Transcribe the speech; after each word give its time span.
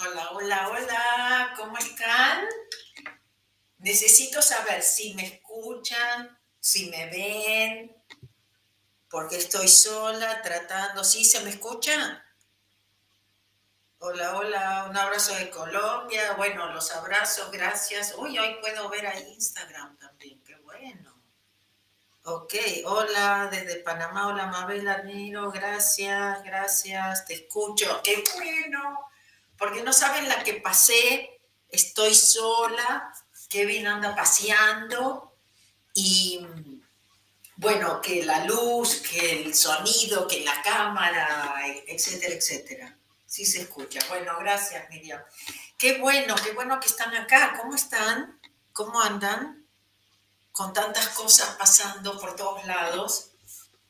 Hola, 0.00 0.30
hola, 0.30 0.68
hola, 0.68 1.54
¿cómo 1.56 1.76
están? 1.76 2.46
Necesito 3.78 4.40
saber 4.40 4.80
si 4.80 5.12
me 5.14 5.26
escuchan, 5.26 6.38
si 6.60 6.88
me 6.88 7.06
ven, 7.06 7.96
porque 9.10 9.38
estoy 9.38 9.66
sola 9.66 10.40
tratando. 10.40 11.02
¿Sí 11.02 11.24
se 11.24 11.40
me 11.40 11.50
escucha? 11.50 12.24
Hola, 13.98 14.36
hola, 14.36 14.86
un 14.88 14.96
abrazo 14.96 15.34
de 15.34 15.50
Colombia. 15.50 16.34
Bueno, 16.34 16.72
los 16.72 16.92
abrazos, 16.92 17.50
gracias. 17.50 18.14
Uy, 18.16 18.38
hoy 18.38 18.56
puedo 18.60 18.88
ver 18.90 19.04
a 19.04 19.18
Instagram 19.18 19.98
también, 19.98 20.40
qué 20.44 20.54
bueno. 20.58 21.20
Ok, 22.22 22.54
hola, 22.84 23.48
desde 23.50 23.80
Panamá, 23.80 24.28
hola 24.28 24.46
Mabel 24.46 24.86
Arniro, 24.86 25.50
gracias, 25.50 26.44
gracias, 26.44 27.24
te 27.24 27.34
escucho, 27.34 28.02
qué 28.04 28.22
bueno, 28.36 29.07
porque 29.58 29.82
no 29.82 29.92
saben 29.92 30.28
la 30.28 30.42
que 30.44 30.54
pasé, 30.54 31.40
estoy 31.70 32.14
sola, 32.14 33.12
Kevin 33.48 33.86
anda 33.86 34.14
paseando 34.14 35.34
y 35.94 36.46
bueno, 37.56 38.00
que 38.00 38.24
la 38.24 38.44
luz, 38.44 39.02
que 39.02 39.42
el 39.42 39.54
sonido, 39.54 40.28
que 40.28 40.44
la 40.44 40.62
cámara, 40.62 41.54
etcétera, 41.86 42.34
etcétera. 42.34 42.96
Sí 43.26 43.44
se 43.44 43.62
escucha. 43.62 44.00
Bueno, 44.08 44.38
gracias 44.38 44.88
Miriam. 44.90 45.20
Qué 45.76 45.98
bueno, 45.98 46.36
qué 46.36 46.52
bueno 46.52 46.78
que 46.78 46.86
están 46.86 47.14
acá. 47.16 47.58
¿Cómo 47.60 47.74
están? 47.74 48.40
¿Cómo 48.72 49.00
andan? 49.00 49.66
Con 50.52 50.72
tantas 50.72 51.08
cosas 51.08 51.56
pasando 51.58 52.18
por 52.20 52.36
todos 52.36 52.64
lados. 52.64 53.30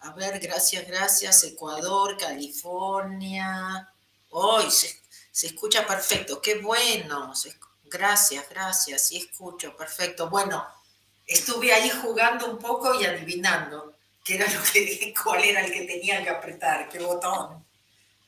A 0.00 0.12
ver, 0.12 0.38
gracias, 0.40 0.86
gracias. 0.86 1.44
Ecuador, 1.44 2.16
California. 2.16 3.92
Hoy 4.30 4.70
se, 4.70 4.98
escucha 5.46 5.86
perfecto. 5.86 6.42
Qué 6.42 6.56
bueno. 6.58 7.32
gracias, 7.84 8.48
gracias. 8.50 9.08
Sí 9.08 9.16
escucho, 9.18 9.76
perfecto. 9.76 10.28
Bueno, 10.28 10.66
estuve 11.26 11.72
ahí 11.72 11.90
jugando 11.90 12.50
un 12.50 12.58
poco 12.58 13.00
y 13.00 13.04
adivinando 13.04 13.94
qué 14.24 14.36
era 14.36 14.52
lo 14.52 14.62
que, 14.62 15.14
cuál 15.22 15.44
era 15.44 15.60
el 15.64 15.72
que 15.72 15.82
tenía 15.82 16.22
que 16.22 16.30
apretar, 16.30 16.88
qué 16.88 16.98
botón. 16.98 17.64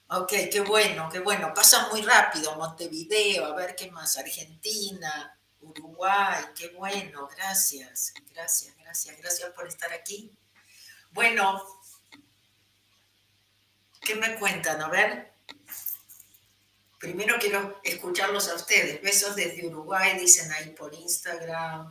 Ok, 0.09 0.33
qué 0.51 0.61
bueno, 0.61 1.09
qué 1.11 1.21
bueno. 1.21 1.55
Pasa 1.55 1.89
muy 1.89 2.03
rápido 2.03 2.57
Montevideo, 2.57 3.45
a 3.47 3.55
ver 3.55 3.77
qué 3.77 3.91
más, 3.91 4.17
Argentina, 4.19 5.39
Uruguay, 5.61 6.45
qué 6.57 6.69
bueno, 6.69 7.29
gracias, 7.29 8.13
gracias, 8.33 8.75
gracias, 8.79 9.17
gracias 9.19 9.51
por 9.51 9.69
estar 9.69 9.93
aquí. 9.93 10.33
Bueno, 11.13 11.63
¿qué 14.01 14.15
me 14.17 14.39
cuentan? 14.39 14.83
A 14.83 14.89
ver. 14.89 15.30
Primero 17.01 17.37
quiero 17.41 17.81
escucharlos 17.83 18.51
a 18.51 18.57
ustedes. 18.57 19.01
Besos 19.01 19.35
desde 19.35 19.67
Uruguay, 19.67 20.19
dicen 20.19 20.53
ahí 20.53 20.69
por 20.79 20.93
Instagram. 20.93 21.91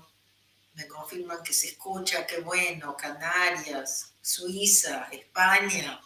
Me 0.75 0.87
confirman 0.87 1.41
que 1.41 1.51
se 1.51 1.69
escucha, 1.69 2.27
qué 2.27 2.41
bueno, 2.41 2.95
Canarias, 2.95 4.13
Suiza, 4.21 5.07
España. 5.11 5.99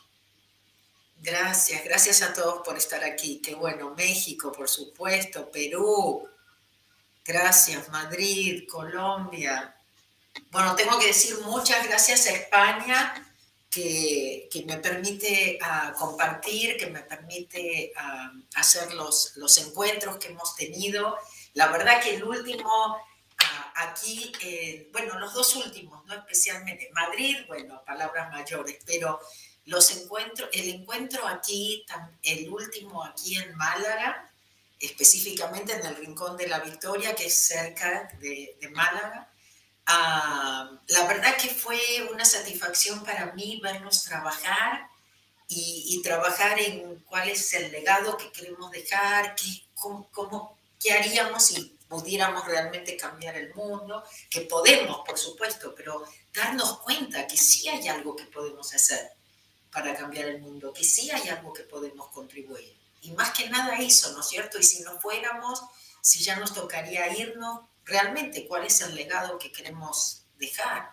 Gracias, 1.18 1.84
gracias 1.84 2.22
a 2.22 2.32
todos 2.34 2.66
por 2.66 2.78
estar 2.78 3.04
aquí, 3.04 3.42
qué 3.42 3.56
bueno, 3.56 3.94
México, 3.94 4.54
por 4.54 4.70
supuesto, 4.70 5.52
Perú, 5.52 6.26
gracias, 7.26 7.90
Madrid, 7.90 8.64
Colombia. 8.70 9.76
Bueno, 10.50 10.78
tengo 10.78 10.98
que 10.98 11.08
decir 11.08 11.40
muchas 11.42 11.86
gracias 11.88 12.28
a 12.28 12.32
España 12.32 13.33
que, 13.74 14.64
me 14.68 14.78
permite 14.78 15.58
ah, 15.62 15.94
compartir, 15.98 16.78
que 16.78 16.88
me 16.88 17.02
permite 17.02 17.92
ah, 17.98 18.32
hacer 18.56 18.94
los, 18.94 19.34
los 19.38 19.58
encuentros 19.58 20.18
que 20.18 20.28
hemos 20.28 20.56
tenido. 20.56 21.18
La 21.54 21.68
verdad 21.68 22.02
que 22.02 22.16
el 22.16 22.24
último 22.24 22.98
aquí, 23.76 24.32
eh, 24.42 24.90
bueno, 24.92 25.18
los 25.20 25.34
dos 25.34 25.56
últimos, 25.56 26.06
no 26.06 26.14
especialmente, 26.14 26.90
Madrid, 26.94 27.38
bueno, 27.48 27.82
palabras 27.86 28.32
mayores, 28.32 28.78
pero 28.86 29.20
los 29.66 29.92
encuentros, 29.96 30.50
el 30.54 30.70
encuentro 30.70 31.28
aquí, 31.28 31.86
el 32.24 32.50
último 32.50 33.04
aquí 33.04 33.38
en 33.38 33.56
Málaga, 33.56 34.32
específicamente 34.80 35.74
en 35.74 35.86
el 35.86 35.96
Rincón 35.96 36.36
de 36.36 36.48
la 36.48 36.60
Victoria, 36.60 37.16
que 37.16 37.28
es 37.28 37.38
cerca 37.38 38.10
de, 38.20 38.58
Málaga, 38.72 39.32
ah, 39.88 40.72
la 40.88 41.08
verdad 41.08 41.38
que 41.38 41.50
fue 41.50 41.80
una 42.12 42.26
satisfacción 42.26 43.04
para 43.04 43.34
mí 43.34 43.60
verlos 43.64 44.04
trabajar 44.04 44.88
y, 45.48 46.02
trabajar 46.04 46.60
en 46.60 47.00
cuál 47.08 47.30
es 47.30 47.54
el 47.54 47.72
legado 47.72 48.18
que 48.18 48.32
queremos 48.32 48.72
dejar, 48.72 49.36
qué, 49.36 49.64
cómo, 49.76 50.58
qué 50.80 50.94
haríamos 50.94 51.46
si 51.46 51.78
pudiéramos 51.88 52.46
realmente 52.46 52.98
cambiar 52.98 53.36
el 53.36 53.54
mundo, 53.54 54.04
que 54.30 54.42
podemos, 54.42 55.02
por 55.06 55.18
supuesto, 55.18 55.74
pero 55.76 56.04
darnos 56.34 56.80
cuenta 56.80 57.28
que 57.28 57.38
sí 57.38 57.68
hay 57.70 57.88
algo 57.88 58.16
que 58.16 58.26
podemos 58.26 58.74
hacer 58.74 59.12
para 59.72 59.96
cambiar 59.96 60.28
el 60.30 60.42
mundo, 60.42 60.74
que 60.74 60.84
sí 60.84 61.12
hay 61.12 61.30
algo 61.30 61.54
que 61.54 61.64
podemos 61.64 62.08
contribuir. 62.10 62.76
Y 63.02 63.12
más 63.12 63.32
que 63.32 63.50
nada 63.50 63.78
eso, 63.78 64.12
¿no 64.14 64.22
es 64.22 64.28
cierto? 64.28 64.58
Y 64.58 64.64
si 64.64 64.82
no 64.82 65.00
fuéramos, 65.00 65.62
si 66.02 66.24
ya 66.24 66.36
nos 66.38 66.54
tocaría 66.54 67.16
irnos, 67.16 67.62
realmente, 67.86 68.48
¿cuál 68.48 68.66
es 68.66 68.82
el 68.82 68.96
legado 68.96 69.38
que 69.38 69.52
queremos 69.52 70.26
dejar? 70.38 70.90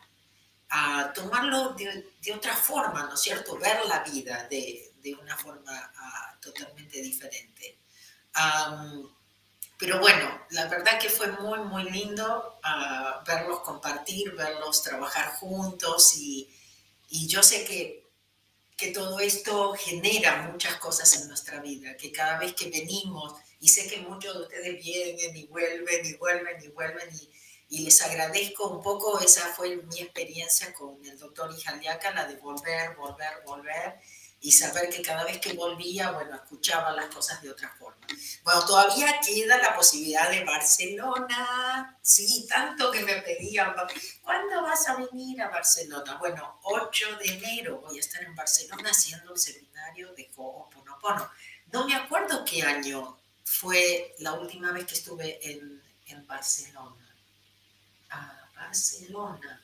A 0.68 1.12
tomarlo 1.12 1.74
de, 1.74 2.32
otra 2.34 2.54
forma, 2.54 3.04
¿no 3.04 3.14
es 3.14 3.20
cierto? 3.20 3.58
Ver 3.58 3.84
la 3.86 4.04
vida 4.04 4.46
de, 4.48 4.92
de 5.02 5.14
una 5.14 5.36
forma 5.36 5.92
ah, 5.96 6.38
totalmente 6.40 7.02
diferente. 7.02 7.78
Pero 9.80 9.98
bueno, 9.98 10.42
la 10.50 10.66
verdad 10.66 11.00
que 11.00 11.08
fue 11.08 11.32
muy, 11.32 11.58
muy 11.60 11.90
lindo 11.90 12.60
ah, 12.62 13.24
verlos 13.26 13.60
compartir, 13.60 14.34
verlos 14.34 14.82
trabajar 14.82 15.32
juntos 15.36 16.14
y, 16.16 16.54
y 17.08 17.26
yo 17.26 17.42
sé 17.42 17.64
que, 17.64 18.10
que, 18.76 18.92
todo 18.92 19.20
esto 19.20 19.72
genera 19.72 20.48
muchas 20.52 20.76
cosas 20.76 21.16
en 21.16 21.28
nuestra 21.28 21.60
vida, 21.60 21.96
que 21.96 22.12
cada 22.12 22.38
vez 22.38 22.54
que 22.54 22.68
venimos, 22.68 23.40
y 23.60 23.68
sé 23.68 23.86
que 23.86 23.98
muchos 23.98 24.34
de 24.34 24.42
ustedes 24.42 24.82
vienen 24.82 25.36
y 25.36 25.46
vuelven 25.46 26.06
y 26.06 26.14
vuelven 26.14 26.64
y 26.64 26.68
vuelven 26.68 27.08
y, 27.14 27.30
y 27.68 27.78
les 27.84 28.02
agradezco 28.02 28.68
un 28.68 28.82
poco, 28.82 29.20
esa 29.20 29.46
fue 29.48 29.76
mi 29.76 30.00
experiencia 30.00 30.72
con 30.72 30.98
el 31.04 31.18
doctor 31.18 31.52
Ijaliaca, 31.56 32.10
la 32.10 32.26
de 32.26 32.36
volver, 32.36 32.96
volver, 32.96 33.42
volver 33.44 34.00
y 34.40 34.50
saber 34.52 34.88
que 34.88 35.02
cada 35.02 35.24
vez 35.24 35.38
que 35.38 35.52
volvía, 35.52 36.10
bueno, 36.12 36.34
escuchaba 36.34 36.92
las 36.92 37.14
cosas 37.14 37.42
de 37.42 37.50
otra 37.50 37.68
forma. 37.78 38.06
Bueno, 38.42 38.64
todavía 38.64 39.20
queda 39.20 39.58
la 39.58 39.76
posibilidad 39.76 40.30
de 40.30 40.44
Barcelona, 40.44 41.98
sí, 42.00 42.46
tanto 42.48 42.90
que 42.90 43.02
me 43.02 43.20
pedían, 43.20 43.74
¿cuándo 44.22 44.62
vas 44.62 44.88
a 44.88 44.96
venir 44.96 45.42
a 45.42 45.50
Barcelona? 45.50 46.16
Bueno, 46.18 46.58
8 46.62 47.16
de 47.18 47.34
enero 47.34 47.82
voy 47.82 47.98
a 47.98 48.00
estar 48.00 48.22
en 48.22 48.34
Barcelona 48.34 48.90
haciendo 48.90 49.32
un 49.32 49.38
seminario 49.38 50.12
de 50.14 50.30
Ho'oponopono. 50.34 51.30
No 51.66 51.86
me 51.86 51.94
acuerdo 51.94 52.42
qué 52.44 52.62
año 52.62 53.19
fue 53.50 54.14
la 54.20 54.34
última 54.34 54.70
vez 54.70 54.86
que 54.86 54.94
estuve 54.94 55.38
en, 55.42 55.82
en 56.06 56.24
Barcelona. 56.24 57.16
Ah, 58.10 58.48
Barcelona 58.54 59.60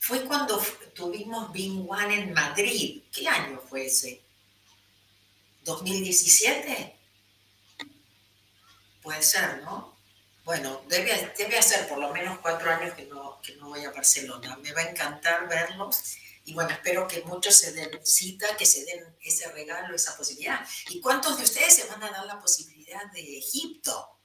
fue 0.00 0.24
cuando 0.24 0.60
tuvimos 0.94 1.52
Bing 1.52 1.86
One 1.88 2.14
en 2.14 2.34
Madrid. 2.34 3.04
¿Qué 3.12 3.28
año 3.28 3.60
fue 3.60 3.86
ese? 3.86 4.20
¿2017? 5.64 6.92
Puede 9.00 9.22
ser, 9.22 9.62
¿no? 9.62 9.96
Bueno, 10.44 10.82
debe, 10.88 11.32
debe 11.38 11.60
por 11.88 11.98
lo 11.98 12.12
menos 12.12 12.40
cuatro 12.40 12.68
años 12.68 12.94
que 12.94 13.04
no, 13.06 13.40
que 13.40 13.54
no 13.56 13.68
voy 13.68 13.84
a 13.84 13.92
Barcelona. 13.92 14.56
Me 14.56 14.72
va 14.72 14.80
a 14.80 14.90
encantar 14.90 15.48
verlos 15.48 16.16
y 16.44 16.52
bueno, 16.52 16.70
espero 16.70 17.08
que 17.08 17.22
muchos 17.22 17.56
se 17.56 17.72
den 17.72 18.04
cita, 18.04 18.56
que 18.56 18.66
se 18.66 18.84
den 18.84 19.16
ese 19.22 19.50
regalo, 19.52 19.94
esa 19.94 20.16
posibilidad. 20.16 20.66
¿Y 20.90 21.00
cuántos 21.00 21.38
de 21.38 21.44
ustedes 21.44 21.74
se 21.74 21.86
van 21.86 22.02
a 22.02 22.10
dar 22.10 22.26
la 22.26 22.38
posibilidad 22.40 23.04
de 23.12 23.38
Egipto? 23.38 24.20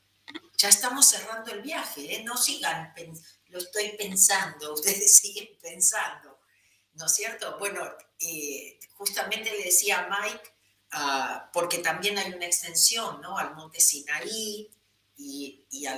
Ya 0.58 0.68
estamos 0.68 1.06
cerrando 1.06 1.52
el 1.52 1.62
viaje, 1.62 2.16
¿eh? 2.16 2.24
No 2.24 2.36
sigan 2.36 2.94
lo 3.50 3.60
estoy 3.60 3.90
pensando, 3.98 4.74
ustedes 4.74 5.18
siguen 5.18 5.50
pensando, 5.62 6.40
¿no 6.94 7.06
es 7.06 7.16
cierto? 7.16 7.58
Bueno, 7.58 7.82
eh, 8.20 8.80
justamente 8.96 9.52
le 9.52 9.64
decía 9.64 10.00
a 10.00 10.10
Mike, 10.10 10.54
ah, 10.92 11.50
porque 11.54 11.80
también 11.80 12.18
hay 12.18 12.34
una 12.34 12.46
extensión, 12.46 13.22
¿no? 13.22 13.38
Al 13.38 13.56
monte 13.56 13.80
Sinaí 13.80 14.70
y, 15.16 15.86
a, 15.86 15.96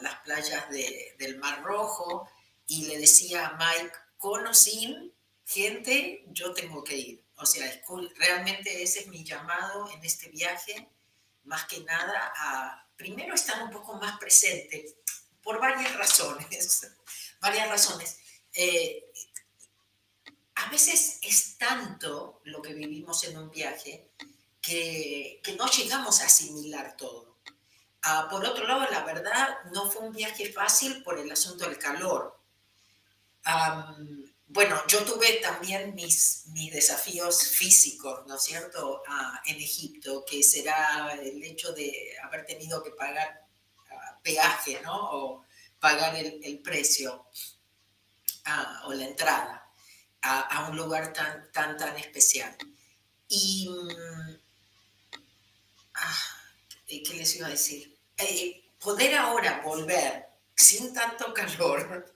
las 0.00 0.16
playas 0.24 0.68
del 0.70 1.38
Mar 1.38 1.62
Rojo, 1.62 2.28
y 2.66 2.86
le 2.86 2.98
decía 2.98 3.46
a 3.46 3.56
Mike, 3.56 3.94
con 4.18 4.46
o 4.46 4.54
sin 4.54 5.13
gente, 5.54 6.24
yo 6.32 6.52
tengo 6.52 6.82
que 6.82 6.96
ir. 6.96 7.24
O 7.36 7.46
sea, 7.46 7.64
realmente 8.16 8.82
ese 8.82 9.00
es 9.00 9.06
mi 9.06 9.24
llamado 9.24 9.88
en 9.90 10.04
este 10.04 10.28
viaje, 10.28 10.88
más 11.44 11.64
que 11.64 11.80
nada 11.80 12.32
a, 12.36 12.86
primero, 12.96 13.34
estar 13.34 13.62
un 13.62 13.70
poco 13.70 13.94
más 13.94 14.18
presente 14.18 14.96
por 15.42 15.60
varias 15.60 15.94
razones, 15.96 16.86
varias 17.40 17.68
razones. 17.68 18.18
Eh, 18.52 19.12
a 20.56 20.70
veces 20.70 21.18
es 21.22 21.56
tanto 21.58 22.40
lo 22.44 22.60
que 22.62 22.74
vivimos 22.74 23.24
en 23.24 23.38
un 23.38 23.50
viaje 23.50 24.08
que, 24.60 25.40
no 25.58 25.66
llegamos 25.68 26.20
a 26.20 26.26
asimilar 26.26 26.96
todo. 26.96 27.36
Ah, 28.02 28.26
por 28.30 28.44
otro 28.44 28.66
lado, 28.66 28.86
la 28.90 29.04
verdad, 29.04 29.58
no 29.72 29.90
fue 29.90 30.02
un 30.02 30.12
viaje 30.12 30.52
fácil 30.52 31.02
por 31.02 31.18
el 31.18 31.30
asunto 31.30 31.64
del 31.64 31.78
calor. 31.78 32.38
Bueno, 34.54 34.80
yo 34.88 35.04
tuve 35.04 35.40
también 35.42 35.94
mis, 35.94 36.44
mis 36.48 36.72
desafíos 36.72 37.48
físicos, 37.48 38.26
¿no 38.26 38.36
es 38.36 38.42
cierto?, 38.42 39.02
ah, 39.06 39.42
en 39.46 39.56
Egipto, 39.56 40.24
que 40.24 40.42
será 40.42 41.12
el 41.20 41.42
hecho 41.44 41.72
de 41.72 42.16
haber 42.22 42.46
tenido 42.46 42.82
que 42.82 42.92
pagar 42.92 43.46
ah, 43.90 44.18
peaje, 44.22 44.80
¿no? 44.82 45.10
O 45.12 45.44
pagar 45.78 46.14
el, 46.16 46.60
precio 46.62 47.26
o 48.86 48.92
la 48.94 49.04
entrada 49.04 49.70
a, 50.22 50.68
un 50.70 50.76
lugar 50.76 51.12
tan, 51.12 51.50
tan, 51.52 51.76
tan 51.76 51.96
especial. 51.98 52.56
Y 53.28 53.68
mm, 53.68 54.44
Ah, 55.94 56.18
¿qué 56.86 57.14
les 57.14 57.36
iba 57.36 57.46
a 57.46 57.50
decir? 57.50 57.96
Eh, 58.16 58.72
poder 58.80 59.14
ahora 59.14 59.62
volver 59.64 60.26
sin 60.54 60.92
tanto 60.92 61.32
calor 61.32 62.12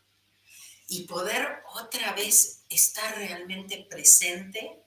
y 0.89 1.05
poder 1.05 1.63
otra 1.75 2.15
vez 2.15 2.63
estar 2.71 3.15
realmente 3.15 3.87
presente, 3.89 4.83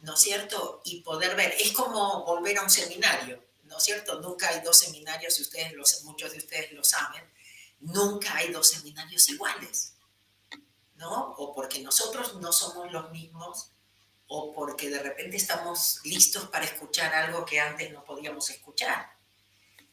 ¿no 0.00 0.14
es 0.14 0.20
cierto? 0.20 0.80
Y 0.84 1.00
poder 1.00 1.34
ver, 1.34 1.54
es 1.58 1.72
como 1.72 2.24
volver 2.24 2.56
a 2.58 2.62
un 2.62 2.70
seminario, 2.70 3.44
¿no 3.64 3.78
es 3.78 3.84
cierto? 3.84 4.20
Nunca 4.20 4.48
hay 4.48 4.60
dos 4.60 4.78
seminarios, 4.78 5.34
si 5.34 5.42
ustedes 5.42 5.74
muchos 6.04 6.30
de 6.30 6.38
ustedes 6.38 6.72
lo 6.72 6.84
saben, 6.84 7.24
nunca 7.80 8.36
hay 8.36 8.52
dos 8.52 8.68
seminarios 8.68 9.28
iguales, 9.28 9.94
¿no? 10.94 11.34
O 11.38 11.52
porque 11.52 11.80
nosotros 11.80 12.36
no 12.36 12.52
somos 12.52 12.92
los 12.92 13.10
mismos 13.10 13.72
o 14.28 14.52
porque 14.52 14.88
de 14.88 15.00
repente 15.00 15.36
estamos 15.36 16.00
listos 16.04 16.48
para 16.50 16.66
escuchar 16.66 17.12
algo 17.14 17.44
que 17.44 17.58
antes 17.58 17.92
no 17.92 18.04
podíamos 18.04 18.48
escuchar. 18.50 19.16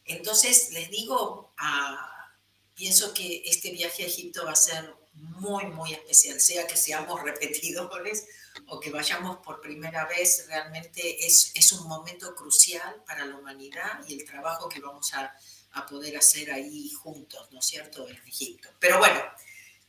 Entonces, 0.05 0.71
les 0.73 0.91
digo, 0.91 1.53
ah, 1.57 2.31
pienso 2.75 3.13
que 3.15 3.41
este 3.45 3.71
viaje 3.71 4.03
a 4.03 4.07
Egipto 4.07 4.45
va 4.45 4.51
a 4.51 4.55
ser 4.55 5.02
muy, 5.13 5.65
muy 5.65 5.93
especial, 5.93 6.39
sea 6.39 6.67
que 6.67 6.77
seamos 6.77 7.21
repetidores 7.23 8.25
o 8.67 8.79
que 8.79 8.91
vayamos 8.91 9.37
por 9.37 9.61
primera 9.61 10.05
vez, 10.05 10.45
realmente 10.47 11.25
es, 11.25 11.51
es 11.55 11.71
un 11.73 11.87
momento 11.87 12.35
crucial 12.35 13.03
para 13.05 13.25
la 13.25 13.35
humanidad 13.35 13.99
y 14.07 14.19
el 14.19 14.25
trabajo 14.25 14.69
que 14.69 14.79
vamos 14.79 15.13
a, 15.13 15.35
a 15.71 15.85
poder 15.85 16.17
hacer 16.17 16.51
ahí 16.51 16.91
juntos, 16.91 17.51
¿no 17.51 17.59
es 17.59 17.65
cierto?, 17.65 18.07
en 18.07 18.15
Egipto. 18.27 18.69
Pero 18.79 18.99
bueno, 18.99 19.19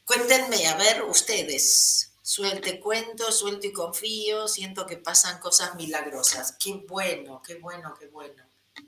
cuéntenme, 0.07 0.67
a 0.67 0.77
ver, 0.77 1.03
ustedes, 1.03 2.15
Suelte 2.27 2.81
cuento, 2.81 3.31
suelto 3.31 3.67
y 3.67 3.73
confío, 3.75 4.49
siento 4.49 4.87
que 4.87 4.97
pasan 4.97 5.39
cosas 5.41 5.75
milagrosas. 5.75 6.57
Qué 6.59 6.73
bueno, 6.89 7.43
qué 7.47 7.57
bueno, 7.57 7.95
qué 8.01 8.07
bueno. 8.07 8.43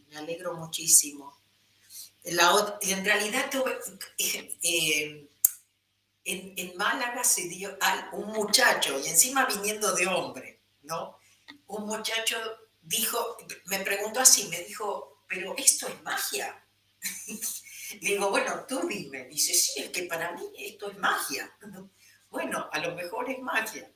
Me 0.08 0.16
alegro 0.16 0.54
muchísimo. 0.54 1.36
en 2.24 3.04
realidad, 3.04 3.50
eh, 4.16 5.25
en, 6.26 6.76
Málaga 6.76 7.22
se 7.24 7.42
dio 7.48 7.76
a 7.80 8.10
un 8.12 8.32
muchacho, 8.32 8.98
y 9.00 9.08
encima 9.08 9.46
viniendo 9.46 9.92
de 9.94 10.06
hombre, 10.06 10.62
¿no? 10.82 11.18
Un 11.68 11.86
muchacho 11.86 12.36
dijo, 12.82 13.36
me 13.66 13.80
preguntó 13.80 14.20
así, 14.20 14.48
me 14.48 14.60
dijo, 14.62 15.22
pero 15.28 15.54
esto 15.56 15.88
es 15.88 16.02
magia. 16.02 16.64
Le 18.00 18.10
digo, 18.10 18.30
bueno, 18.30 18.64
tú 18.66 18.86
dime. 18.88 19.26
Dice, 19.26 19.54
sí, 19.54 19.80
es 19.80 19.90
que 19.90 20.04
para 20.04 20.32
mí 20.32 20.42
esto 20.58 20.90
es 20.90 20.98
magia. 20.98 21.50
Bueno, 22.28 22.68
a 22.70 22.80
lo 22.80 22.94
mejor 22.94 23.30
es 23.30 23.38
magia. 23.38 23.90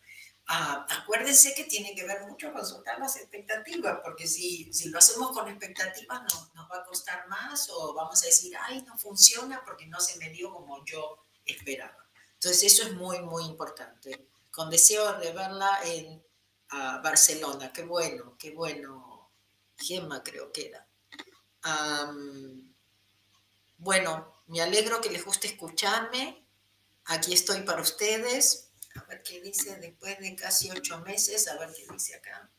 Ah, 0.47 0.87
acuérdense 0.88 1.53
que 1.53 1.65
tiene 1.65 1.94
que 1.94 2.06
ver 2.06 2.23
mucho 2.23 2.53
con 2.53 2.65
soltar 2.65 2.99
las 2.99 3.17
expectativas, 3.17 3.99
porque 4.03 4.27
si, 4.27 4.73
si 4.73 4.88
lo 4.88 4.99
hacemos 4.99 5.32
con 5.32 5.49
expectativas 5.49 6.23
no, 6.23 6.50
nos 6.55 6.71
va 6.71 6.79
a 6.79 6.85
costar 6.85 7.29
más 7.29 7.69
o 7.71 7.93
vamos 7.93 8.23
a 8.23 8.27
decir, 8.27 8.56
ay, 8.62 8.82
no 8.87 8.97
funciona 8.97 9.62
porque 9.65 9.87
no 9.88 10.00
se 10.00 10.17
me 10.19 10.31
dio 10.31 10.53
como 10.53 10.82
yo 10.87 11.27
esperaba. 11.44 12.09
Entonces 12.42 12.72
eso 12.72 12.84
es 12.84 12.94
muy, 12.94 13.20
muy 13.20 13.44
importante. 13.44 14.28
Con 14.50 14.70
deseo 14.70 15.19
de 15.19 15.31
verla 15.32 15.78
en 15.84 16.25
ah, 16.70 16.98
Barcelona, 17.04 17.70
qué 17.70 17.82
bueno, 17.82 18.34
qué 18.38 18.52
bueno. 18.52 19.31
Gemma 19.76 20.22
creo 20.22 20.50
que 20.50 20.69
era. 20.69 20.87
bueno, 23.76 24.32
me 24.46 24.62
alegro 24.62 25.02
que 25.02 25.10
les 25.10 25.22
guste 25.22 25.48
escucharme. 25.48 26.42
Aquí 27.04 27.34
estoy 27.34 27.60
para 27.60 27.82
ustedes. 27.82 28.70
A 28.94 29.04
ver 29.04 29.22
qué 29.22 29.43
dice 29.43 29.76
después 29.76 30.19
de 30.19 30.34
casi 30.34 30.70
ocho 30.70 30.98
meses. 31.00 31.46
A 31.46 31.58
ver 31.58 31.70
qué 31.75 31.86
dice 31.93 32.14
acá. 32.14 32.50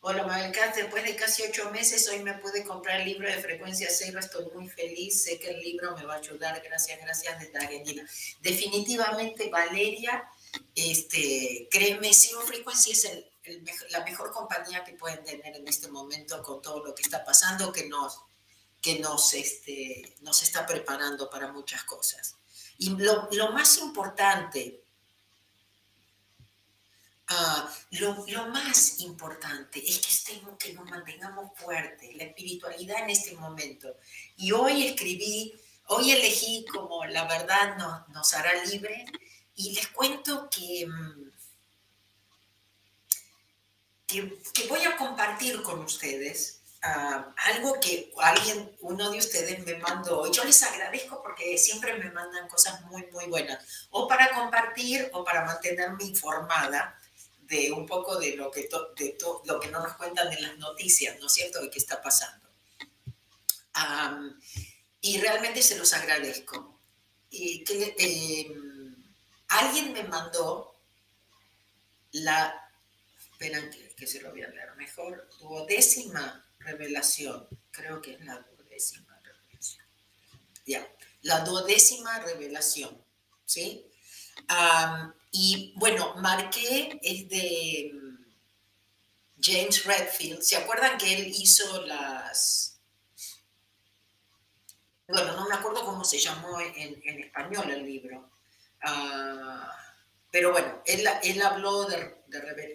Hola 0.00 0.24
Mabel 0.24 0.52
después 0.76 1.02
de 1.04 1.16
casi 1.16 1.42
ocho 1.42 1.70
meses 1.70 2.08
hoy 2.08 2.22
me 2.22 2.34
pude 2.34 2.64
comprar 2.64 3.00
el 3.00 3.08
libro 3.08 3.28
de 3.28 3.42
frecuencia 3.42 3.88
cero, 3.90 4.20
estoy 4.20 4.46
muy 4.54 4.68
feliz, 4.68 5.24
sé 5.24 5.40
que 5.40 5.50
el 5.50 5.60
libro 5.60 5.96
me 5.96 6.04
va 6.04 6.14
a 6.14 6.18
ayudar, 6.18 6.62
gracias, 6.62 7.00
gracias 7.00 7.40
desde 7.40 7.58
Argentina. 7.58 8.08
Definitivamente 8.40 9.50
Valeria, 9.50 10.30
este, 10.74 11.68
créeme, 11.68 12.14
Zero 12.14 12.42
Frequency 12.42 12.92
es 12.92 13.08
la 13.90 14.04
mejor 14.04 14.30
compañía 14.30 14.84
que 14.84 14.92
pueden 14.92 15.24
tener 15.24 15.56
en 15.56 15.66
este 15.66 15.88
momento 15.88 16.42
con 16.44 16.62
todo 16.62 16.84
lo 16.84 16.94
que 16.94 17.02
está 17.02 17.24
pasando, 17.24 17.72
que 17.72 17.88
nos, 17.88 18.20
que 18.80 19.00
nos, 19.00 19.34
este, 19.34 20.14
nos 20.20 20.42
está 20.44 20.64
preparando 20.64 21.28
para 21.28 21.50
muchas 21.50 21.82
cosas. 21.82 22.36
Y 22.78 22.90
lo, 22.90 23.52
más 23.52 23.78
importante, 23.78 24.84
ah, 27.28 27.68
lo, 27.90 28.14
más 28.48 29.00
importante 29.00 29.78
es 29.78 29.98
que, 29.98 30.08
estemos, 30.08 30.56
que 30.58 30.72
nos 30.72 30.84
mantengamos 30.90 31.50
fuertes, 31.56 32.14
la 32.16 32.24
espiritualidad 32.24 33.02
en 33.02 33.10
este 33.10 33.34
momento. 33.34 33.96
Y 34.36 34.52
hoy 34.52 34.86
escribí, 34.86 35.54
hoy 35.86 36.10
elegí 36.12 36.64
como 36.72 37.04
la 37.06 37.24
verdad 37.24 37.76
nos, 37.76 38.08
nos 38.08 38.34
hará 38.34 38.52
libre 38.64 39.04
y 39.54 39.74
les 39.74 39.88
cuento 39.88 40.48
que, 40.50 40.86
mm, 40.86 41.30
que, 44.06 44.38
que 44.54 44.66
voy 44.68 44.82
a 44.84 44.96
compartir 44.96 45.62
con 45.62 45.80
ustedes 45.80 46.58
algo 46.80 47.80
que 47.80 48.12
alguien, 48.18 48.76
uno 48.80 49.10
de 49.10 49.18
ustedes 49.18 49.64
me 49.64 49.74
mandó, 49.76 50.30
yo 50.30 50.44
les 50.44 50.62
agradezco 50.62 51.22
porque 51.22 51.58
siempre 51.58 51.94
me 51.94 52.10
mandan 52.10 52.48
cosas 52.48 52.80
muy, 52.82 53.06
muy 53.12 53.26
buenas, 53.26 53.88
o 53.90 54.06
para 54.06 54.30
compartir 54.32 55.10
o 55.12 55.24
para 55.24 55.44
mantenerme 55.44 56.04
informada 56.04 56.97
de 57.48 57.72
un 57.72 57.86
poco 57.86 58.18
de 58.18 58.36
lo 58.36 58.50
que, 58.50 58.68
de 58.96 59.16
lo 59.44 59.60
que 59.60 59.68
no 59.68 59.82
nos 59.82 59.94
cuentan 59.94 60.32
en 60.32 60.42
las 60.42 60.58
noticias, 60.58 61.18
¿no 61.18 61.26
es 61.26 61.32
cierto?, 61.32 61.60
de 61.60 61.70
qué 61.70 61.78
está 61.78 62.00
pasando. 62.02 62.46
y 65.00 65.18
realmente 65.20 65.62
se 65.62 65.76
los 65.76 65.92
agradezco. 65.94 66.80
Y 67.30 67.62
que, 67.64 67.94
em, 67.98 68.94
alguien 69.48 69.92
me 69.92 70.02
mandó 70.02 70.80
la, 72.12 72.72
esperan 73.32 73.70
que, 73.70 73.94
que 73.94 74.06
se 74.06 74.20
lo 74.20 74.30
voy 74.30 74.42
a 74.42 74.48
leer 74.48 74.74
mejor, 74.76 75.28
duodécima 75.38 76.44
revelación. 76.58 77.48
Creo 77.70 78.02
que 78.02 78.14
es 78.14 78.24
la 78.24 78.40
duodécima 78.40 79.20
revelación. 79.22 79.86
Ya, 80.66 80.96
la 81.22 81.40
duodécima 81.40 82.18
revelación. 82.20 83.02
¿Sí? 83.44 83.88
Y 85.30 85.72
bueno, 85.76 86.14
marqué 86.16 86.98
es 87.02 87.28
de 87.28 87.90
mm, 87.94 88.24
James 89.40 89.84
Redfield. 89.84 90.42
¿Se 90.42 90.56
acuerdan 90.56 90.98
que 90.98 91.12
él 91.12 91.26
hizo 91.26 91.82
las... 91.82 92.80
Bueno, 95.06 95.32
no 95.34 95.48
me 95.48 95.54
acuerdo 95.54 95.84
cómo 95.84 96.04
se 96.04 96.18
llamó 96.18 96.60
en, 96.60 97.20
español 97.20 97.70
el 97.70 97.84
libro. 97.84 98.30
Ah, 98.82 99.74
pero 100.30 100.52
bueno, 100.52 100.82
él, 100.84 101.08
él 101.22 101.42
habló 101.42 101.84
de, 101.86 102.18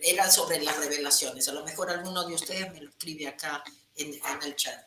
era 0.04 0.30
sobre 0.32 0.62
las 0.62 0.78
revelaciones. 0.78 1.48
A 1.48 1.54
lo 1.54 1.64
mejor 1.64 1.90
alguno 1.90 2.26
de 2.26 2.34
ustedes 2.34 2.72
me 2.72 2.82
lo 2.82 2.90
escribe 2.90 3.28
acá 3.28 3.64
en, 3.96 4.20
el 4.44 4.56
chat. 4.56 4.84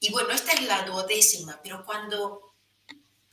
y 0.00 0.12
bueno, 0.12 0.30
esta 0.30 0.52
es 0.52 0.62
la 0.64 0.82
duodécima, 0.82 1.60
pero 1.62 1.84
cuando 1.84 2.49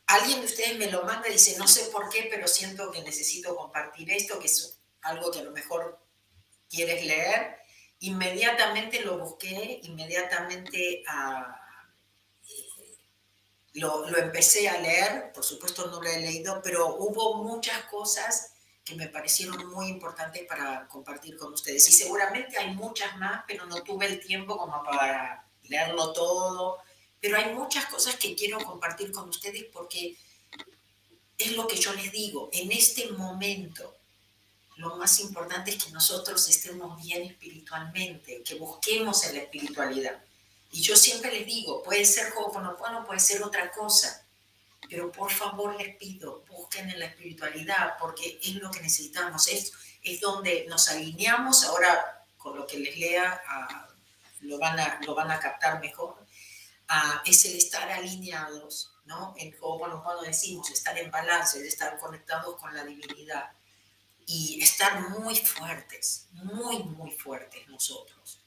alguien 0.07 0.39
de 0.39 0.45
ustedes 0.45 0.77
me 0.77 0.89
lo 0.91 1.03
manda 1.03 1.27
y 1.27 1.33
dice, 1.33 1.57
no 1.57 1.67
sé 1.67 1.85
por 1.85 2.09
qué, 2.09 2.27
pero 2.29 2.47
siento 2.47 2.91
que 2.91 3.01
necesito 3.01 3.55
compartir 3.55 4.09
esto, 4.11 4.39
que 4.39 4.47
es 4.47 4.79
algo 5.01 5.31
que 5.31 5.39
a 5.39 5.43
lo 5.43 5.51
mejor 5.51 5.99
quieres 6.69 7.05
leer, 7.05 7.57
inmediatamente 7.99 9.01
lo 9.01 9.17
busqué, 9.19 9.81
inmediatamente 9.83 11.03
ah, 11.07 11.61
eh, 12.49 12.97
lo, 13.73 14.09
lo, 14.09 14.17
empecé 14.17 14.69
a 14.69 14.79
leer, 14.79 15.31
por 15.33 15.43
supuesto 15.43 15.87
no 15.87 16.01
lo 16.01 16.09
he 16.09 16.19
leído, 16.21 16.61
pero 16.63 16.95
hubo 16.95 17.43
muchas 17.43 17.83
cosas 17.85 18.53
que 18.87 18.95
me 18.95 19.09
parecieron 19.09 19.69
muy 19.71 19.89
importantes 19.89 20.47
para 20.47 20.87
compartir 20.87 21.37
con 21.37 21.51
ustedes. 21.51 21.89
Y 21.89 21.91
seguramente 21.91 22.57
hay 22.57 22.73
muchas 22.73 23.17
más, 23.17 23.43
pero 23.45 23.65
no 23.65 23.83
tuve 23.83 24.05
el 24.05 24.21
tiempo 24.21 24.57
como 24.57 24.81
para 24.81 25.45
leerlo 25.63 26.13
todo. 26.13 26.77
Pero 27.19 27.37
hay 27.37 27.53
muchas 27.53 27.85
cosas 27.85 28.15
que 28.15 28.35
quiero 28.35 28.59
compartir 28.59 29.11
con 29.11 29.29
ustedes 29.29 29.65
porque 29.73 30.17
es 31.37 31.55
lo 31.55 31.67
que 31.67 31.77
yo 31.77 31.93
les 31.93 32.11
digo, 32.11 32.49
en 32.51 32.71
este 32.71 33.11
momento 33.11 33.97
lo 34.77 34.95
más 34.95 35.19
importante 35.19 35.71
es 35.71 35.83
que 35.83 35.91
nosotros 35.91 36.47
estemos 36.49 37.01
bien 37.01 37.23
espiritualmente, 37.23 38.43
que 38.43 38.55
busquemos 38.55 39.23
en 39.25 39.35
la 39.35 39.41
espiritualidad. 39.41 40.21
Y 40.71 40.81
yo 40.81 40.95
siempre 40.95 41.31
les 41.31 41.47
digo, 41.47 41.81
puede 41.81 42.05
ser 42.05 42.31
Ho'oponopono, 42.35 43.05
puede 43.05 43.19
ser 43.19 43.41
otra 43.41 43.71
cosa, 43.71 44.23
pero 44.87 45.11
por 45.11 45.31
favor 45.31 45.75
les 45.75 45.95
pido, 45.95 46.43
busquen 46.47 46.89
en 46.89 46.99
la 46.99 47.05
espiritualidad, 47.05 47.97
porque 47.99 48.39
es 48.41 48.55
lo 48.55 48.69
que 48.69 48.81
necesitamos, 48.81 49.47
es, 49.47 49.73
es 50.03 50.19
donde 50.21 50.65
nos 50.69 50.89
alineamos, 50.89 51.63
ahora 51.63 52.25
con 52.37 52.55
lo 52.55 52.67
que 52.67 52.77
les 52.77 52.97
lea 52.97 53.41
lo, 54.41 54.59
van 54.59 54.79
a, 54.79 54.99
lo 55.05 55.15
van 55.15 55.31
a 55.31 55.39
captar 55.39 55.79
mejor, 55.81 56.15
es 57.25 57.45
el 57.45 57.55
estar 57.57 57.89
alineados, 57.91 58.91
¿no? 59.05 59.33
En 59.37 59.55
Ho'oponopono 59.59 60.21
decimos, 60.21 60.69
estar 60.71 60.97
en 60.97 61.11
balance, 61.11 61.65
estar 61.65 61.97
conectados 61.99 62.59
con 62.59 62.73
la 62.73 62.83
divinidad 62.83 63.51
y 64.25 64.61
estar 64.61 65.09
muy 65.09 65.35
fuertes, 65.35 66.27
muy, 66.31 66.83
muy 66.83 67.11
fuertes 67.11 67.67
nosotros 67.67 68.41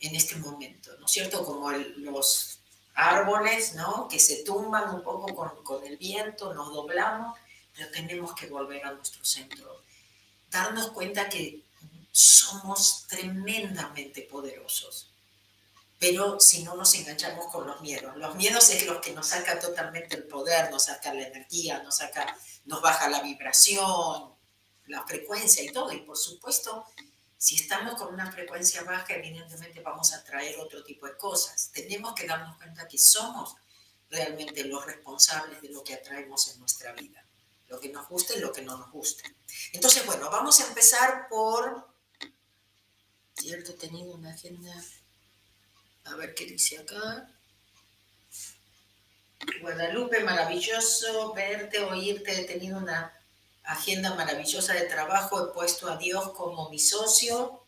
en 0.00 0.16
este 0.16 0.36
momento, 0.36 0.90
¿no 0.98 1.06
es 1.06 1.12
cierto? 1.12 1.44
Como 1.44 1.70
los 1.70 2.58
árboles, 2.94 3.74
¿no? 3.74 4.08
Que 4.08 4.18
se 4.18 4.42
tumban 4.42 4.94
un 4.94 5.02
poco 5.02 5.34
con, 5.34 5.62
con 5.62 5.86
el 5.86 5.96
viento, 5.96 6.52
nos 6.54 6.72
doblamos, 6.72 7.38
pero 7.74 7.90
tenemos 7.90 8.34
que 8.34 8.48
volver 8.48 8.84
a 8.84 8.92
nuestro 8.92 9.24
centro. 9.24 9.82
Darnos 10.50 10.90
cuenta 10.90 11.28
que 11.28 11.62
somos 12.10 13.06
tremendamente 13.08 14.22
poderosos, 14.22 15.11
pero 16.02 16.40
si 16.40 16.64
no 16.64 16.74
nos 16.74 16.92
enganchamos 16.96 17.46
con 17.46 17.64
los 17.64 17.80
miedos. 17.80 18.16
Los 18.16 18.34
miedos 18.34 18.70
es 18.70 18.86
lo 18.86 19.00
que 19.00 19.12
nos 19.12 19.28
saca 19.28 19.60
totalmente 19.60 20.16
el 20.16 20.24
poder, 20.24 20.68
nos 20.72 20.86
saca 20.86 21.14
la 21.14 21.28
energía, 21.28 21.80
nos, 21.84 21.98
saca, 21.98 22.36
nos 22.64 22.82
baja 22.82 23.08
la 23.08 23.22
vibración, 23.22 24.34
la 24.86 25.06
frecuencia 25.06 25.62
y 25.62 25.68
todo. 25.68 25.92
Y 25.92 25.98
por 25.98 26.18
supuesto, 26.18 26.84
si 27.38 27.54
estamos 27.54 27.94
con 27.94 28.12
una 28.12 28.32
frecuencia 28.32 28.82
baja, 28.82 29.14
evidentemente 29.14 29.80
vamos 29.80 30.12
a 30.12 30.24
traer 30.24 30.58
otro 30.58 30.82
tipo 30.82 31.06
de 31.06 31.16
cosas. 31.16 31.70
Tenemos 31.72 32.14
que 32.14 32.26
darnos 32.26 32.56
cuenta 32.56 32.88
que 32.88 32.98
somos 32.98 33.54
realmente 34.10 34.64
los 34.64 34.84
responsables 34.84 35.62
de 35.62 35.68
lo 35.68 35.84
que 35.84 35.94
atraemos 35.94 36.48
en 36.48 36.58
nuestra 36.58 36.92
vida. 36.94 37.24
Lo 37.68 37.78
que 37.78 37.90
nos 37.90 38.08
guste 38.08 38.38
y 38.38 38.40
lo 38.40 38.52
que 38.52 38.62
no 38.62 38.76
nos 38.76 38.90
guste. 38.90 39.22
Entonces, 39.72 40.04
bueno, 40.04 40.28
vamos 40.30 40.58
a 40.58 40.66
empezar 40.66 41.28
por... 41.28 41.94
Cierto, 43.36 43.70
he 43.70 43.74
tenido 43.74 44.14
una 44.14 44.32
agenda... 44.32 44.74
A 46.04 46.14
ver 46.16 46.34
qué 46.34 46.46
dice 46.46 46.78
acá. 46.78 47.28
Guadalupe, 49.60 50.20
maravilloso 50.20 51.32
verte, 51.32 51.80
oírte. 51.80 52.40
He 52.40 52.44
tenido 52.44 52.78
una 52.78 53.12
agenda 53.64 54.14
maravillosa 54.14 54.74
de 54.74 54.82
trabajo, 54.82 55.44
he 55.44 55.52
puesto 55.52 55.90
a 55.90 55.96
Dios 55.96 56.32
como 56.32 56.68
mi 56.70 56.78
socio, 56.78 57.62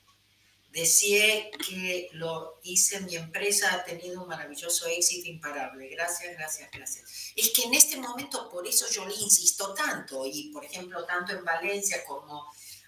Decía 0.75 1.53
que 1.53 2.09
lo 2.15 2.59
hice, 2.65 2.99
mi 3.03 3.15
empresa 3.15 3.73
ha 3.73 3.85
tenido 3.85 4.23
un 4.23 4.29
maravilloso 4.29 4.89
éxito 4.89 5.29
imparable. 5.29 5.89
Gracias, 5.91 6.37
gracias, 6.37 6.69
gracias. 6.73 7.33
Es 7.37 7.51
que 7.51 7.63
en 7.63 7.75
este 7.75 7.97
momento, 7.97 8.51
por 8.51 8.67
eso 8.67 8.91
yo 8.91 9.07
le 9.07 9.15
insisto 9.15 9.73
tanto, 9.73 10.27
y 10.27 10.51
por 10.53 10.65
ejemplo, 10.65 11.05
tanto 11.05 11.33
en 11.33 11.45
Valencia 11.45 12.05
como 12.05 12.45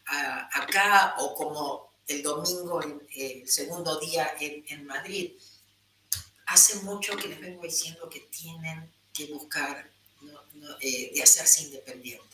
ah, 0.09 0.49
acá, 0.53 1.15
o 1.19 1.33
como 1.33 1.93
el 2.07 2.23
domingo, 2.23 2.81
el 3.15 3.49
segundo 3.49 3.99
día 3.99 4.35
en, 4.41 4.87
Madrid, 4.87 5.33
hace 6.47 6.77
mucho 6.81 7.17
que 7.17 7.29
les 7.29 7.41
vengo 7.41 7.63
diciendo 7.63 8.09
que 8.09 8.21
tienen 8.21 8.93
que 9.13 9.27
buscar 9.27 9.91
eh, 10.81 11.13
de 11.15 11.23
hacerse 11.23 11.65
independientes 11.65 12.27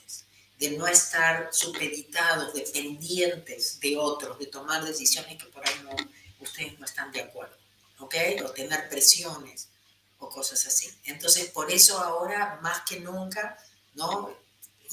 de 0.62 0.70
no 0.70 0.86
estar 0.86 1.48
supeditados, 1.52 2.54
dependientes 2.54 3.80
de 3.80 3.96
otros, 3.96 4.38
de 4.38 4.46
tomar 4.46 4.84
decisiones 4.84 5.36
que 5.36 5.50
por 5.50 5.66
ahí 5.66 5.74
no, 5.82 5.90
ustedes 6.38 6.78
no 6.78 6.84
están 6.84 7.10
de 7.10 7.20
acuerdo, 7.20 7.56
¿ok? 7.98 8.14
O 8.44 8.50
tener 8.50 8.88
presiones 8.88 9.66
o 10.18 10.28
cosas 10.28 10.64
así. 10.64 10.88
Entonces, 11.06 11.50
por 11.50 11.72
eso 11.72 11.98
ahora, 11.98 12.60
más 12.62 12.82
que 12.88 13.00
nunca, 13.00 13.58
¿no? 13.94 14.32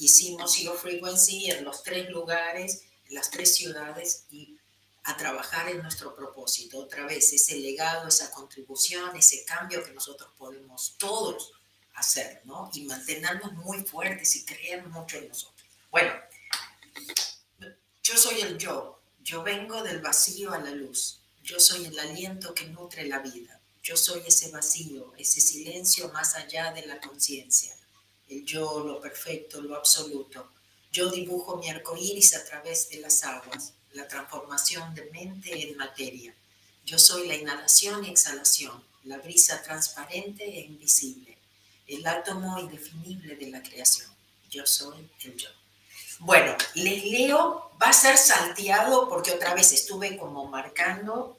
Hicimos 0.00 0.56
Zero 0.56 0.74
Frequency 0.74 1.52
en 1.52 1.62
los 1.62 1.84
tres 1.84 2.10
lugares, 2.10 2.82
en 3.08 3.14
las 3.14 3.30
tres 3.30 3.54
ciudades 3.54 4.24
y 4.32 4.58
a 5.10 5.16
trabajar 5.16 5.68
en 5.68 5.82
nuestro 5.82 6.14
propósito. 6.14 6.78
Otra 6.78 7.04
vez, 7.04 7.32
ese 7.32 7.56
legado, 7.56 8.08
esa 8.08 8.30
contribución, 8.30 9.16
ese 9.16 9.44
cambio 9.44 9.84
que 9.84 9.92
nosotros 9.92 10.30
podemos 10.38 10.94
todos 10.98 11.52
hacer, 11.94 12.42
¿no? 12.44 12.70
Y 12.72 12.84
mantenernos 12.84 13.52
muy 13.52 13.82
fuertes 13.82 14.36
y 14.36 14.44
creer 14.44 14.86
mucho 14.86 15.18
en 15.18 15.28
nosotros. 15.28 15.68
Bueno, 15.90 16.12
yo 18.02 18.16
soy 18.16 18.40
el 18.40 18.56
yo. 18.56 19.00
Yo 19.22 19.42
vengo 19.42 19.82
del 19.82 20.00
vacío 20.00 20.52
a 20.52 20.58
la 20.58 20.70
luz. 20.70 21.20
Yo 21.42 21.60
soy 21.60 21.84
el 21.86 21.98
aliento 21.98 22.54
que 22.54 22.66
nutre 22.66 23.06
la 23.06 23.18
vida. 23.18 23.60
Yo 23.82 23.96
soy 23.96 24.22
ese 24.26 24.50
vacío, 24.50 25.12
ese 25.16 25.40
silencio 25.40 26.08
más 26.10 26.34
allá 26.34 26.72
de 26.72 26.86
la 26.86 27.00
conciencia. 27.00 27.74
El 28.28 28.44
yo, 28.44 28.80
lo 28.80 29.00
perfecto, 29.00 29.60
lo 29.60 29.74
absoluto. 29.74 30.52
Yo 30.92 31.10
dibujo 31.10 31.56
mi 31.56 31.68
arco 31.68 31.96
iris 31.96 32.34
a 32.34 32.44
través 32.44 32.88
de 32.90 32.98
las 32.98 33.24
aguas, 33.24 33.74
la 33.92 34.06
transformación 34.06 34.94
de 34.94 35.04
mente 35.06 35.68
en 35.68 35.76
materia. 35.76 36.34
Yo 36.84 36.98
soy 36.98 37.26
la 37.26 37.34
inhalación 37.34 38.04
y 38.04 38.10
exhalación, 38.10 38.82
la 39.04 39.18
brisa 39.18 39.62
transparente 39.62 40.44
e 40.44 40.60
invisible, 40.60 41.36
el 41.86 42.06
átomo 42.06 42.58
indefinible 42.58 43.36
de 43.36 43.50
la 43.50 43.62
creación. 43.62 44.10
Yo 44.50 44.66
soy 44.66 45.08
el 45.24 45.36
yo. 45.36 45.48
Bueno, 46.20 46.54
les 46.74 47.04
leo, 47.04 47.72
va 47.80 47.88
a 47.88 47.92
ser 47.92 48.16
salteado 48.16 49.08
porque 49.08 49.32
otra 49.32 49.54
vez 49.54 49.72
estuve 49.72 50.16
como 50.16 50.46
marcando 50.46 51.38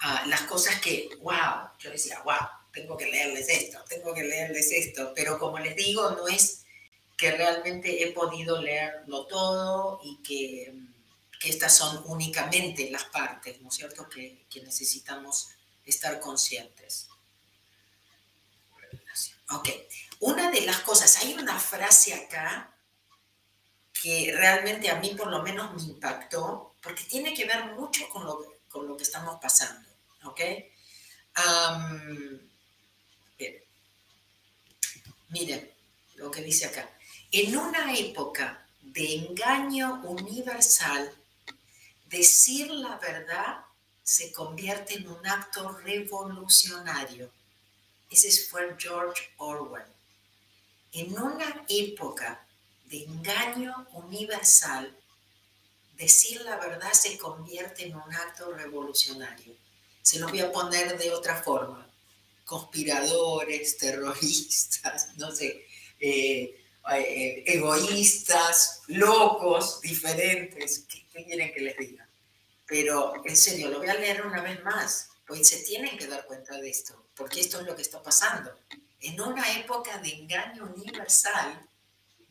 ah, 0.00 0.24
las 0.26 0.42
cosas 0.42 0.80
que, 0.80 1.08
wow, 1.20 1.70
yo 1.78 1.90
decía, 1.90 2.20
wow, 2.24 2.48
tengo 2.72 2.96
que 2.96 3.06
leerles 3.06 3.48
esto, 3.48 3.82
tengo 3.88 4.12
que 4.14 4.24
leerles 4.24 4.70
esto, 4.72 5.12
pero 5.14 5.38
como 5.38 5.58
les 5.58 5.76
digo, 5.76 6.10
no 6.10 6.28
es 6.28 6.64
que 7.16 7.30
realmente 7.30 8.02
he 8.02 8.12
podido 8.12 8.60
leerlo 8.60 9.26
todo 9.26 10.00
y 10.02 10.16
que, 10.22 10.74
que 11.42 11.50
estas 11.50 11.76
son 11.76 12.04
únicamente 12.06 12.88
las 12.88 13.02
partes, 13.06 13.60
¿no 13.60 13.68
es 13.68 13.74
cierto?, 13.74 14.08
que, 14.08 14.46
que 14.48 14.62
necesitamos 14.62 15.48
estar 15.84 16.20
conscientes. 16.20 17.08
Ok, 19.50 19.68
una 20.20 20.52
de 20.52 20.60
las 20.60 20.78
cosas, 20.82 21.16
hay 21.16 21.34
una 21.34 21.58
frase 21.58 22.14
acá 22.14 22.72
que 23.92 24.32
realmente 24.36 24.88
a 24.88 25.00
mí 25.00 25.16
por 25.16 25.32
lo 25.32 25.42
menos 25.42 25.74
me 25.74 25.82
impactó, 25.82 26.76
porque 26.80 27.02
tiene 27.02 27.34
que 27.34 27.44
ver 27.44 27.72
mucho 27.72 28.08
con 28.08 28.24
lo, 28.24 28.60
con 28.68 28.86
lo 28.86 28.96
que 28.96 29.02
estamos 29.02 29.40
pasando, 29.42 29.88
¿ok? 30.22 30.40
miren 35.30 35.72
lo 36.16 36.30
que 36.30 36.42
dice 36.42 36.66
acá. 36.66 36.88
En 37.32 37.56
una 37.56 37.92
época 37.96 38.64
de 38.80 39.16
engaño 39.16 40.02
universal, 40.04 41.12
decir 42.12 42.70
la 42.70 42.98
verdad 42.98 43.64
se 44.02 44.32
convierte 44.32 44.94
en 44.94 45.08
un 45.08 45.26
acto 45.26 45.72
revolucionario. 45.78 47.30
Ese 48.10 48.30
fue 48.46 48.76
George 48.78 49.30
Orwell. 49.38 49.86
En 50.92 51.18
una 51.18 51.64
época 51.68 52.46
de 52.84 53.04
engaño 53.04 53.88
universal, 53.92 54.94
decir 55.96 56.42
la 56.42 56.56
verdad 56.56 56.92
se 56.92 57.16
convierte 57.16 57.86
en 57.86 57.96
un 57.96 58.14
acto 58.14 58.52
revolucionario. 58.52 59.54
Se 60.02 60.18
los 60.18 60.30
voy 60.30 60.40
a 60.40 60.52
poner 60.52 60.98
de 60.98 61.12
otra 61.12 61.42
forma. 61.42 61.88
Conspiradores, 62.44 63.78
terroristas, 63.78 65.16
no 65.16 65.34
sé, 65.34 65.64
eh, 65.98 66.60
eh, 66.92 67.44
egoístas, 67.46 68.82
locos, 68.88 69.80
diferentes. 69.80 70.84
¿Qué, 71.12 71.24
quieren 71.24 71.52
que 71.52 71.60
les 71.60 71.76
diga? 71.76 72.08
Pero 72.66 73.24
en 73.24 73.36
serio, 73.36 73.68
lo 73.68 73.78
voy 73.78 73.88
a 73.88 73.94
leer 73.94 74.24
una 74.24 74.40
vez 74.42 74.62
más, 74.64 75.10
pues 75.26 75.48
se 75.48 75.58
tienen 75.62 75.96
que 75.98 76.06
dar 76.06 76.26
cuenta 76.26 76.58
de 76.58 76.70
esto, 76.70 77.06
porque 77.14 77.40
esto 77.40 77.60
es 77.60 77.66
lo 77.66 77.76
que 77.76 77.82
está 77.82 78.02
pasando. 78.02 78.56
En 79.00 79.20
una 79.20 79.58
época 79.58 79.98
de 79.98 80.10
engaño 80.10 80.72
universal, 80.74 81.68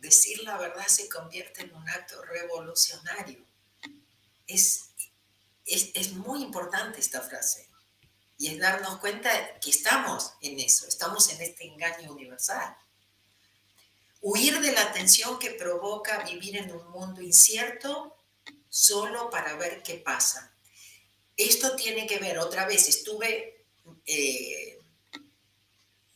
decir 0.02 0.42
la 0.44 0.58
verdad 0.58 0.88
se 0.88 1.08
convierte 1.08 1.62
en 1.62 1.74
un 1.74 1.88
acto 1.90 2.22
revolucionario. 2.24 3.46
Es, 4.48 4.90
es, 5.66 6.12
muy 6.14 6.42
importante 6.42 7.00
esta 7.00 7.22
frase. 7.22 7.68
Y 8.38 8.48
es 8.48 8.60
darnos 8.60 8.98
cuenta 9.00 9.60
que 9.60 9.70
estamos 9.70 10.34
en 10.42 10.60
eso, 10.60 10.88
estamos 10.88 11.30
en 11.30 11.42
este 11.42 11.66
engaño 11.66 12.12
universal. 12.12 12.76
Huir 14.22 14.60
de 14.60 14.72
la 14.72 14.92
tensión 14.92 15.38
que 15.40 15.52
provoca 15.52 16.24
vivir 16.24 16.58
en 16.58 16.72
un 16.72 16.90
mundo 16.90 17.22
incierto 17.22 18.16
solo 18.72 19.30
para 19.30 19.56
ver 19.58 19.84
qué 19.84 19.96
pasa. 19.96 20.56
Esto 21.38 21.76
tiene 21.76 22.08
que 22.08 22.18
ver, 22.18 22.40
otra 22.40 22.66
vez, 22.66 22.90
estuve 22.90 23.68
eh, 24.08 24.80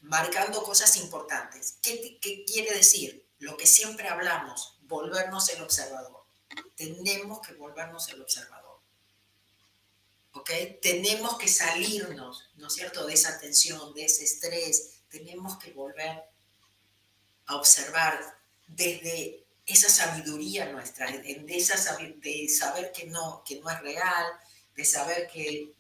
marcando 0.02 0.64
cosas 0.64 0.98
importantes. 0.98 1.78
¿Qué, 1.84 2.18
¿Qué 2.20 2.44
quiere 2.46 2.74
decir? 2.74 3.26
lo 3.40 3.58
que 3.58 3.68
siempre 3.68 4.08
hablamos, 4.08 4.78
volvernos 4.82 5.50
el 5.50 5.62
observador. 5.62 6.24
tenemos 6.76 7.46
que 7.46 7.54
volvernos 7.54 8.08
el 8.10 8.22
observador. 8.22 8.80
¿Ok? 10.34 10.50
Tenemos 10.82 11.38
que 11.38 11.48
salirnos, 11.48 12.50
¿no 12.56 12.68
es 12.68 12.74
cierto?, 12.74 13.06
de 13.06 13.14
esa 13.14 13.40
tensión, 13.40 13.94
de 13.94 14.06
ese 14.06 14.24
estrés. 14.24 15.02
Tenemos 15.10 15.58
que 15.58 15.72
volver 15.72 16.24
a 17.46 17.56
observar 17.56 18.40
desde 18.68 19.45
esa 19.66 19.90
sabiduría 19.90 20.72
nuestra, 20.72 21.12
de, 21.12 21.46
esa, 21.50 21.98
de 21.98 22.50
saber 22.50 22.92
que 22.92 23.08
no, 23.08 23.44
que 23.46 23.60
no 23.60 23.70
es 23.70 23.80
real, 23.82 24.26
de 24.76 24.86
saber 24.86 25.28
que, 25.28 25.74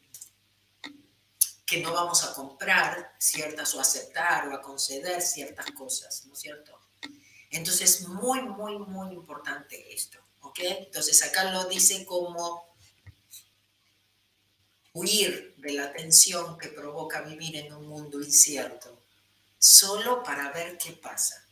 que 1.65 1.82
no 1.82 1.94
vamos 1.94 2.24
a 2.24 2.34
comprar 2.34 3.15
ciertas 3.20 3.75
o 3.75 3.80
aceptar 3.80 4.48
o 4.48 4.56
a 4.56 4.62
conceder 4.62 5.22
ciertas 5.22 5.72
cosas, 5.72 6.25
¿no 6.25 6.34
es 6.34 6.39
cierto? 6.39 6.80
Entonces, 7.51 8.08
muy, 8.08 8.42
muy, 8.42 8.80
muy 8.80 9.13
importante 9.13 9.94
esto, 9.94 10.18
¿ok? 10.42 10.60
Entonces, 10.62 11.22
acá 11.24 11.51
lo 11.51 11.65
dice 11.65 12.06
como 12.06 12.75
huir 14.94 15.54
de 15.58 15.74
la 15.74 15.92
tensión 15.92 16.58
que 16.58 16.70
provoca 16.70 17.22
vivir 17.22 17.58
en 17.58 17.74
un 17.74 17.88
mundo 17.88 18.22
incierto, 18.22 19.01
solo 19.60 20.24
para 20.24 20.51
ver 20.51 20.77
qué 20.77 20.94
pasa, 20.94 21.46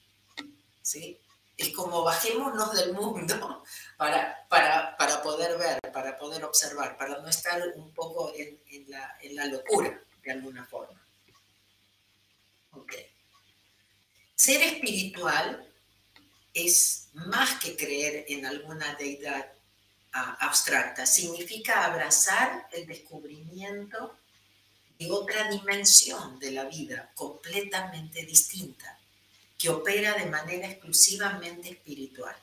¿sí? 0.82 1.20
Es 1.55 1.69
como 1.69 2.03
bajémonos 2.03 2.74
del 2.74 2.93
mundo 2.93 3.63
para, 3.98 4.45
para, 4.50 4.98
para, 4.98 5.22
poder 5.22 5.57
ver, 5.57 5.79
para 5.91 6.17
poder 6.17 6.43
observar, 6.43 6.98
para 6.98 7.19
no 7.19 7.27
estar 7.27 7.62
un 7.75 7.93
poco 7.93 8.33
en, 8.36 8.60
la, 9.36 9.45
locura 9.45 10.01
de 10.24 10.31
alguna 10.31 10.65
forma. 10.65 11.00
Ser 14.36 14.62
espiritual 14.62 15.72
es 16.53 17.10
más 17.13 17.60
que 17.60 17.77
creer 17.77 18.25
en 18.27 18.45
alguna 18.45 18.95
deidad 18.95 19.53
abstracta, 20.12 21.05
significa 21.05 21.86
abrazar 21.86 22.67
el 22.72 22.86
descubrimiento 22.86 24.17
de 25.00 25.10
otra 25.10 25.50
dimensión 25.50 26.39
de 26.39 26.51
la 26.51 26.65
vida 26.65 27.12
completamente 27.15 28.25
distinta 28.25 29.00
que 29.63 29.70
opera 29.70 30.13
de 30.15 30.25
manera 30.25 30.67
exclusivamente 30.70 31.70
espiritual. 31.70 32.36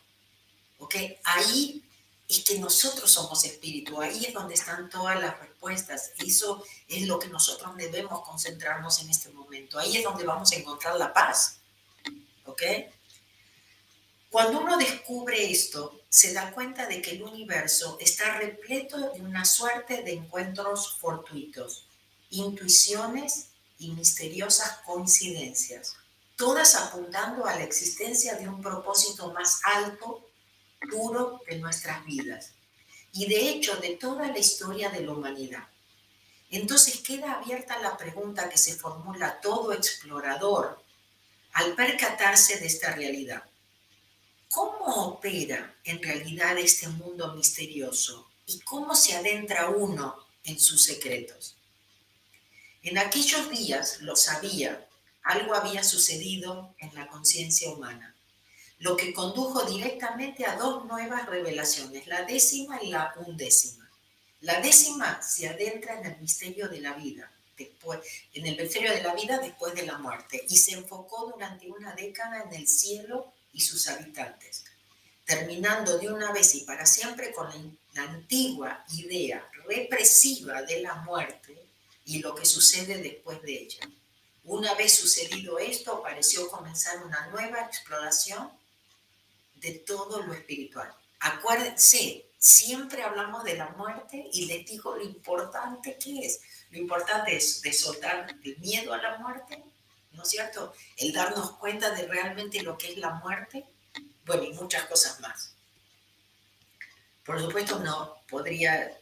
¿Ok? 0.78 0.94
Ahí 1.24 1.84
es 2.26 2.40
que 2.40 2.58
nosotros 2.58 3.10
somos 3.10 3.44
espíritu, 3.44 4.00
ahí 4.00 4.24
es 4.24 4.32
donde 4.32 4.54
están 4.54 4.88
todas 4.88 5.20
las 5.20 5.38
respuestas. 5.38 6.12
Eso 6.16 6.64
es 6.88 7.06
lo 7.06 7.18
que 7.18 7.28
nosotros 7.28 7.76
debemos 7.76 8.26
concentrarnos 8.26 9.00
en 9.00 9.10
este 9.10 9.28
momento. 9.28 9.78
Ahí 9.78 9.98
es 9.98 10.02
donde 10.02 10.24
vamos 10.24 10.50
a 10.52 10.56
encontrar 10.56 10.96
la 10.96 11.12
paz. 11.12 11.58
¿Ok? 12.46 12.62
Cuando 14.30 14.58
uno 14.58 14.78
descubre 14.78 15.50
esto, 15.50 16.00
se 16.08 16.32
da 16.32 16.52
cuenta 16.52 16.86
de 16.86 17.02
que 17.02 17.10
el 17.10 17.22
universo 17.22 17.98
está 18.00 18.38
repleto 18.38 18.96
de 19.10 19.20
una 19.20 19.44
suerte 19.44 20.02
de 20.04 20.14
encuentros 20.14 20.96
fortuitos, 20.98 21.86
intuiciones 22.30 23.48
y 23.78 23.90
misteriosas 23.90 24.78
coincidencias 24.86 25.99
todas 26.40 26.74
apuntando 26.74 27.44
a 27.44 27.54
la 27.54 27.64
existencia 27.64 28.34
de 28.34 28.48
un 28.48 28.62
propósito 28.62 29.30
más 29.30 29.60
alto, 29.62 30.26
puro 30.90 31.42
de 31.46 31.58
nuestras 31.58 32.02
vidas 32.06 32.52
y 33.12 33.28
de 33.28 33.50
hecho 33.50 33.76
de 33.76 33.90
toda 33.96 34.26
la 34.26 34.38
historia 34.38 34.88
de 34.88 35.02
la 35.02 35.12
humanidad. 35.12 35.68
Entonces 36.48 37.00
queda 37.00 37.34
abierta 37.34 37.78
la 37.80 37.94
pregunta 37.94 38.48
que 38.48 38.56
se 38.56 38.74
formula 38.74 39.38
todo 39.42 39.74
explorador 39.74 40.82
al 41.52 41.74
percatarse 41.74 42.58
de 42.58 42.68
esta 42.68 42.94
realidad. 42.94 43.44
¿Cómo 44.48 44.86
opera 45.08 45.76
en 45.84 46.02
realidad 46.02 46.56
este 46.56 46.88
mundo 46.88 47.34
misterioso 47.34 48.30
y 48.46 48.60
cómo 48.60 48.94
se 48.94 49.14
adentra 49.14 49.68
uno 49.68 50.16
en 50.44 50.58
sus 50.58 50.84
secretos? 50.84 51.54
En 52.82 52.96
aquellos 52.96 53.50
días 53.50 54.00
lo 54.00 54.16
sabía 54.16 54.86
algo 55.30 55.54
había 55.54 55.84
sucedido 55.84 56.74
en 56.78 56.94
la 56.94 57.06
conciencia 57.06 57.70
humana, 57.70 58.14
lo 58.78 58.96
que 58.96 59.12
condujo 59.12 59.64
directamente 59.64 60.44
a 60.44 60.56
dos 60.56 60.84
nuevas 60.86 61.26
revelaciones, 61.26 62.06
la 62.06 62.24
décima 62.24 62.82
y 62.82 62.88
la 62.88 63.14
undécima. 63.16 63.88
La 64.40 64.60
décima 64.60 65.20
se 65.22 65.48
adentra 65.48 66.00
en 66.00 66.06
el 66.06 66.20
misterio 66.20 66.68
de 66.68 66.80
la 66.80 66.94
vida, 66.94 67.30
después, 67.56 68.00
en 68.32 68.46
el 68.46 68.56
misterio 68.60 68.90
de 68.90 69.02
la 69.02 69.14
vida 69.14 69.38
después 69.38 69.74
de 69.74 69.86
la 69.86 69.98
muerte, 69.98 70.44
y 70.48 70.56
se 70.56 70.72
enfocó 70.72 71.30
durante 71.30 71.70
una 71.70 71.94
década 71.94 72.42
en 72.42 72.54
el 72.54 72.66
cielo 72.66 73.32
y 73.52 73.60
sus 73.60 73.86
habitantes, 73.88 74.64
terminando 75.26 75.98
de 75.98 76.10
una 76.10 76.32
vez 76.32 76.54
y 76.54 76.62
para 76.62 76.86
siempre 76.86 77.32
con 77.32 77.78
la 77.94 78.02
antigua 78.02 78.84
idea 78.94 79.46
represiva 79.66 80.62
de 80.62 80.80
la 80.80 80.94
muerte 80.96 81.56
y 82.06 82.18
lo 82.18 82.34
que 82.34 82.46
sucede 82.46 82.98
después 82.98 83.42
de 83.42 83.52
ella. 83.52 83.88
Una 84.44 84.74
vez 84.74 84.94
sucedido 84.94 85.58
esto, 85.58 86.02
pareció 86.02 86.48
comenzar 86.48 87.04
una 87.04 87.26
nueva 87.28 87.60
exploración 87.60 88.50
de 89.56 89.72
todo 89.72 90.22
lo 90.22 90.32
espiritual. 90.32 90.92
Acuérdense, 91.20 92.26
siempre 92.38 93.02
hablamos 93.02 93.44
de 93.44 93.54
la 93.56 93.68
muerte 93.70 94.28
y 94.32 94.46
les 94.46 94.66
digo 94.66 94.96
lo 94.96 95.02
importante 95.02 95.98
que 95.98 96.20
es. 96.20 96.40
Lo 96.70 96.78
importante 96.78 97.36
es 97.36 97.60
de 97.60 97.72
soltar 97.72 98.34
el 98.42 98.58
miedo 98.58 98.94
a 98.94 98.98
la 98.98 99.18
muerte, 99.18 99.62
¿no 100.12 100.22
es 100.22 100.28
cierto? 100.30 100.72
El 100.96 101.12
darnos 101.12 101.52
cuenta 101.58 101.90
de 101.90 102.06
realmente 102.06 102.62
lo 102.62 102.78
que 102.78 102.92
es 102.92 102.98
la 102.98 103.10
muerte, 103.10 103.66
bueno, 104.24 104.44
y 104.44 104.52
muchas 104.54 104.86
cosas 104.86 105.20
más. 105.20 105.54
Por 107.24 107.40
supuesto, 107.40 107.78
no 107.80 108.16
podría 108.28 108.98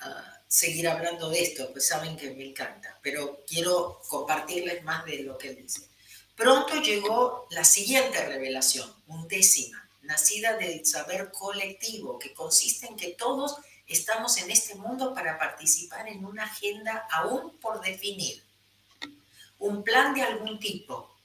ah, 0.00 0.39
seguir 0.50 0.88
hablando 0.88 1.30
de 1.30 1.42
esto, 1.42 1.70
pues 1.70 1.86
saben 1.86 2.16
que 2.16 2.32
me 2.32 2.44
encanta, 2.44 2.98
pero 3.02 3.44
quiero 3.46 4.02
compartirles 4.08 4.82
más 4.82 5.04
de 5.04 5.22
lo 5.22 5.38
que 5.38 5.54
dice. 5.54 5.88
Pronto 6.34 6.82
llegó 6.82 7.46
la 7.50 7.62
siguiente 7.62 8.26
revelación, 8.26 8.92
undécima, 9.06 9.88
nacida 10.02 10.56
del 10.56 10.84
saber 10.84 11.30
colectivo, 11.30 12.18
que 12.18 12.34
consiste 12.34 12.88
en 12.88 12.96
que 12.96 13.10
todos 13.10 13.58
estamos 13.86 14.38
en 14.38 14.50
este 14.50 14.74
mundo 14.74 15.14
para 15.14 15.38
participar 15.38 16.08
en 16.08 16.24
una 16.24 16.42
agenda 16.42 17.06
aún 17.12 17.56
por 17.58 17.80
definir, 17.80 18.42
un 19.60 19.84
plan 19.84 20.14
de 20.14 20.22
algún 20.22 20.58
tipo. 20.58 21.16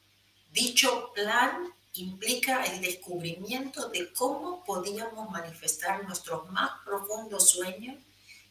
Dicho 0.51 1.11
plan 1.15 1.73
implica 1.93 2.63
el 2.65 2.79
descubrimiento 2.79 3.89
de 3.89 4.13
cómo 4.13 4.63
podíamos 4.63 5.31
manifestar 5.31 6.03
nuestros 6.03 6.47
más 6.51 6.69
profundos 6.85 7.49
sueños 7.49 7.95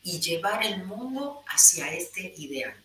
y 0.05 0.21
llevar 0.21 0.63
el 0.63 0.85
mundo 0.85 1.43
hacia 1.49 1.93
este 1.93 2.35
ideal. 2.37 2.77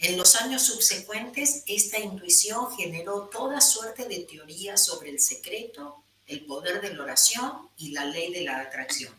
En 0.00 0.18
los 0.18 0.34
años 0.34 0.62
subsecuentes, 0.62 1.62
esta 1.66 1.98
intuición 1.98 2.76
generó 2.76 3.28
toda 3.28 3.60
suerte 3.60 4.06
de 4.06 4.20
teorías 4.20 4.84
sobre 4.84 5.10
el 5.10 5.20
secreto, 5.20 6.02
el 6.26 6.44
poder 6.44 6.80
de 6.80 6.92
la 6.92 7.04
oración 7.04 7.70
y 7.78 7.92
la 7.92 8.04
ley 8.04 8.32
de 8.32 8.42
la 8.42 8.60
atracción. 8.60 9.14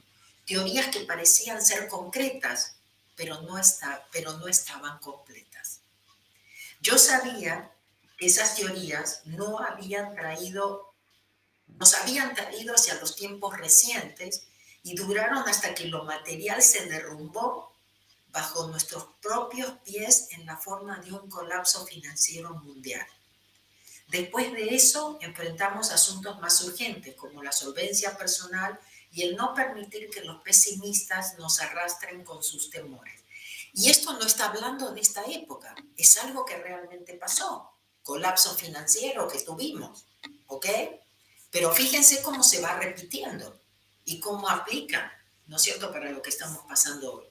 Teorías 0.45 0.87
que 0.87 1.01
parecían 1.01 1.65
ser 1.65 1.87
concretas, 1.87 2.75
pero 3.15 3.41
no, 3.43 3.57
está, 3.57 4.05
pero 4.11 4.33
no 4.37 4.47
estaban 4.47 4.99
completas. 4.99 5.79
Yo 6.81 6.97
sabía 6.97 7.71
que 8.17 8.25
esas 8.25 8.55
teorías 8.55 9.21
no 9.25 9.59
habían 9.59 10.15
traído, 10.15 10.93
nos 11.67 11.93
habían 11.93 12.35
traído 12.35 12.75
hacia 12.75 12.95
los 12.95 13.15
tiempos 13.15 13.57
recientes 13.57 14.48
y 14.83 14.95
duraron 14.95 15.47
hasta 15.47 15.73
que 15.73 15.85
lo 15.85 16.03
material 16.03 16.61
se 16.61 16.85
derrumbó 16.85 17.73
bajo 18.31 18.67
nuestros 18.67 19.05
propios 19.21 19.71
pies 19.83 20.27
en 20.31 20.45
la 20.45 20.57
forma 20.57 20.99
de 20.99 21.11
un 21.11 21.29
colapso 21.29 21.85
financiero 21.85 22.53
mundial. 22.55 23.05
Después 24.07 24.51
de 24.53 24.75
eso, 24.75 25.17
enfrentamos 25.21 25.91
asuntos 25.91 26.39
más 26.39 26.61
urgentes 26.61 27.15
como 27.15 27.43
la 27.43 27.51
solvencia 27.51 28.17
personal 28.17 28.79
y 29.11 29.23
el 29.23 29.35
no 29.35 29.53
permitir 29.53 30.09
que 30.09 30.21
los 30.21 30.41
pesimistas 30.41 31.37
nos 31.37 31.59
arrastren 31.59 32.23
con 32.23 32.43
sus 32.43 32.69
temores. 32.69 33.23
Y 33.73 33.89
esto 33.89 34.13
no 34.13 34.25
está 34.25 34.47
hablando 34.47 34.91
de 34.91 35.01
esta 35.01 35.23
época, 35.25 35.75
es 35.95 36.17
algo 36.17 36.43
que 36.43 36.57
realmente 36.57 37.13
pasó, 37.13 37.71
colapso 38.03 38.55
financiero 38.55 39.27
que 39.27 39.41
tuvimos, 39.41 40.05
¿ok? 40.47 40.65
Pero 41.51 41.71
fíjense 41.71 42.21
cómo 42.23 42.43
se 42.43 42.61
va 42.61 42.79
repitiendo 42.79 43.58
y 44.09 44.19
cómo 44.19 44.49
aplica, 44.49 45.13
¿no 45.45 45.57
es 45.57 45.61
cierto?, 45.61 45.91
para 45.91 46.09
lo 46.09 46.21
que 46.21 46.31
estamos 46.31 46.63
pasando 46.67 47.13
hoy. 47.13 47.25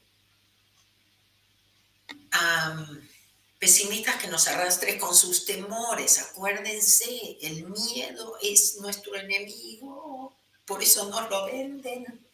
pesimistas 3.59 4.17
que 4.17 4.29
nos 4.29 4.47
arrastren 4.47 4.99
con 5.01 5.15
sus 5.15 5.45
temores, 5.45 6.21
acuérdense, 6.21 7.37
el 7.43 7.67
miedo 7.67 8.39
es 8.41 8.77
nuestro 8.77 9.17
enemigo, 9.17 10.37
por 10.65 10.81
eso 10.81 11.09
nos 11.09 11.29
lo 11.29 11.47
venden 11.47 12.25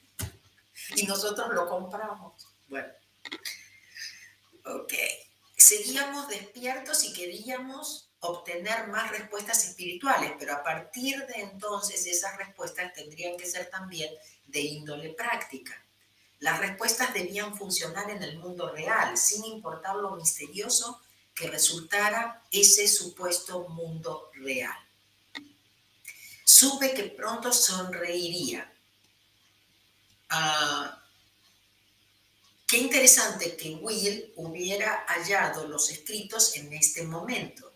y 0.95 1.07
nosotros 1.07 1.49
lo 1.55 1.67
compramos. 1.67 2.47
Bueno, 2.69 2.93
ok, 4.67 4.93
seguíamos 5.57 6.29
despiertos 6.29 7.05
y 7.05 7.15
queríamos 7.15 8.11
obtener 8.21 8.89
más 8.89 9.11
respuestas 9.11 9.65
espirituales, 9.65 10.33
pero 10.39 10.53
a 10.53 10.63
partir 10.63 11.27
de 11.27 11.41
entonces 11.41 12.07
esas 12.07 12.37
respuestas 12.37 12.93
tendrían 12.93 13.39
que 13.39 13.47
ser 13.47 13.71
también 13.71 14.13
de 14.55 14.61
índole 14.61 15.11
práctica. 15.11 15.79
Las 16.39 16.61
respuestas 16.61 17.13
debían 17.13 17.55
funcionar 17.55 18.09
en 18.09 18.23
el 18.23 18.39
mundo 18.39 18.71
real, 18.71 19.19
sin 19.19 19.45
importar 19.45 19.97
lo 19.97 20.13
misterioso 20.13 21.03
que 21.35 21.51
resultara 21.51 22.43
ese 22.51 22.89
supuesto 22.89 23.69
mundo 23.69 24.31
real. 24.35 24.79
Supe 26.45 26.95
que 26.95 27.05
pronto 27.05 27.53
sonreiría. 27.53 28.73
Ah, 30.31 31.03
qué 32.67 32.79
interesante 32.79 33.57
que 33.57 33.75
Will 33.75 34.33
hubiera 34.37 35.05
hallado 35.09 35.67
los 35.67 35.91
escritos 35.91 36.57
en 36.57 36.73
este 36.73 37.03
momento 37.03 37.75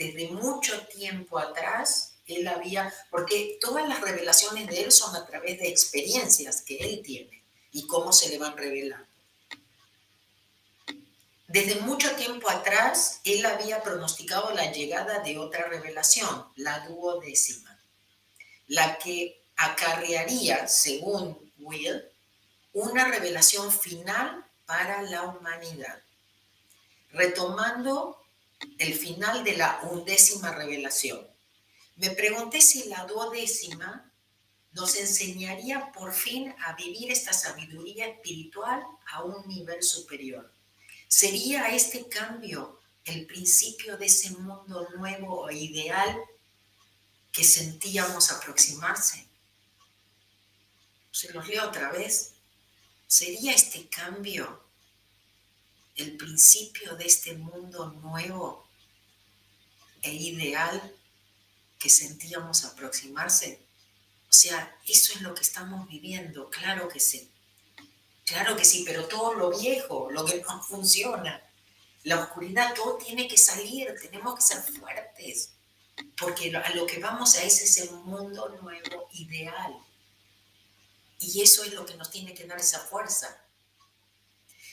desde 0.00 0.28
mucho 0.28 0.86
tiempo 0.86 1.38
atrás, 1.38 2.09
él 2.36 2.48
había, 2.48 2.92
porque 3.10 3.58
todas 3.60 3.88
las 3.88 4.00
revelaciones 4.00 4.66
de 4.68 4.82
él 4.82 4.92
son 4.92 5.14
a 5.16 5.26
través 5.26 5.58
de 5.58 5.68
experiencias 5.68 6.62
que 6.62 6.76
él 6.78 7.02
tiene 7.02 7.42
y 7.72 7.86
cómo 7.86 8.12
se 8.12 8.28
le 8.28 8.38
van 8.38 8.56
revelando. 8.56 9.06
Desde 11.46 11.80
mucho 11.80 12.14
tiempo 12.14 12.48
atrás, 12.48 13.20
él 13.24 13.44
había 13.44 13.82
pronosticado 13.82 14.52
la 14.54 14.70
llegada 14.70 15.18
de 15.18 15.36
otra 15.36 15.66
revelación, 15.66 16.46
la 16.54 16.86
duodécima, 16.86 17.76
la 18.68 18.98
que 18.98 19.42
acarrearía, 19.56 20.68
según 20.68 21.52
Will, 21.58 22.04
una 22.72 23.08
revelación 23.08 23.72
final 23.72 24.44
para 24.64 25.02
la 25.02 25.24
humanidad. 25.24 26.00
Retomando 27.10 28.22
el 28.78 28.94
final 28.94 29.42
de 29.42 29.56
la 29.56 29.80
undécima 29.90 30.52
revelación. 30.52 31.26
Me 32.00 32.08
pregunté 32.12 32.62
si 32.62 32.84
la 32.84 33.04
duodécima 33.04 34.10
nos 34.72 34.96
enseñaría 34.96 35.92
por 35.92 36.14
fin 36.14 36.54
a 36.64 36.72
vivir 36.72 37.12
esta 37.12 37.34
sabiduría 37.34 38.06
espiritual 38.06 38.82
a 39.12 39.22
un 39.22 39.46
nivel 39.46 39.82
superior. 39.82 40.50
¿Sería 41.08 41.68
este 41.68 42.08
cambio 42.08 42.80
el 43.04 43.26
principio 43.26 43.98
de 43.98 44.06
ese 44.06 44.30
mundo 44.30 44.88
nuevo 44.96 45.42
o 45.42 45.50
ideal 45.50 46.18
que 47.32 47.44
sentíamos 47.44 48.32
aproximarse? 48.32 49.26
Se 51.10 51.30
los 51.34 51.46
leo 51.48 51.68
otra 51.68 51.92
vez. 51.92 52.32
¿Sería 53.06 53.52
este 53.52 53.90
cambio 53.90 54.64
el 55.96 56.16
principio 56.16 56.96
de 56.96 57.04
este 57.04 57.34
mundo 57.34 57.90
nuevo 58.02 58.66
e 60.00 60.14
ideal 60.14 60.96
que 61.80 61.88
sentíamos 61.88 62.64
aproximarse. 62.64 63.58
O 64.28 64.32
sea, 64.32 64.78
eso 64.86 65.14
es 65.14 65.22
lo 65.22 65.34
que 65.34 65.40
estamos 65.40 65.88
viviendo, 65.88 66.48
claro 66.50 66.88
que 66.88 67.00
sí. 67.00 67.28
Claro 68.24 68.56
que 68.56 68.64
sí, 68.64 68.84
pero 68.86 69.08
todo 69.08 69.34
lo 69.34 69.58
viejo, 69.58 70.08
lo 70.12 70.24
que 70.24 70.40
no 70.42 70.62
funciona, 70.62 71.42
la 72.04 72.20
oscuridad, 72.20 72.74
todo 72.74 72.96
tiene 72.96 73.26
que 73.26 73.36
salir, 73.36 73.92
tenemos 74.00 74.36
que 74.36 74.42
ser 74.42 74.62
fuertes, 74.62 75.50
porque 76.16 76.54
a 76.54 76.74
lo 76.74 76.86
que 76.86 77.00
vamos 77.00 77.34
a 77.34 77.42
ese 77.42 77.64
es 77.64 77.76
el 77.78 77.90
mundo 77.90 78.48
nuevo 78.62 79.08
ideal. 79.14 79.74
Y 81.18 81.42
eso 81.42 81.64
es 81.64 81.72
lo 81.74 81.84
que 81.84 81.96
nos 81.96 82.10
tiene 82.10 82.32
que 82.32 82.46
dar 82.46 82.58
esa 82.58 82.78
fuerza. 82.78 83.42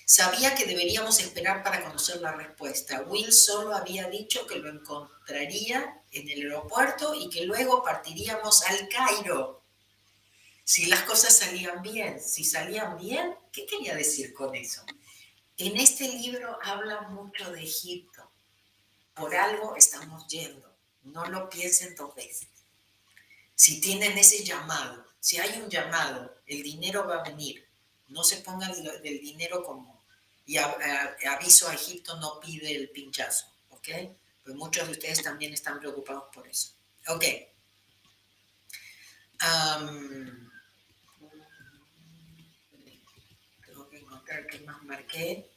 Sabía 0.10 0.56
que 0.56 0.66
deberíamos 0.66 1.20
esperar 1.20 1.66
para 1.66 1.84
conocer 1.84 2.22
la 2.22 2.32
respuesta. 2.32 3.02
Will 3.02 3.34
solo 3.34 3.76
había 3.76 4.08
dicho 4.08 4.48
que 4.48 4.56
lo 4.56 4.70
encontraría 4.70 6.02
en 6.12 6.30
el 6.30 6.44
aeropuerto 6.44 7.14
y 7.14 7.30
que 7.30 7.44
luego 7.44 7.84
partiríamos 7.84 8.64
al 8.64 8.88
Cairo. 8.88 9.66
Si 10.64 10.86
las 10.86 11.02
cosas 11.02 11.38
salían 11.38 11.82
bien, 11.82 12.22
si 12.22 12.46
salían 12.46 12.98
bien, 12.98 13.36
¿qué 13.52 13.66
quería 13.66 13.96
decir 13.96 14.34
con 14.34 14.56
eso? 14.56 14.82
En 15.58 15.76
este 15.76 16.08
libro 16.08 16.58
habla 16.64 17.02
mucho 17.10 17.52
de 17.52 17.64
Egipto. 17.64 18.32
Por 19.14 19.36
algo 19.36 19.76
estamos 19.76 20.26
yendo. 20.28 20.74
No 21.04 21.26
lo 21.26 21.50
piensen 21.50 21.96
dos 21.96 22.16
veces. 22.16 22.48
Si 23.56 23.82
tienen 23.82 24.18
ese 24.18 24.42
llamado, 24.46 25.06
si 25.20 25.38
hay 25.38 25.60
un 25.62 25.70
llamado, 25.70 26.34
el 26.46 26.64
dinero 26.64 27.06
va 27.06 27.20
a 27.20 27.30
venir. 27.30 27.68
No 28.08 28.24
se 28.24 28.38
pongan 28.38 28.72
del 29.04 29.20
dinero 29.20 29.66
como 29.66 29.97
y 30.48 30.58
aviso 30.58 31.68
a 31.68 31.74
Egipto 31.74 32.16
no 32.16 32.40
pide 32.40 32.74
el 32.74 32.90
pinchazo, 32.90 33.46
¿ok? 33.70 33.90
Pues 34.44 34.56
muchos 34.56 34.88
de 34.88 34.94
ustedes 34.94 35.22
también 35.22 35.54
están 35.54 35.78
preocupados 35.78 36.24
por 36.34 36.48
eso. 36.48 36.72
Ok. 37.10 37.24
tengo 43.66 43.90
que 43.90 43.98
encontrar 43.98 44.48
qué 44.48 44.60
más 44.62 44.82
marqué, 44.84 45.52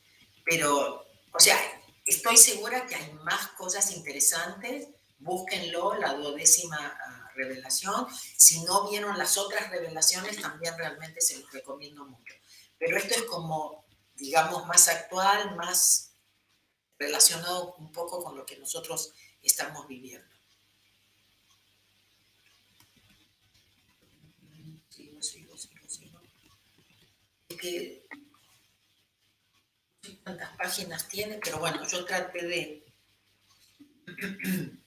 pero, 0.45 1.07
o 1.33 1.41
sea, 1.41 1.57
estoy 2.05 2.37
segura 2.37 2.85
que 2.87 2.97
hay 2.97 3.13
más 3.23 3.49
cosas 3.53 3.93
interesantes. 3.93 4.89
Búsquenlo, 5.21 5.95
la 5.95 6.15
duodécima 6.15 6.79
ah, 6.79 7.31
revelación. 7.37 8.09
Si 8.37 8.65
no 8.65 8.91
vieron 8.91 9.17
las 9.17 9.39
otras 9.39 9.71
revelaciones, 9.71 10.41
también 10.41 10.77
realmente 10.77 11.21
se 11.21 11.39
los 11.39 11.53
recomiendo 11.53 12.05
mucho. 12.07 12.35
Pero 12.79 12.97
esto 12.97 13.15
es 13.15 13.23
como 13.23 13.80
digamos, 14.21 14.67
más 14.67 14.89
actual, 14.89 15.57
más 15.57 16.13
relacionado 16.99 17.75
un 17.79 17.91
poco 17.91 18.23
con 18.23 18.37
lo 18.37 18.45
que 18.45 18.59
nosotros 18.59 19.15
estamos 19.43 19.89
viviendo. 19.89 20.29
Sigo, 24.91 25.23
sigo, 25.23 25.57
sigo, 25.57 25.89
sigo. 25.89 26.21
No 27.49 27.57
sé 27.59 28.05
cuántas 30.23 30.55
páginas 30.57 31.09
tiene, 31.09 31.41
pero 31.43 31.59
bueno, 31.59 31.87
yo 31.87 32.05
traté 32.05 32.47
de... 32.47 32.85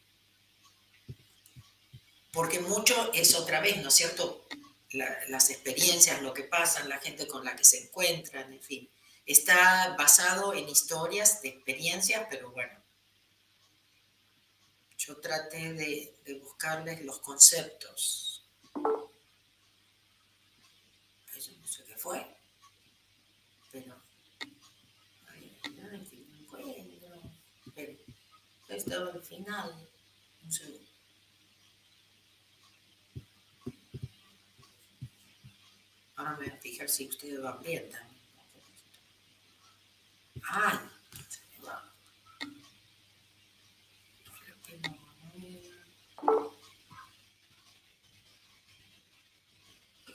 Porque 2.32 2.60
mucho 2.60 3.12
es 3.14 3.34
otra 3.36 3.62
vez, 3.62 3.82
¿no 3.82 3.88
es 3.90 3.96
cierto? 3.96 4.48
las 4.94 5.50
experiencias, 5.50 6.22
lo 6.22 6.36
que 6.36 6.44
pasa, 6.44 6.86
la 6.86 7.00
gente 7.00 7.28
con 7.28 7.44
la 7.44 7.56
que 7.56 7.64
se 7.64 7.84
encuentran, 7.84 8.54
en 8.54 8.62
fin. 8.62 8.88
Está 9.26 9.96
basado 9.98 10.54
en 10.54 10.68
historias 10.68 11.42
de 11.42 11.50
experiencias, 11.50 12.28
pero 12.30 12.52
bueno, 12.52 12.84
yo 14.98 15.18
traté 15.18 15.74
de, 15.74 16.40
buscarles 16.42 17.04
los 17.04 17.20
conceptos. 17.20 18.46
No 21.62 21.68
sé 21.68 21.84
qué 21.86 21.98
fue, 21.98 22.26
pero... 23.72 23.96
Ay, 25.30 25.58
Pero 27.76 27.98
esto 28.70 29.12
al 29.12 29.24
final. 29.24 29.90
Un 30.44 30.52
segundo. 30.52 30.94
Ahora 36.16 36.32
me 36.38 36.46
voy 36.46 36.50
a 36.50 36.58
fijar 36.58 36.90
si 36.90 37.08
ustedes 37.10 37.40
lo 37.40 37.50
aprietan. 37.50 38.08
Ay, 38.08 38.13
se 41.30 41.42
me 41.52 41.68
va. 41.68 41.84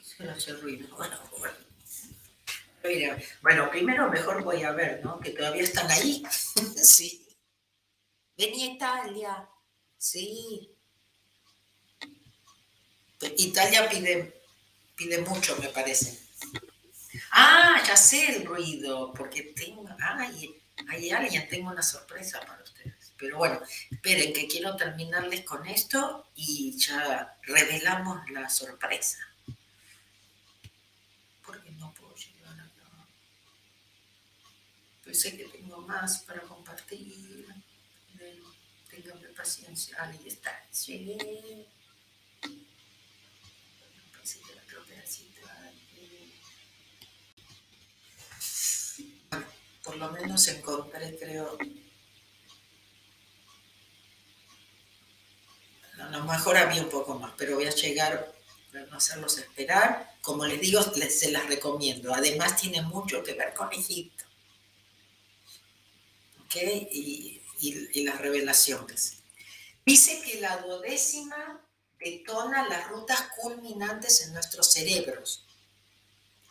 Se 0.03 0.29
hace 0.29 0.53
ruido. 0.55 0.89
Bueno, 0.97 1.17
bueno. 1.39 1.57
Bueno, 3.43 3.71
primero 3.71 4.11
mejor 4.11 4.43
voy 4.43 4.63
a 4.63 4.73
ver, 4.73 5.05
¿no? 5.05 5.21
Que 5.21 5.31
todavía 5.31 5.63
están 5.63 5.91
ahí. 5.91 6.23
sí. 6.83 7.27
Vení 8.37 8.75
Italia. 8.75 9.49
Sí. 9.99 10.75
Italia 13.21 13.89
pide, 13.89 14.43
pide 14.97 15.19
mucho, 15.19 15.57
me 15.57 15.69
parece. 15.69 16.28
Ah, 17.33 17.83
ya 17.87 17.97
sé 17.97 18.37
el 18.37 18.47
ruido, 18.47 19.13
porque 19.13 19.43
tengo, 19.55 19.87
ay, 20.01 20.63
hay 20.89 21.11
alguien, 21.11 21.49
tengo 21.49 21.71
una 21.71 21.83
sorpresa 21.83 22.41
para 22.41 22.63
ustedes. 22.63 23.13
Pero 23.19 23.39
bueno, 23.39 23.61
esperen 23.91 24.33
que 24.33 24.47
quiero 24.47 24.77
terminarles 24.77 25.45
con 25.45 25.67
esto 25.67 26.31
y 26.37 26.79
ya 26.79 27.37
revelamos 27.43 28.31
la 28.31 28.49
sorpresa. 28.49 29.19
Porque 31.45 31.71
no 31.73 31.93
puedo 31.95 32.15
llegar 32.15 32.61
acá. 32.61 33.07
Pensé 35.05 35.37
que 35.37 35.45
tengo 35.45 35.79
más 35.83 36.21
para 36.21 36.43
compartir. 36.43 37.47
Ténganme 38.89 39.29
paciencia. 39.29 39.97
Ahí 40.01 40.21
está. 40.27 40.65
Llegué. 40.87 41.67
Lo 49.99 50.11
menos 50.13 50.47
encontré, 50.49 51.17
creo, 51.19 51.59
a 56.01 56.11
lo 56.11 56.25
mejor 56.25 56.57
había 56.57 56.83
un 56.83 56.89
poco 56.89 57.19
más, 57.19 57.33
pero 57.37 57.57
voy 57.57 57.67
a 57.67 57.71
llegar 57.71 58.33
para 58.73 58.87
no 58.87 58.97
hacerlos 58.97 59.39
esperar. 59.39 60.15
Como 60.21 60.47
les 60.47 60.61
digo, 60.61 60.83
se 60.83 61.31
las 61.31 61.47
recomiendo. 61.47 62.15
Además, 62.15 62.61
tiene 62.61 62.83
mucho 62.83 63.23
que 63.23 63.35
ver 63.35 63.55
con 63.55 63.73
Egipto. 63.73 64.25
¿Ok? 66.45 66.57
Y, 66.91 67.43
y 67.61 68.05
las 68.05 68.21
revelaciones. 68.21 69.19
Dice 69.85 70.23
que 70.23 70.41
la 70.41 70.59
duodécima 70.59 71.61
detona 71.99 72.69
las 72.69 72.89
rutas 72.89 73.21
culminantes 73.37 74.23
en 74.27 74.33
nuestros 74.33 74.73
cerebros. 74.73 75.48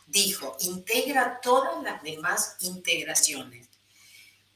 Dijo, 0.08 0.56
integra 0.60 1.38
todas 1.42 1.82
las 1.82 2.02
demás 2.02 2.56
integraciones. 2.60 3.68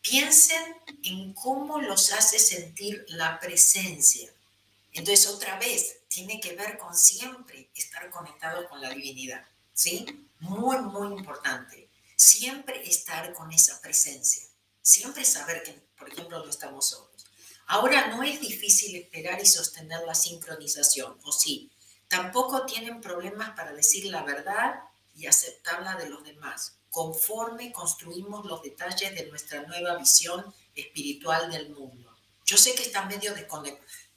Piensen 0.01 0.77
en 1.05 1.35
cómo 1.35 1.79
los 1.79 2.11
hace 2.13 2.39
sentir 2.39 3.05
la 3.09 3.39
presencia. 3.39 4.33
Entonces, 4.93 5.27
otra 5.29 5.59
vez, 5.59 5.99
tiene 6.09 6.41
que 6.41 6.57
ver 6.57 6.79
con 6.79 6.97
siempre 6.97 7.69
estar 7.75 8.09
conectado 8.09 8.67
con 8.69 8.81
la 8.81 8.91
divinidad. 8.91 9.45
¿Sí? 9.75 10.27
Muy, 10.41 10.79
muy 10.79 11.19
importante. 11.19 11.89
Siempre 12.17 12.89
estar 12.89 13.35
con 13.35 13.53
esa 13.53 13.79
presencia. 13.83 14.45
Siempre 14.81 15.23
saber 15.25 15.63
que, 15.63 15.73
por 15.99 16.11
ejemplo, 16.11 16.43
no 16.43 16.49
estamos 16.49 16.89
solos. 16.89 17.27
Ahora 17.67 18.09
no 18.09 18.23
es 18.23 18.41
difícil 18.41 18.97
esperar 18.97 19.41
y 19.41 19.47
sostener 19.47 20.01
la 20.07 20.15
sincronización, 20.15 21.19
¿o 21.23 21.33
sí? 21.33 21.71
Tampoco 22.09 22.65
tienen 22.65 23.03
problemas 23.03 23.51
para 23.51 23.73
decir 23.73 24.07
la 24.07 24.23
verdad 24.23 24.83
y 25.15 25.27
aceptarla 25.27 25.97
de 25.97 26.09
los 26.09 26.25
demás, 26.25 26.79
conforme 26.91 27.73
construimos 27.73 28.45
los 28.45 28.63
detalles 28.63 29.15
de 29.15 29.27
nuestra 29.27 29.63
nueva 29.63 29.97
visión 29.97 30.45
espiritual 30.75 31.51
del 31.51 31.71
mundo. 31.71 32.17
Yo 32.45 32.57
sé 32.57 32.75
que 32.75 32.83
está 32.83 33.05
medio 33.07 33.35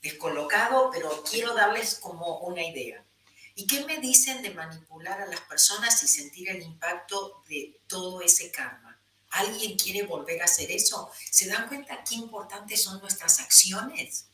descolocado, 0.01 0.89
pero 0.91 1.23
quiero 1.23 1.53
darles 1.53 1.95
como 1.95 2.39
una 2.39 2.63
idea. 2.63 3.03
¿Y 3.55 3.67
qué 3.67 3.85
me 3.85 3.99
dicen 3.99 4.41
de 4.41 4.49
manipular 4.49 5.21
a 5.21 5.27
las 5.27 5.39
personas 5.41 6.03
y 6.03 6.07
sentir 6.07 6.49
el 6.49 6.61
impacto 6.61 7.43
de 7.47 7.79
todo 7.87 8.21
ese 8.21 8.51
karma? 8.51 8.99
¿Alguien 9.29 9.77
quiere 9.77 10.03
volver 10.03 10.41
a 10.41 10.45
hacer 10.45 10.71
eso? 10.71 11.09
¿Se 11.31 11.47
dan 11.47 11.67
cuenta 11.67 12.03
qué 12.03 12.15
importantes 12.15 12.83
son 12.83 12.99
nuestras 12.99 13.39
acciones? 13.39 14.27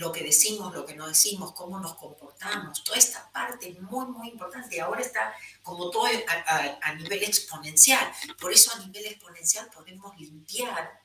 Lo 0.00 0.10
que 0.10 0.24
decimos, 0.24 0.74
lo 0.74 0.86
que 0.86 0.94
no 0.94 1.06
decimos, 1.06 1.52
cómo 1.52 1.78
nos 1.78 1.94
comportamos, 1.94 2.82
toda 2.82 2.96
esta 2.96 3.30
parte 3.32 3.68
es 3.68 3.80
muy, 3.80 4.06
muy 4.06 4.28
importante. 4.28 4.80
Ahora 4.80 5.02
está 5.02 5.34
como 5.62 5.90
todo 5.90 6.06
a, 6.06 6.94
nivel 6.94 7.22
exponencial. 7.22 8.10
Por 8.40 8.50
eso 8.50 8.72
a 8.74 8.78
nivel 8.78 9.04
exponencial 9.04 9.68
podemos 9.70 10.18
limpiar 10.18 11.02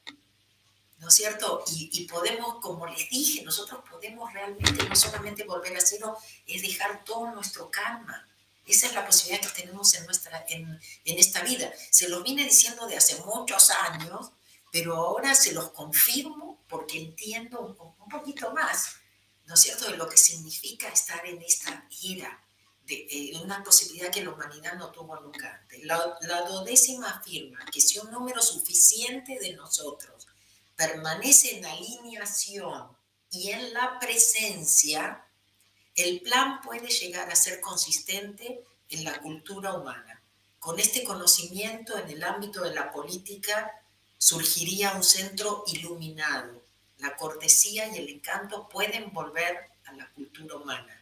¿no 0.98 1.10
es 1.10 1.14
cierto? 1.14 1.62
Y, 1.68 1.90
y, 1.92 2.08
podemos, 2.08 2.62
como 2.62 2.88
les 2.88 3.10
dije, 3.10 3.44
nosotros 3.44 3.84
podemos 3.92 4.32
realmente 4.32 4.88
no 4.88 4.96
solamente 4.96 5.44
volver 5.44 5.76
a 5.76 5.80
hacerlo, 5.80 6.18
es 6.48 6.62
dejar 6.62 7.04
todo 7.04 7.32
nuestro 7.32 7.70
karma. 7.70 8.26
Esa 8.66 8.88
es 8.88 8.94
la 8.94 9.06
posibilidad 9.06 9.46
que 9.46 9.62
tenemos 9.62 9.94
en, 9.94 10.06
nuestra, 10.06 10.44
en, 10.48 10.80
esta 11.04 11.42
vida. 11.42 11.72
Se 11.92 12.10
los 12.10 12.24
vine 12.24 12.46
diciendo 12.46 12.88
de 12.88 12.98
hace 12.98 13.22
muchos 13.24 13.70
años, 13.70 14.32
pero 14.76 14.94
ahora 14.94 15.34
se 15.34 15.54
los 15.54 15.72
confirmo 15.72 16.66
porque 16.68 17.00
entiendo 17.00 17.62
un, 17.62 18.10
poquito 18.10 18.52
más, 18.52 18.98
¿no 19.46 19.54
es 19.54 19.62
cierto?, 19.62 19.90
de 19.90 19.96
lo 19.96 20.10
que 20.10 20.18
significa 20.18 20.90
estar 20.90 21.26
en 21.26 21.42
esta 21.42 21.88
era, 22.04 22.44
de, 22.86 23.08
eh, 23.10 23.40
una 23.42 23.64
posibilidad 23.64 24.12
que 24.12 24.22
la 24.22 24.32
humanidad 24.32 24.74
no 24.74 24.92
tuvo 24.92 25.18
nunca 25.22 25.62
antes. 25.62 25.82
La, 25.86 26.18
la 26.24 26.42
dodécima 26.42 27.10
afirma 27.10 27.64
que 27.72 27.80
si 27.80 28.00
un 28.00 28.12
número 28.12 28.42
suficiente 28.42 29.40
de 29.40 29.54
nosotros 29.54 30.28
permanece 30.76 31.58
en 31.58 31.66
alineación 31.66 32.90
y 33.32 33.52
en 33.52 33.72
la 33.72 33.98
presencia, 33.98 35.26
el 35.96 36.20
plan 36.20 36.60
puede 36.60 36.90
llegar 36.90 37.32
a 37.32 37.36
ser 37.38 37.62
consistente 37.62 38.62
en 38.90 39.06
la 39.06 39.22
cultura 39.22 39.74
humana. 39.74 40.22
Con 40.60 40.82
este 40.82 41.06
conocimiento 41.06 41.98
en 41.98 42.10
el 42.10 42.22
ámbito 42.26 42.62
de 42.62 42.76
la 42.76 42.92
política 42.92 43.72
surgiría 44.18 44.94
un 44.94 45.04
centro 45.04 45.64
iluminado. 45.68 46.64
La 46.98 47.16
cortesía 47.18 47.88
y 47.88 47.98
el 47.98 48.10
encanto 48.10 48.70
pueden 48.70 49.14
volver 49.14 49.70
a 49.86 49.94
la 49.94 50.10
cultura 50.12 50.56
humana. 50.56 51.02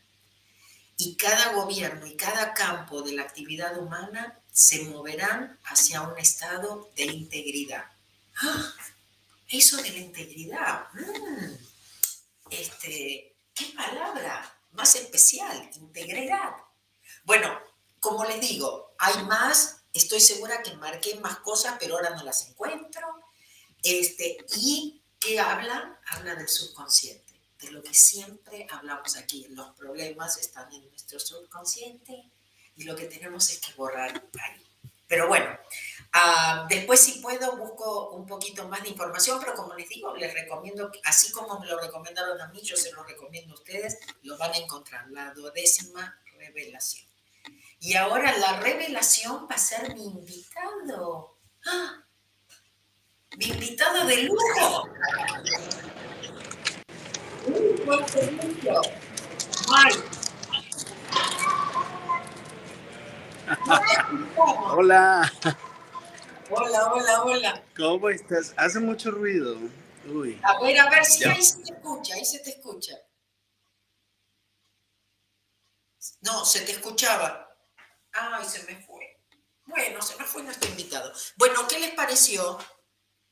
Y 0.98 1.16
cada 1.16 1.54
gobierno 1.54 2.06
y 2.06 2.16
cada 2.16 2.54
campo 2.54 3.02
de 3.02 3.14
la 3.14 3.24
actividad 3.24 3.78
humana 3.78 4.40
se 4.52 4.84
moverán 4.86 5.60
hacia 5.66 6.02
un 6.02 6.18
estado 6.18 6.92
de 6.96 7.06
integridad. 7.06 7.86
¡Ah! 8.38 8.74
Eso 9.48 9.78
de 9.78 9.90
la 9.90 10.00
integridad. 10.00 10.88
Mm. 10.94 11.54
Este, 12.50 13.36
¿Qué 13.54 13.66
palabra? 13.76 14.54
más 14.74 14.96
especial, 14.96 15.70
integridad. 15.76 16.54
Bueno, 17.24 17.60
como 18.00 18.26
les 18.26 18.42
digo, 18.42 18.96
hay 18.98 19.24
más, 19.24 19.83
estoy 19.94 20.20
segura 20.20 20.62
que 20.62 20.76
marqué 20.76 21.16
más 21.16 21.38
cosas, 21.40 21.78
pero 21.80 21.96
ahora 21.96 22.12
no 22.12 22.24
las 22.24 22.50
encuentro. 22.50 23.08
Este, 23.82 24.38
y 24.58 25.02
¿qué 25.20 25.40
habla? 25.40 26.00
Habla 26.08 26.36
del 26.36 26.50
subconsciente, 26.50 27.34
de 27.62 27.72
lo 27.72 27.82
que 27.82 27.94
siempre 27.94 28.68
hablamos 28.70 29.16
aquí. 29.16 29.48
Los 29.50 29.76
problemas 29.76 30.38
están 30.38 30.72
en 30.74 30.90
nuestro 30.90 31.20
subconsciente 31.20 32.32
y 32.76 32.84
lo 32.84 32.96
que 32.96 33.06
tenemos 33.06 33.50
es 33.50 33.60
que 33.60 33.74
borrar 33.74 34.30
ahí. 34.40 34.66
Pero 35.08 35.28
bueno, 35.28 35.60
Ah, 36.16 36.68
después, 36.70 37.00
si 37.00 37.14
puedo, 37.22 37.58
busco 37.58 38.12
un 38.12 38.28
poquito 38.28 38.68
más 38.68 38.84
de 38.84 38.90
información, 38.90 39.40
pero 39.40 39.56
como 39.56 39.74
les 39.74 39.90
digo, 39.90 40.16
les 40.16 40.32
recomiendo, 40.32 40.92
así 41.06 41.32
como 41.32 41.60
me 41.60 41.66
lo 41.66 41.80
recomendaron 41.80 42.40
a 42.40 42.48
mí, 42.50 42.62
yo 42.62 42.78
se 42.78 42.92
lo 42.92 43.04
recomiendo 43.04 43.56
a 43.56 43.58
ustedes, 43.58 43.98
lo 44.22 44.38
van 44.38 44.52
a 44.54 44.58
encontrar, 44.58 45.10
la 45.10 45.34
duodécima 45.34 46.22
revelación. 46.38 47.08
Y 47.86 47.96
ahora 47.98 48.32
la 48.38 48.62
revelación 48.62 49.46
va 49.52 49.56
a 49.56 49.58
ser 49.58 49.94
mi 49.94 50.06
invitado. 50.06 51.38
¡Ah! 51.66 52.02
Mi 53.36 53.48
invitado 53.48 54.08
de 54.08 54.24
lujo. 54.24 54.88
Hola. 64.72 65.34
Hola, 66.52 66.94
hola, 66.94 67.24
hola. 67.24 67.64
¿Cómo 67.76 68.08
estás? 68.08 68.54
Hace 68.56 68.80
mucho 68.80 69.12
ruido. 69.12 69.58
Uy. 70.06 70.40
A 70.42 70.62
ver, 70.62 70.80
a 70.80 70.90
ver 70.90 71.04
si 71.04 71.26
ahí 71.26 71.44
se 71.44 71.62
te 71.62 71.74
escucha, 71.74 72.16
ahí 72.16 72.24
se 72.24 72.40
te 72.40 72.52
escucha. 72.52 72.94
No, 76.22 76.46
se 76.46 76.62
te 76.62 76.72
escuchaba. 76.72 77.53
Ay, 78.14 78.46
se 78.46 78.64
me 78.64 78.82
fue. 78.82 79.20
Bueno, 79.66 80.02
se 80.02 80.16
me 80.18 80.26
fue 80.26 80.44
nuestro 80.44 80.70
invitado. 80.70 81.12
Bueno, 81.36 81.68
¿qué 81.68 81.80
les 81.80 81.94
pareció? 81.94 82.58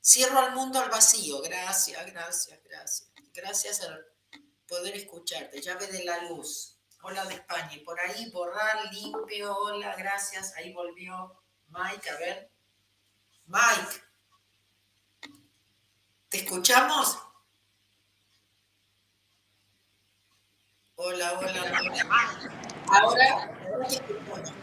Cierro 0.04 0.40
al 0.40 0.56
mundo 0.56 0.80
al 0.80 0.90
vacío. 0.90 1.42
Gracias, 1.42 2.06
gracias, 2.08 2.60
gracias. 2.64 3.12
Gracias 3.34 3.82
al 3.82 4.06
poder 4.68 4.96
escucharte. 4.96 5.62
Llave 5.62 5.88
de 5.88 6.04
la 6.04 6.24
luz. 6.24 6.80
Hola 7.04 7.26
de 7.26 7.36
España. 7.36 7.74
Y 7.74 7.80
por 7.80 8.00
ahí 8.00 8.32
borrar, 8.32 8.92
limpio. 8.92 9.56
Hola, 9.56 9.96
gracias. 9.96 10.54
Ahí 10.56 10.74
volvió 10.74 11.40
Mike. 11.68 12.10
A 12.10 12.18
ver. 12.18 12.52
Mike, 13.46 14.02
¿te 16.30 16.38
escuchamos? 16.38 17.20
Hola, 20.96 21.34
hola, 21.34 21.64
hola. 21.64 22.50
Ahora, 22.88 23.44
ahora 23.68 23.88
te 23.88 23.96
escucho. 23.96 24.54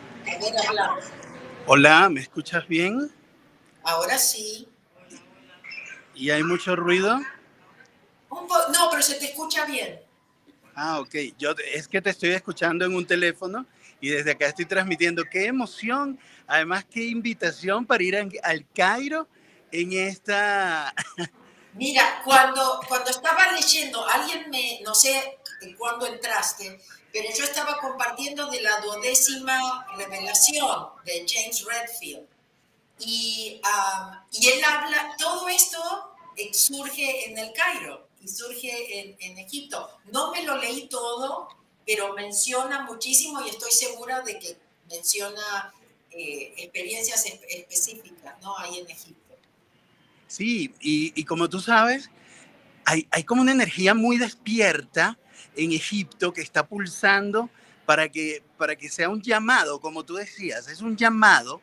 Hola, 1.66 2.08
¿me 2.08 2.20
escuchas 2.20 2.66
bien? 2.66 3.12
Ahora 3.82 4.18
sí. 4.18 4.68
¿Y 6.14 6.30
hay 6.30 6.42
mucho 6.42 6.74
ruido? 6.74 7.20
no, 8.30 8.90
pero 8.90 9.02
se 9.02 9.14
te 9.14 9.26
escucha 9.26 9.64
bien. 9.64 10.00
Ah, 10.74 11.00
ok. 11.00 11.14
Yo 11.38 11.54
es 11.74 11.88
que 11.88 12.00
te 12.00 12.10
estoy 12.10 12.30
escuchando 12.30 12.84
en 12.84 12.94
un 12.94 13.06
teléfono 13.06 13.66
y 14.00 14.10
desde 14.10 14.32
acá 14.32 14.46
estoy 14.46 14.66
transmitiendo. 14.66 15.24
¡Qué 15.24 15.46
emoción! 15.46 16.18
Además, 16.46 16.84
qué 16.90 17.04
invitación 17.04 17.84
para 17.84 18.02
ir 18.02 18.16
al 18.16 18.66
Cairo 18.74 19.28
en 19.72 19.92
esta... 19.92 20.94
Mira, 21.74 22.22
cuando, 22.24 22.80
cuando 22.88 23.10
estaba 23.10 23.52
leyendo, 23.52 24.04
alguien 24.08 24.50
me, 24.50 24.80
no 24.84 24.94
sé 24.94 25.38
cuándo 25.76 26.06
entraste, 26.06 26.80
pero 27.12 27.28
yo 27.36 27.44
estaba 27.44 27.78
compartiendo 27.78 28.50
de 28.50 28.60
la 28.60 28.80
duodécima 28.80 29.86
revelación 29.96 30.88
de 31.04 31.26
James 31.26 31.64
Redfield. 31.64 32.26
Y, 33.00 33.60
y 34.32 34.48
él 34.48 34.64
habla, 34.64 35.14
todo 35.18 35.48
esto 35.48 35.78
surge 36.52 37.30
en 37.30 37.38
el 37.38 37.52
Cairo 37.52 38.08
y 38.20 38.28
surge 38.28 39.00
en, 39.00 39.16
en 39.20 39.38
Egipto. 39.38 39.88
No 40.12 40.32
me 40.32 40.42
lo 40.42 40.56
leí 40.56 40.88
todo, 40.88 41.48
pero 41.86 42.14
menciona 42.14 42.82
muchísimo 42.84 43.44
y 43.44 43.50
estoy 43.50 43.70
segura 43.70 44.20
de 44.22 44.38
que 44.38 44.56
menciona 44.90 45.72
eh, 46.10 46.52
experiencias 46.56 47.24
específicas, 47.48 48.34
¿no? 48.42 48.56
Ahí 48.58 48.78
en 48.78 48.90
Egipto. 48.90 49.36
Sí, 50.26 50.74
y, 50.80 51.12
y, 51.18 51.24
como 51.24 51.48
tú 51.48 51.60
sabes, 51.60 52.10
hay, 52.84 53.06
hay 53.10 53.24
como 53.24 53.40
una 53.40 53.52
energía 53.52 53.94
muy 53.94 54.18
despierta 54.18 55.18
en 55.58 55.72
Egipto 55.72 56.32
que 56.32 56.40
está 56.40 56.66
pulsando 56.66 57.50
para 57.84 58.08
que, 58.08 58.42
para 58.56 58.76
que 58.76 58.88
sea 58.88 59.08
un 59.08 59.20
llamado, 59.20 59.80
como 59.80 60.04
tú 60.04 60.14
decías, 60.14 60.68
es 60.68 60.80
un 60.80 60.96
llamado. 60.96 61.60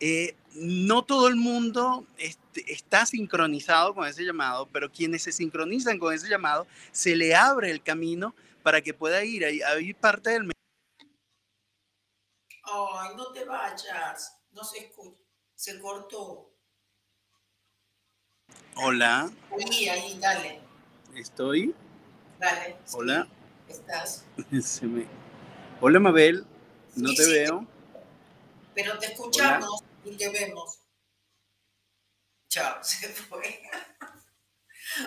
Eh, 0.00 0.34
no 0.54 1.04
todo 1.04 1.28
el 1.28 1.36
mundo 1.36 2.04
este, 2.18 2.70
está 2.72 3.06
sincronizado 3.06 3.94
con 3.94 4.06
ese 4.06 4.24
llamado, 4.24 4.68
pero 4.72 4.90
quienes 4.90 5.22
se 5.22 5.30
sincronizan 5.30 5.98
con 5.98 6.12
ese 6.12 6.28
llamado, 6.28 6.66
se 6.90 7.14
le 7.14 7.34
abre 7.34 7.70
el 7.70 7.82
camino 7.82 8.34
para 8.64 8.80
que 8.80 8.92
pueda 8.92 9.24
ir. 9.24 9.44
Ahí, 9.44 9.62
ahí 9.62 9.94
parte 9.94 10.30
del... 10.30 10.50
Ay, 12.64 13.16
no 13.16 13.32
te 13.32 13.44
vayas, 13.44 14.36
no 14.50 14.64
se 14.64 14.78
escucha, 14.78 15.22
se 15.54 15.78
cortó. 15.80 16.50
Hola. 18.76 19.30
Ahí, 19.52 19.88
ahí, 19.88 20.18
dale. 20.18 20.60
Estoy. 21.14 21.74
Dale. 22.42 22.76
Hola. 22.94 23.28
Estás. 23.68 24.24
Hola, 25.80 26.00
Mabel. 26.00 26.44
No 26.96 27.14
te 27.14 27.24
veo. 27.24 27.64
Pero 28.74 28.98
te 28.98 29.06
escuchamos 29.12 29.84
y 30.04 30.16
te 30.16 30.28
vemos. 30.28 30.80
Chao, 32.48 32.78
se 32.82 33.10
fue. 33.10 33.62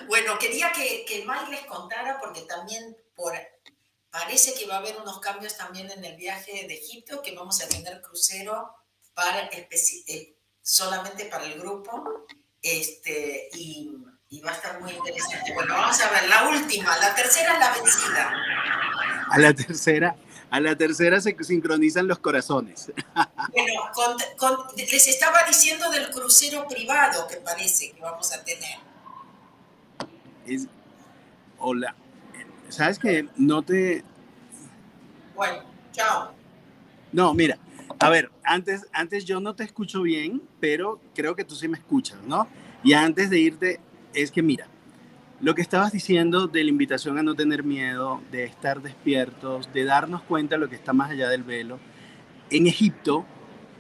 bueno, 0.08 0.40
quería 0.40 0.72
que, 0.72 1.04
que 1.04 1.26
Mike 1.26 1.52
les 1.52 1.66
contara, 1.66 2.22
porque 2.22 2.44
también 2.44 2.96
por, 3.14 3.34
parece 4.10 4.54
que 4.54 4.66
va 4.66 4.76
a 4.76 4.80
haber 4.80 4.96
unos 4.96 5.20
cambios 5.20 5.58
también 5.58 5.92
en 5.92 6.06
el 6.06 6.16
viaje 6.16 6.66
de 6.66 6.74
Egipto, 6.74 7.22
que 7.22 7.36
vamos 7.36 7.62
a 7.62 7.68
tener 7.68 8.02
crucero 8.02 8.74
para 9.14 9.50
eh, 9.50 10.38
solamente 10.62 11.26
para 11.26 11.44
el 11.48 11.60
grupo. 11.60 12.26
Este, 12.62 13.50
y 13.52 13.92
y 14.36 14.42
va 14.42 14.52
a 14.52 14.54
estar 14.54 14.82
muy 14.82 14.92
interesante. 14.92 15.54
Bueno, 15.54 15.74
vamos 15.74 16.02
a 16.02 16.10
ver, 16.10 16.30
la 16.30 16.50
última, 16.50 16.98
la 16.98 17.16
tercera 17.16 17.54
es 17.54 17.60
la 17.60 17.74
vencida. 17.74 18.34
A 19.30 19.40
la 19.40 19.54
tercera, 19.54 20.16
a 20.50 20.60
la 20.60 20.76
tercera 20.76 21.22
se 21.22 21.36
sincronizan 21.42 22.08
los 22.08 22.20
corazones. 22.20 22.92
Bueno, 24.38 24.68
les 24.76 25.08
estaba 25.08 25.44
diciendo 25.48 25.90
del 25.90 26.10
crucero 26.10 26.68
privado 26.68 27.26
que 27.28 27.38
parece 27.38 27.94
que 27.94 28.02
vamos 28.02 28.34
a 28.34 28.44
tener. 28.44 28.80
hola, 31.58 31.96
¿sabes 32.68 33.00
que 33.00 33.30
No 33.38 33.62
te... 33.62 34.04
Bueno, 35.34 35.64
chao. 35.94 36.34
No, 37.14 37.34
mira, 37.34 37.58
a 38.00 38.10
ver, 38.10 38.30
antes, 38.44 38.86
antes 38.92 39.24
yo 39.24 39.40
no 39.40 39.56
te 39.56 39.64
escucho 39.64 40.02
bien, 40.02 40.42
pero 40.60 41.00
creo 41.14 41.36
que 41.36 41.46
tú 41.46 41.56
sí 41.56 41.70
me 41.70 41.78
escuchas, 41.78 42.22
¿no? 42.24 42.50
Y 42.84 42.92
antes 42.94 43.30
de 43.30 43.40
irte, 43.40 43.80
es 44.16 44.32
que 44.32 44.42
mira, 44.42 44.68
lo 45.42 45.54
que 45.54 45.62
estabas 45.62 45.92
diciendo 45.92 46.48
de 46.48 46.64
la 46.64 46.70
invitación 46.70 47.18
a 47.18 47.24
no 47.24 47.36
tener 47.36 47.64
miedo, 47.64 48.22
de 48.32 48.46
estar 48.46 48.82
despiertos, 48.82 49.72
de 49.74 49.84
darnos 49.84 50.22
cuenta 50.24 50.56
de 50.56 50.62
lo 50.62 50.70
que 50.70 50.76
está 50.76 50.94
más 50.94 51.12
allá 51.12 51.30
del 51.30 51.44
velo, 51.44 51.80
en 52.50 52.68
Egipto 52.68 53.26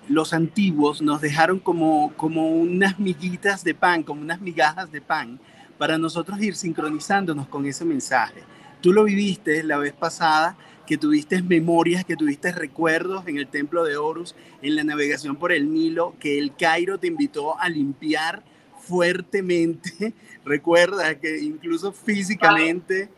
los 0.07 0.33
antiguos 0.33 1.01
nos 1.01 1.21
dejaron 1.21 1.59
como, 1.59 2.13
como 2.15 2.49
unas 2.49 2.99
miguitas 2.99 3.63
de 3.63 3.73
pan, 3.73 4.03
como 4.03 4.21
unas 4.21 4.41
migajas 4.41 4.91
de 4.91 5.01
pan, 5.01 5.39
para 5.77 5.97
nosotros 5.97 6.41
ir 6.41 6.55
sincronizándonos 6.55 7.47
con 7.47 7.65
ese 7.65 7.85
mensaje. 7.85 8.43
Tú 8.81 8.93
lo 8.93 9.05
viviste 9.05 9.63
la 9.63 9.77
vez 9.77 9.93
pasada, 9.93 10.57
que 10.85 10.97
tuviste 10.97 11.41
memorias, 11.41 12.05
que 12.05 12.15
tuviste 12.15 12.51
recuerdos 12.51 13.27
en 13.27 13.37
el 13.37 13.47
templo 13.47 13.83
de 13.83 13.97
Horus, 13.97 14.35
en 14.61 14.75
la 14.75 14.83
navegación 14.83 15.35
por 15.35 15.51
el 15.51 15.73
Nilo, 15.73 16.15
que 16.19 16.37
el 16.37 16.55
Cairo 16.55 16.99
te 16.99 17.07
invitó 17.07 17.59
a 17.59 17.69
limpiar 17.69 18.43
fuertemente. 18.87 20.13
Recuerda 20.45 21.15
que 21.19 21.39
incluso 21.39 21.91
físicamente... 21.91 23.09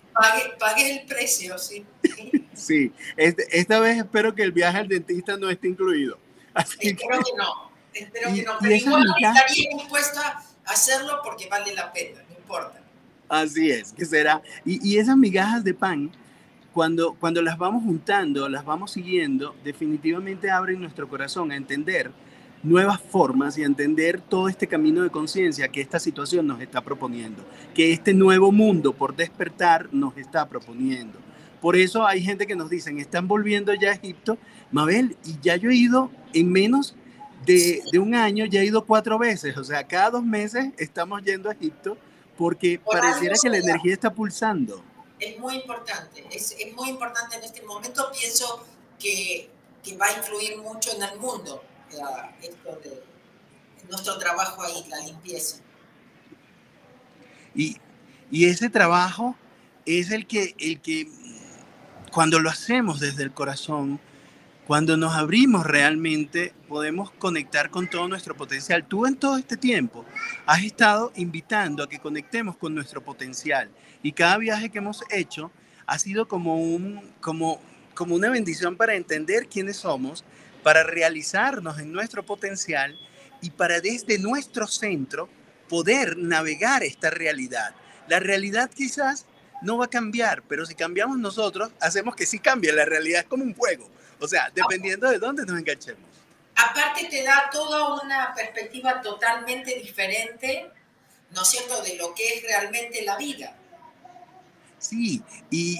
Pague, 0.59 0.99
el 0.99 1.05
precio, 1.05 1.59
sí. 1.59 1.85
sí, 2.53 2.91
este, 3.17 3.59
esta 3.59 3.79
vez 3.79 3.97
espero 3.97 4.33
que 4.33 4.41
el 4.41 4.51
viaje 4.51 4.79
al 4.79 4.87
dentista 4.87 5.37
no 5.37 5.47
esté 5.47 5.67
incluido. 5.67 6.17
espero 6.79 7.19
que, 7.19 7.31
no, 7.37 7.71
espero 7.93 8.33
que 8.33 8.41
no, 8.41 8.53
pero 8.59 8.73
igual 8.73 9.05
estaría 9.15 9.69
dispuesta 9.77 10.43
a 10.65 10.71
hacerlo 10.71 11.19
porque 11.23 11.47
vale 11.47 11.71
la 11.75 11.93
pena, 11.93 12.23
no 12.27 12.35
importa. 12.35 12.81
Así 13.29 13.69
es, 13.69 13.93
que 13.93 14.05
será. 14.05 14.41
Y, 14.65 14.89
y 14.89 14.97
esas 14.97 15.17
migajas 15.17 15.63
de 15.63 15.75
pan, 15.75 16.11
cuando, 16.73 17.13
cuando 17.13 17.43
las 17.43 17.59
vamos 17.59 17.83
juntando, 17.83 18.49
las 18.49 18.65
vamos 18.65 18.93
siguiendo, 18.93 19.55
definitivamente 19.63 20.49
abren 20.49 20.79
nuestro 20.79 21.07
corazón 21.07 21.51
a 21.51 21.55
entender 21.55 22.11
nuevas 22.63 22.99
formas 23.01 23.57
y 23.57 23.63
entender 23.63 24.21
todo 24.21 24.49
este 24.49 24.67
camino 24.67 25.03
de 25.03 25.09
conciencia 25.09 25.67
que 25.69 25.81
esta 25.81 25.99
situación 25.99 26.47
nos 26.47 26.59
está 26.61 26.81
proponiendo, 26.81 27.43
que 27.73 27.93
este 27.93 28.13
nuevo 28.13 28.51
mundo 28.51 28.93
por 28.93 29.15
despertar 29.15 29.89
nos 29.91 30.17
está 30.17 30.47
proponiendo. 30.47 31.19
Por 31.61 31.75
eso 31.75 32.05
hay 32.05 32.21
gente 32.21 32.45
que 32.45 32.55
nos 32.55 32.69
dicen, 32.69 32.99
están 32.99 33.27
volviendo 33.27 33.73
ya 33.73 33.89
a 33.89 33.93
Egipto. 33.93 34.37
Mabel, 34.71 35.17
y 35.25 35.39
ya 35.41 35.55
yo 35.55 35.69
he 35.69 35.75
ido 35.75 36.11
en 36.33 36.51
menos 36.51 36.95
de, 37.45 37.81
un 37.99 38.13
año, 38.13 38.45
ya 38.45 38.61
he 38.61 38.65
ido 38.65 38.85
cuatro 38.85 39.17
veces. 39.17 39.57
O 39.57 39.63
sea, 39.63 39.85
cada 39.87 40.11
dos 40.11 40.23
meses 40.23 40.71
estamos 40.77 41.23
yendo 41.23 41.49
a 41.49 41.53
Egipto 41.53 41.97
porque 42.37 42.79
pareciera 42.79 43.35
que 43.41 43.49
la 43.49 43.57
energía 43.57 43.93
está 43.93 44.13
pulsando. 44.13 44.83
Es 45.19 45.39
muy 45.39 45.55
importante, 45.55 46.23
es, 46.31 46.55
es 46.59 46.75
muy 46.75 46.89
importante 46.89 47.37
en 47.37 47.43
este 47.43 47.63
momento. 47.63 48.11
Pienso 48.11 48.63
que, 48.99 49.49
que 49.83 49.97
va 49.97 50.05
a 50.05 50.17
influir 50.17 50.57
mucho 50.57 50.95
en 50.95 51.01
el 51.01 51.19
mundo 51.19 51.63
nuestro 53.89 54.17
trabajo 54.17 54.61
ahí, 54.63 54.85
la 54.89 54.99
limpieza. 54.99 55.57
Y, 57.55 57.77
y, 58.29 58.45
ese 58.45 58.69
trabajo 58.69 59.35
es 59.85 60.11
el 60.11 60.27
que, 60.27 60.55
el 60.59 60.79
que 60.81 61.07
cuando 62.11 62.39
lo 62.39 62.49
hacemos 62.49 62.99
desde 62.99 63.23
el 63.23 63.31
corazón, 63.31 63.99
cuando 64.67 64.97
nos 64.97 65.15
abrimos 65.15 65.65
realmente, 65.65 66.53
podemos 66.67 67.09
conectar 67.11 67.69
con 67.69 67.89
todo 67.89 68.07
nuestro 68.09 68.35
potencial. 68.35 68.85
Tú 68.85 69.05
en 69.05 69.15
todo 69.15 69.37
este 69.37 69.55
tiempo 69.55 70.05
has 70.45 70.61
estado 70.61 71.13
invitando 71.15 71.83
a 71.83 71.89
que 71.89 71.99
conectemos 71.99 72.57
con 72.57 72.75
nuestro 72.75 73.01
potencial 73.01 73.71
y 74.03 74.11
cada 74.11 74.37
viaje 74.37 74.69
que 74.69 74.79
hemos 74.79 75.03
hecho 75.09 75.51
ha 75.85 75.97
sido 75.97 76.27
como, 76.27 76.57
un, 76.57 77.13
como, 77.21 77.61
como 77.95 78.15
una 78.15 78.29
bendición 78.29 78.75
para 78.75 78.95
entender 78.95 79.47
quiénes 79.47 79.77
somos 79.77 80.25
para 80.67 80.83
realizarnos 80.83 81.79
en 81.79 81.93
nuestro 81.93 82.25
potencial 82.25 82.99
y 83.41 83.51
para 83.51 83.79
desde 83.79 84.19
nuestro 84.19 84.67
centro 84.67 85.29
poder 85.69 86.17
navegar 86.17 86.83
esta 86.83 87.09
realidad. 87.09 87.73
La 88.09 88.19
realidad 88.19 88.69
quizás 88.75 89.25
no 89.61 89.77
va 89.77 89.85
a 89.85 89.89
cambiar, 89.89 90.43
pero 90.43 90.65
si 90.65 90.75
cambiamos 90.75 91.19
nosotros, 91.19 91.71
hacemos 91.79 92.17
que 92.17 92.25
sí 92.25 92.39
cambie. 92.39 92.73
La 92.73 92.83
realidad 92.83 93.21
es 93.21 93.27
como 93.27 93.45
un 93.45 93.53
juego. 93.53 93.89
O 94.19 94.27
sea, 94.27 94.51
dependiendo 94.53 95.09
de 95.09 95.19
dónde 95.19 95.45
nos 95.45 95.57
enganchemos. 95.57 96.03
Aparte 96.57 97.05
te 97.05 97.23
da 97.23 97.49
toda 97.49 98.03
una 98.03 98.33
perspectiva 98.35 99.01
totalmente 99.01 99.73
diferente, 99.79 100.69
¿no 101.33 101.43
es 101.43 101.47
cierto?, 101.47 101.81
de 101.81 101.95
lo 101.95 102.13
que 102.13 102.39
es 102.39 102.43
realmente 102.43 103.05
la 103.05 103.15
vida. 103.15 103.55
Sí, 104.79 105.23
y, 105.49 105.79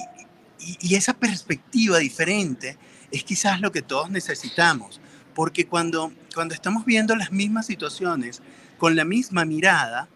y, 0.60 0.78
y 0.80 0.96
esa 0.96 1.14
perspectiva 1.14 1.98
diferente 1.98 2.78
es 3.12 3.24
quizás 3.24 3.62
lo 3.62 3.72
que 3.72 3.82
todos 3.82 4.10
necesitamos, 4.10 5.00
porque 5.34 5.68
cuando, 5.68 6.12
cuando 6.34 6.54
estamos 6.54 6.86
viendo 6.86 7.16
las 7.16 7.32
mismas 7.32 7.66
situaciones 7.66 8.42
con 8.78 8.96
la 8.96 9.06
misma 9.06 9.46
mirada, 9.46 10.10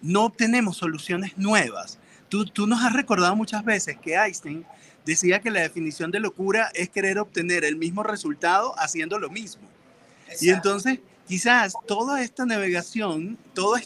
no 0.00 0.24
obtenemos 0.24 0.76
soluciones 0.76 1.36
nuevas. 1.38 1.98
Tú, 2.28 2.46
tú 2.46 2.66
nos 2.66 2.82
has 2.82 2.92
recordado 2.92 3.36
muchas 3.36 3.64
veces 3.64 3.98
que 3.98 4.14
Einstein 4.14 4.64
decía 5.04 5.40
que 5.40 5.50
la 5.50 5.60
definición 5.60 6.10
de 6.10 6.20
locura 6.20 6.70
es 6.74 6.88
querer 6.88 7.18
obtener 7.18 7.64
el 7.64 7.76
mismo 7.76 8.02
resultado 8.02 8.74
haciendo 8.78 9.18
lo 9.18 9.30
mismo. 9.30 9.62
Y 10.40 10.50
entonces 10.50 11.00
quizás 11.32 11.72
toda 11.86 12.22
esta 12.22 12.44
navegación, 12.44 13.38
todo, 13.54 13.76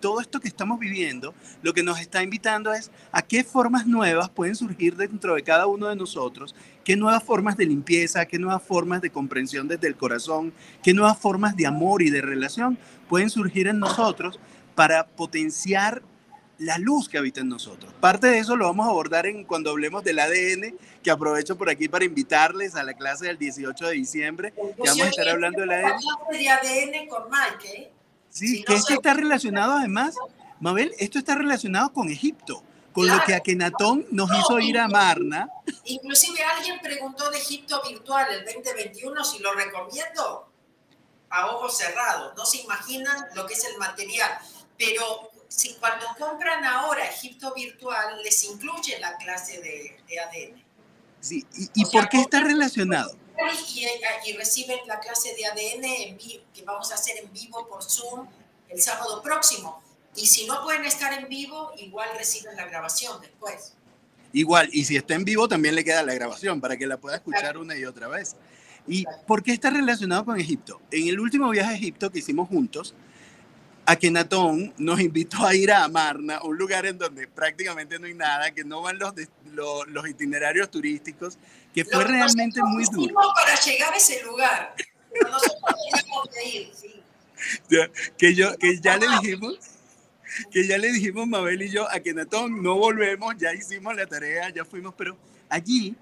todo 0.00 0.20
esto 0.20 0.40
que 0.40 0.48
estamos 0.48 0.80
viviendo, 0.80 1.32
lo 1.62 1.72
que 1.72 1.84
nos 1.84 2.00
está 2.00 2.24
invitando 2.24 2.74
es 2.74 2.90
a 3.12 3.22
qué 3.22 3.44
formas 3.44 3.86
nuevas 3.86 4.30
pueden 4.30 4.56
surgir 4.56 4.96
dentro 4.96 5.36
de 5.36 5.44
cada 5.44 5.68
uno 5.68 5.86
de 5.86 5.94
nosotros, 5.94 6.56
qué 6.82 6.96
nuevas 6.96 7.22
formas 7.22 7.56
de 7.56 7.66
limpieza, 7.66 8.26
qué 8.26 8.40
nuevas 8.40 8.64
formas 8.64 9.00
de 9.00 9.10
comprensión 9.10 9.68
desde 9.68 9.86
el 9.86 9.94
corazón, 9.94 10.52
qué 10.82 10.92
nuevas 10.92 11.16
formas 11.16 11.54
de 11.54 11.68
amor 11.68 12.02
y 12.02 12.10
de 12.10 12.20
relación 12.20 12.76
pueden 13.08 13.30
surgir 13.30 13.68
en 13.68 13.78
nosotros 13.78 14.40
para 14.74 15.06
potenciar 15.06 16.02
la 16.58 16.78
luz 16.78 17.08
que 17.08 17.18
habita 17.18 17.40
en 17.40 17.48
nosotros. 17.48 17.92
Parte 18.00 18.26
de 18.26 18.38
eso 18.38 18.56
lo 18.56 18.66
vamos 18.66 18.86
a 18.86 18.90
abordar 18.90 19.26
en 19.26 19.44
cuando 19.44 19.70
hablemos 19.70 20.02
del 20.02 20.18
ADN, 20.18 20.76
que 21.02 21.10
aprovecho 21.10 21.56
por 21.56 21.70
aquí 21.70 21.88
para 21.88 22.04
invitarles 22.04 22.74
a 22.74 22.82
la 22.82 22.94
clase 22.94 23.26
del 23.26 23.38
18 23.38 23.86
de 23.86 23.92
diciembre, 23.92 24.52
que 24.52 24.88
vamos 24.88 25.06
a 25.06 25.08
estar 25.08 25.28
hablando 25.28 25.60
del 25.60 25.70
ADN. 25.72 26.00
de 26.30 26.48
ADN 26.48 27.08
con 27.08 27.24
Mike, 27.30 27.68
¿eh? 27.68 27.92
Sí, 28.30 28.62
que 28.64 28.74
esto 28.74 28.94
está 28.94 29.14
relacionado 29.14 29.72
además, 29.78 30.14
Mabel, 30.60 30.92
esto 30.98 31.18
está 31.18 31.34
relacionado 31.34 31.92
con 31.92 32.10
Egipto, 32.10 32.62
con 32.92 33.06
lo 33.06 33.22
que 33.24 33.34
Akenatón 33.34 34.06
nos 34.10 34.30
hizo 34.36 34.58
ir 34.58 34.78
a 34.78 34.88
Marna. 34.88 35.48
Inclusive 35.84 36.42
alguien 36.42 36.78
preguntó 36.82 37.30
de 37.30 37.38
Egipto 37.38 37.80
virtual 37.88 38.26
el 38.32 38.44
2021 38.44 39.24
si 39.24 39.38
lo 39.38 39.54
recomiendo 39.54 40.50
a 41.30 41.46
ojos 41.46 41.78
cerrados. 41.78 42.34
No 42.36 42.44
se 42.44 42.58
imaginan 42.58 43.26
lo 43.34 43.46
que 43.46 43.54
es 43.54 43.64
el 43.64 43.78
material 43.78 44.30
pero 44.78 45.27
si 45.48 45.74
cuando 45.74 46.06
compran 46.18 46.64
ahora 46.64 47.06
Egipto 47.06 47.52
Virtual, 47.54 48.22
les 48.22 48.44
incluye 48.44 48.98
la 49.00 49.16
clase 49.16 49.60
de, 49.60 50.18
ADN. 50.18 50.62
Sí, 51.20 51.44
¿y, 51.74 51.84
por 51.86 52.08
qué 52.08 52.20
está 52.20 52.40
relacionado? 52.40 53.16
Y, 53.74 53.86
y, 54.26 54.32
reciben 54.34 54.78
la 54.86 55.00
clase 55.00 55.34
de 55.34 55.46
ADN 55.46 55.84
en 55.84 56.18
que 56.18 56.64
vamos 56.64 56.92
a 56.92 56.94
hacer 56.94 57.16
en 57.18 57.32
vivo 57.32 57.66
por 57.68 57.82
Zoom 57.82 58.28
el 58.68 58.80
sábado 58.80 59.22
próximo. 59.22 59.82
Y 60.14 60.26
si 60.26 60.46
no 60.46 60.62
pueden 60.62 60.84
estar 60.84 61.12
en 61.12 61.28
vivo, 61.28 61.72
igual 61.78 62.08
reciben 62.16 62.56
la 62.56 62.66
grabación 62.66 63.20
después. 63.20 63.74
Igual, 64.32 64.68
y 64.72 64.84
si 64.84 64.96
está 64.96 65.14
en 65.14 65.24
vivo, 65.24 65.48
también 65.48 65.74
le 65.74 65.84
queda 65.84 66.02
la 66.02 66.14
grabación 66.14 66.60
para 66.60 66.76
que 66.76 66.86
la 66.86 66.98
pueda 66.98 67.16
escuchar 67.16 67.56
una 67.56 67.76
y 67.76 67.84
otra 67.84 68.08
vez. 68.08 68.36
¿Y 68.86 69.04
por 69.26 69.42
qué 69.42 69.52
está 69.52 69.70
relacionado 69.70 70.24
con 70.24 70.38
Egipto? 70.38 70.80
En 70.90 71.08
el 71.08 71.20
último 71.20 71.48
viaje 71.50 71.70
a 71.70 71.76
Egipto 71.76 72.10
que 72.10 72.18
hicimos 72.18 72.48
juntos, 72.48 72.94
Akenatón 73.88 74.74
nos 74.76 75.00
invitó 75.00 75.46
a 75.46 75.54
ir 75.54 75.72
a 75.72 75.84
Amarna, 75.84 76.42
un 76.42 76.58
lugar 76.58 76.84
en 76.84 76.98
donde 76.98 77.26
prácticamente 77.26 77.98
no 77.98 78.06
hay 78.06 78.12
nada, 78.12 78.52
que 78.52 78.62
no 78.62 78.82
van 78.82 78.98
los, 78.98 79.14
los, 79.88 80.08
itinerarios 80.08 80.70
turísticos, 80.70 81.38
que 81.72 81.86
fue 81.86 82.04
realmente 82.04 82.60
muy 82.62 82.84
duro. 82.84 83.14
para 83.34 83.58
llegar 83.58 83.94
a 83.94 83.96
ese 83.96 84.22
lugar. 84.24 84.74
nosotros 85.22 85.56
teníamos 85.92 86.28
que 86.28 86.48
ir, 86.48 86.70
sí. 86.74 87.02
que, 88.18 88.34
yo, 88.34 88.54
que 88.58 88.78
ya 88.78 88.98
le 88.98 89.08
dijimos 89.08 89.58
que 90.50 90.66
ya 90.66 90.76
le 90.76 90.92
dijimos 90.92 91.26
Mabel 91.26 91.62
y 91.62 91.70
yo 91.70 91.90
a 91.90 92.00
Kenatón, 92.00 92.62
no 92.62 92.74
volvemos, 92.74 93.34
ya 93.38 93.54
hicimos 93.54 93.96
la 93.96 94.06
tarea, 94.06 94.50
ya 94.50 94.66
fuimos, 94.66 94.92
pero 94.98 95.16
allí 95.48 95.96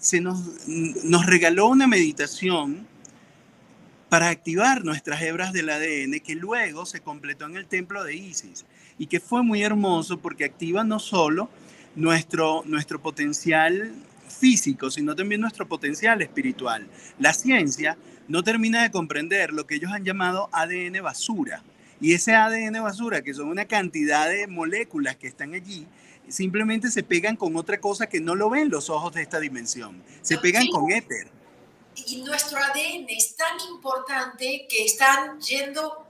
se 0.00 0.18
nos, 0.22 0.66
nos 0.66 1.26
regaló 1.26 1.66
una 1.66 1.86
meditación 1.86 2.88
para 4.12 4.28
activar 4.28 4.84
nuestras 4.84 5.22
hebras 5.22 5.54
del 5.54 5.70
ADN 5.70 6.20
que 6.20 6.34
luego 6.34 6.84
se 6.84 7.00
completó 7.00 7.46
en 7.46 7.56
el 7.56 7.64
templo 7.64 8.04
de 8.04 8.14
Isis 8.14 8.66
y 8.98 9.06
que 9.06 9.20
fue 9.20 9.42
muy 9.42 9.62
hermoso 9.62 10.20
porque 10.20 10.44
activa 10.44 10.84
no 10.84 10.98
solo 10.98 11.48
nuestro, 11.94 12.62
nuestro 12.66 13.00
potencial 13.00 13.90
físico, 14.28 14.90
sino 14.90 15.16
también 15.16 15.40
nuestro 15.40 15.66
potencial 15.66 16.20
espiritual. 16.20 16.86
La 17.18 17.32
ciencia 17.32 17.96
no 18.28 18.42
termina 18.42 18.82
de 18.82 18.90
comprender 18.90 19.50
lo 19.50 19.66
que 19.66 19.76
ellos 19.76 19.92
han 19.92 20.04
llamado 20.04 20.50
ADN 20.52 21.02
basura. 21.02 21.64
Y 21.98 22.12
ese 22.12 22.34
ADN 22.34 22.82
basura, 22.82 23.22
que 23.22 23.32
son 23.32 23.48
una 23.48 23.64
cantidad 23.64 24.28
de 24.28 24.46
moléculas 24.46 25.16
que 25.16 25.26
están 25.26 25.54
allí, 25.54 25.86
simplemente 26.28 26.90
se 26.90 27.02
pegan 27.02 27.36
con 27.36 27.56
otra 27.56 27.80
cosa 27.80 28.08
que 28.08 28.20
no 28.20 28.34
lo 28.34 28.50
ven 28.50 28.68
los 28.68 28.90
ojos 28.90 29.14
de 29.14 29.22
esta 29.22 29.40
dimensión. 29.40 30.02
Se 30.20 30.36
pegan 30.36 30.66
con 30.66 30.92
éter. 30.92 31.28
Y 31.94 32.22
nuestro 32.22 32.58
ADN 32.58 33.06
es 33.08 33.36
tan 33.36 33.60
importante 33.68 34.66
que 34.68 34.84
están 34.84 35.40
yendo 35.40 36.08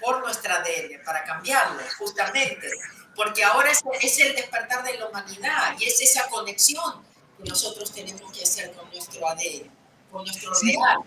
por 0.00 0.20
nuestro 0.20 0.52
ADN 0.54 1.04
para 1.04 1.24
cambiarlo, 1.24 1.80
justamente. 1.98 2.68
Porque 3.16 3.44
ahora 3.44 3.70
es, 3.70 4.18
el 4.18 4.34
despertar 4.34 4.84
de 4.84 4.98
la 4.98 5.08
humanidad 5.08 5.76
y 5.78 5.84
es 5.84 6.00
esa 6.00 6.28
conexión 6.28 7.02
que 7.38 7.48
nosotros 7.48 7.92
tenemos 7.92 8.30
que 8.32 8.42
hacer 8.42 8.72
con 8.72 8.88
nuestro 8.90 9.28
ADN, 9.28 9.70
con 10.10 10.24
nuestro 10.24 10.52
real. 10.62 10.98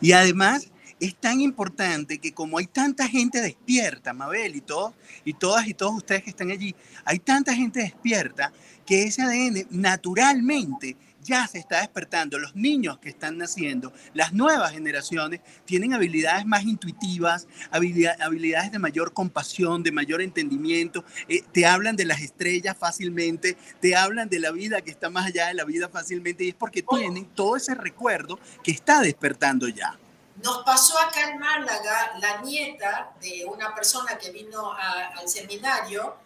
Y 0.00 0.12
además 0.12 0.68
es 1.00 1.16
tan 1.16 1.40
importante 1.40 2.18
que 2.18 2.32
como 2.32 2.58
hay 2.58 2.66
tanta 2.66 3.08
gente 3.08 3.40
despierta, 3.40 4.12
Mabel 4.12 4.54
y 4.54 4.60
todos 4.60 4.94
y 5.24 5.34
todas 5.34 5.66
y 5.66 5.74
todos 5.74 5.96
ustedes 5.96 6.22
que 6.22 6.30
están 6.30 6.50
allí, 6.50 6.74
hay 7.04 7.18
tanta 7.18 7.54
gente 7.54 7.80
despierta 7.80 8.52
que 8.86 9.04
ese 9.04 9.22
ADN 9.22 9.66
naturalmente 9.70 10.96
ya 11.22 11.46
se 11.46 11.58
está 11.58 11.80
despertando. 11.80 12.38
Los 12.38 12.54
niños 12.54 12.98
que 12.98 13.08
están 13.08 13.38
naciendo, 13.38 13.92
las 14.14 14.32
nuevas 14.32 14.72
generaciones, 14.72 15.40
tienen 15.64 15.94
habilidades 15.94 16.44
más 16.44 16.64
intuitivas, 16.64 17.46
habilidades 17.70 18.72
de 18.72 18.78
mayor 18.78 19.12
compasión, 19.12 19.82
de 19.82 19.92
mayor 19.92 20.20
entendimiento. 20.20 21.04
Eh, 21.28 21.42
te 21.52 21.66
hablan 21.66 21.96
de 21.96 22.04
las 22.04 22.20
estrellas 22.20 22.76
fácilmente, 22.76 23.56
te 23.80 23.96
hablan 23.96 24.28
de 24.28 24.40
la 24.40 24.50
vida 24.50 24.80
que 24.80 24.90
está 24.90 25.10
más 25.10 25.26
allá 25.26 25.48
de 25.48 25.54
la 25.54 25.64
vida 25.64 25.88
fácilmente, 25.88 26.44
y 26.44 26.50
es 26.50 26.54
porque 26.54 26.82
tienen 26.82 27.26
todo 27.26 27.56
ese 27.56 27.74
recuerdo 27.74 28.38
que 28.62 28.72
está 28.72 29.00
despertando 29.00 29.68
ya. 29.68 29.98
Nos 30.42 30.64
pasó 30.64 30.98
acá 30.98 31.30
en 31.30 31.38
Málaga 31.38 32.18
la 32.18 32.40
nieta 32.42 33.12
de 33.20 33.44
una 33.44 33.74
persona 33.74 34.18
que 34.18 34.30
vino 34.30 34.72
al 34.72 35.28
seminario. 35.28 36.16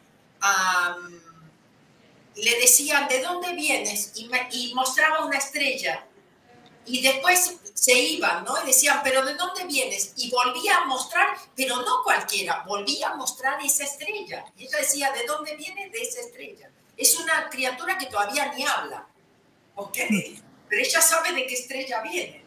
a 0.41 0.95
le 2.37 2.61
decían, 2.61 3.09
¿de 3.09 3.23
dónde 3.23 3.53
vienes? 3.55 4.13
Y, 4.15 4.73
mostraba 4.75 5.25
una 5.25 5.39
estrella. 5.39 6.07
Y 6.85 7.03
después 7.03 7.57
se 7.75 7.95
iban, 7.95 8.45
¿no? 8.45 8.63
Y 8.63 8.67
decían, 8.67 9.01
¿pero 9.03 9.25
de 9.25 9.35
dónde 9.35 9.65
vienes? 9.65 10.13
Y 10.17 10.31
volvía 10.31 10.79
a 10.79 10.85
mostrar, 10.85 11.37
pero 11.57 11.83
no 11.83 12.03
cualquiera, 12.05 12.63
volvía 12.67 13.09
a 13.09 13.17
mostrar 13.17 13.61
esa 13.65 13.85
estrella. 13.85 14.45
Y 14.57 14.67
ella 14.67 14.79
decía, 14.79 15.11
¿de 15.13 15.25
dónde 15.27 15.57
viene? 15.57 15.91
De 15.91 16.01
esa 16.01 16.21
estrella. 16.21 16.71
Es 16.97 17.19
una 17.19 17.49
criatura 17.51 17.99
que 17.99 18.07
todavía 18.07 18.53
ni 18.53 18.65
habla, 18.65 19.07
¿ok? 19.75 19.99
Pero 20.69 20.83
ella 20.83 21.01
sabe 21.01 21.33
de 21.33 21.47
qué 21.47 21.55
estrella 21.55 22.03
viene. 22.03 22.46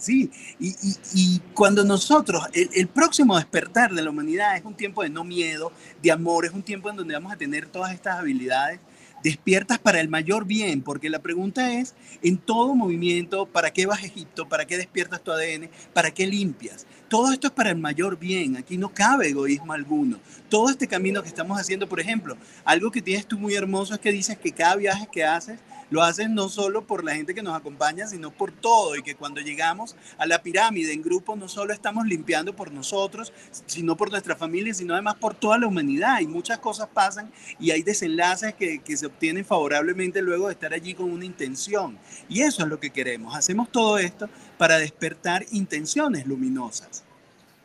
Sí, 0.00 0.30
y, 0.58 1.40
cuando 1.52 1.84
nosotros, 1.84 2.42
el, 2.54 2.70
el, 2.72 2.88
próximo 2.88 3.36
despertar 3.36 3.92
de 3.92 4.00
la 4.00 4.08
humanidad 4.08 4.56
es 4.56 4.64
un 4.64 4.74
tiempo 4.74 5.02
de 5.02 5.10
no 5.10 5.24
miedo, 5.24 5.72
de 6.02 6.10
amor, 6.10 6.46
es 6.46 6.52
un 6.52 6.62
tiempo 6.62 6.88
en 6.88 6.96
donde 6.96 7.12
vamos 7.12 7.30
a 7.30 7.36
tener 7.36 7.66
todas 7.66 7.92
estas 7.92 8.18
habilidades 8.18 8.80
despiertas 9.22 9.78
para 9.78 10.00
el 10.00 10.08
mayor 10.08 10.46
bien, 10.46 10.82
porque 10.82 11.10
la 11.10 11.20
pregunta 11.20 11.72
es, 11.74 11.94
en 12.22 12.38
todo 12.38 12.74
movimiento, 12.74 13.46
¿para 13.46 13.72
qué 13.72 13.86
vas 13.86 14.02
a 14.02 14.06
Egipto? 14.06 14.48
¿Para 14.48 14.66
qué 14.66 14.78
despiertas 14.78 15.22
tu 15.22 15.32
ADN? 15.32 15.68
¿Para 15.92 16.10
qué 16.10 16.26
limpias? 16.26 16.86
Todo 17.10 17.32
esto 17.32 17.48
es 17.48 17.52
para 17.52 17.70
el 17.70 17.76
mayor 17.76 18.16
bien, 18.16 18.56
aquí 18.56 18.78
no 18.78 18.94
cabe 18.94 19.30
egoísmo 19.30 19.72
alguno. 19.72 20.20
Todo 20.48 20.70
este 20.70 20.86
camino 20.86 21.24
que 21.24 21.28
estamos 21.28 21.58
haciendo, 21.58 21.88
por 21.88 21.98
ejemplo, 21.98 22.36
algo 22.64 22.92
que 22.92 23.02
tienes 23.02 23.26
tú 23.26 23.36
muy 23.36 23.52
hermoso 23.56 23.94
es 23.94 23.98
que 23.98 24.12
dices 24.12 24.38
que 24.38 24.52
cada 24.52 24.76
viaje 24.76 25.08
que 25.10 25.24
haces 25.24 25.58
lo 25.90 26.04
hacen 26.04 26.36
no 26.36 26.48
solo 26.48 26.86
por 26.86 27.02
la 27.02 27.16
gente 27.16 27.34
que 27.34 27.42
nos 27.42 27.56
acompaña, 27.56 28.06
sino 28.06 28.30
por 28.30 28.52
todo 28.52 28.94
y 28.94 29.02
que 29.02 29.16
cuando 29.16 29.40
llegamos 29.40 29.96
a 30.18 30.26
la 30.26 30.40
pirámide 30.40 30.92
en 30.92 31.02
grupo 31.02 31.34
no 31.34 31.48
solo 31.48 31.72
estamos 31.72 32.06
limpiando 32.06 32.54
por 32.54 32.70
nosotros, 32.70 33.32
sino 33.66 33.96
por 33.96 34.12
nuestra 34.12 34.36
familia, 34.36 34.72
sino 34.72 34.94
además 34.94 35.16
por 35.16 35.34
toda 35.34 35.58
la 35.58 35.66
humanidad 35.66 36.20
y 36.20 36.28
muchas 36.28 36.58
cosas 36.58 36.90
pasan 36.94 37.32
y 37.58 37.72
hay 37.72 37.82
desenlaces 37.82 38.54
que, 38.54 38.78
que 38.78 38.96
se 38.96 39.06
obtienen 39.06 39.44
favorablemente 39.44 40.22
luego 40.22 40.46
de 40.46 40.52
estar 40.52 40.72
allí 40.72 40.94
con 40.94 41.10
una 41.10 41.24
intención. 41.24 41.98
Y 42.28 42.42
eso 42.42 42.62
es 42.62 42.68
lo 42.68 42.78
que 42.78 42.90
queremos. 42.90 43.34
Hacemos 43.34 43.68
todo 43.72 43.98
esto 43.98 44.28
para 44.60 44.78
despertar 44.78 45.46
intenciones 45.52 46.26
luminosas. 46.26 47.02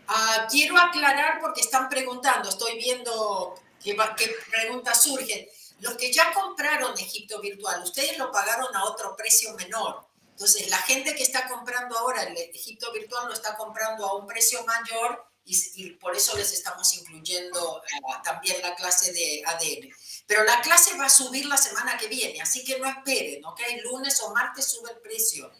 Ah, 0.07 0.47
quiero 0.49 0.77
aclarar 0.77 1.41
porque 1.41 1.59
están 1.59 1.89
preguntando, 1.89 2.47
estoy 2.47 2.77
viendo 2.77 3.53
qué, 3.83 3.97
qué 4.15 4.33
preguntas 4.49 5.03
surgen. 5.03 5.45
Los 5.81 5.95
que 5.95 6.13
ya 6.13 6.31
compraron 6.31 6.97
Egipto 6.97 7.41
Virtual, 7.41 7.83
ustedes 7.83 8.17
lo 8.17 8.31
pagaron 8.31 8.73
a 8.73 8.85
otro 8.85 9.13
precio 9.17 9.53
menor. 9.55 10.07
Entonces, 10.29 10.69
la 10.69 10.77
gente 10.77 11.13
que 11.15 11.23
está 11.23 11.49
comprando 11.49 11.97
ahora 11.97 12.23
el 12.23 12.37
Egipto 12.37 12.89
Virtual 12.93 13.27
lo 13.27 13.33
está 13.33 13.57
comprando 13.57 14.07
a 14.07 14.15
un 14.15 14.25
precio 14.25 14.63
mayor 14.63 15.21
y, 15.43 15.89
por 15.99 16.15
eso 16.15 16.37
les 16.37 16.53
estamos 16.53 16.93
incluyendo 16.93 17.83
eh, 17.83 17.99
también 18.23 18.61
la 18.61 18.73
clase 18.73 19.11
de 19.11 19.43
ADN. 19.45 19.93
Pero 20.27 20.45
la 20.45 20.61
clase 20.61 20.97
va 20.97 21.07
a 21.07 21.09
subir 21.09 21.45
la 21.45 21.57
semana 21.57 21.97
que 21.97 22.07
viene, 22.07 22.41
así 22.41 22.63
que 22.63 22.79
no 22.79 22.87
esperen, 22.87 23.43
¿ok? 23.43 23.59
Lunes 23.83 24.17
o 24.21 24.33
martes 24.33 24.65
sube 24.65 24.91
el 24.91 24.99
precio 24.99 25.51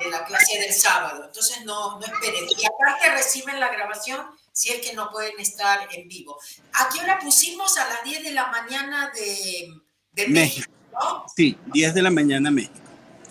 de 0.00 0.10
la 0.10 0.24
clase 0.24 0.58
del 0.58 0.72
sábado, 0.72 1.24
entonces 1.26 1.64
no, 1.64 1.98
no 1.98 2.06
esperen. 2.06 2.46
Y 2.58 2.64
aparte 2.64 3.10
reciben 3.10 3.60
la 3.60 3.68
grabación 3.68 4.26
si 4.52 4.70
es 4.70 4.80
que 4.80 4.94
no 4.94 5.10
pueden 5.10 5.38
estar 5.38 5.88
en 5.92 6.08
vivo. 6.08 6.38
¿A 6.72 6.88
qué 6.92 7.00
hora 7.00 7.18
pusimos? 7.18 7.76
A 7.76 7.88
las 7.88 8.04
10 8.04 8.24
de 8.24 8.32
la 8.32 8.46
mañana 8.46 9.12
de, 9.14 10.28
México, 10.28 10.72
¿no? 10.92 11.26
Sí, 11.36 11.56
10 11.66 11.94
de 11.94 12.02
la 12.02 12.10
mañana 12.10 12.50
México. 12.50 12.74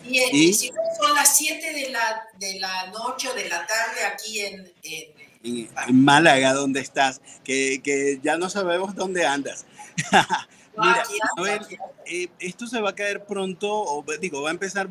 Y, 0.06 0.54
si 0.54 0.72
son 1.00 1.14
las 1.14 1.38
7 1.38 1.74
de 1.74 1.90
la, 1.90 2.24
de 2.38 2.60
la 2.60 2.88
noche 2.88 3.30
o 3.30 3.34
de 3.34 3.48
la 3.50 3.66
tarde 3.68 4.06
aquí 4.06 4.42
en, 4.42 4.74
en, 4.84 6.04
Málaga, 6.04 6.54
donde 6.54 6.82
estás, 6.82 7.22
que, 7.44 7.82
que, 7.84 8.20
ya 8.24 8.38
no 8.38 8.50
sabemos 8.50 8.96
dónde 8.96 9.26
andas. 9.26 9.66
Mira, 10.78 11.04
eh, 12.06 12.28
esto 12.40 12.68
se 12.68 12.80
va 12.80 12.92
a 12.92 12.96
caer 12.96 13.26
pronto, 13.26 13.70
o 13.70 14.04
digo, 14.22 14.42
va 14.42 14.50
a 14.50 14.54
empezar 14.54 14.88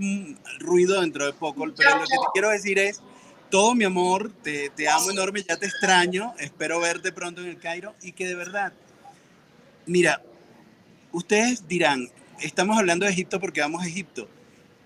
ruido 0.59 1.01
dentro 1.01 1.25
de 1.25 1.33
poco, 1.33 1.67
pero 1.77 1.97
lo 1.97 2.05
que 2.05 2.11
te 2.11 2.27
quiero 2.33 2.51
decir 2.51 2.79
es 2.79 3.01
todo 3.51 3.75
mi 3.75 3.85
amor, 3.85 4.31
te, 4.43 4.71
te, 4.71 4.89
amo 4.89 5.11
enorme, 5.11 5.43
ya 5.43 5.57
te 5.57 5.67
extraño, 5.67 6.35
espero 6.39 6.81
verte 6.81 7.13
pronto 7.13 7.41
en 7.41 7.49
el 7.49 7.59
Cairo 7.59 7.95
y 8.03 8.13
que 8.13 8.27
de 8.27 8.35
verdad, 8.35 8.73
mira, 9.87 10.23
ustedes 11.13 11.67
dirán, 11.67 12.11
estamos 12.41 12.77
hablando 12.77 13.07
de 13.07 13.13
Egipto 13.13 13.41
porque 13.41 13.61
vamos 13.61 13.83
a 13.83 13.87
Egipto. 13.87 14.29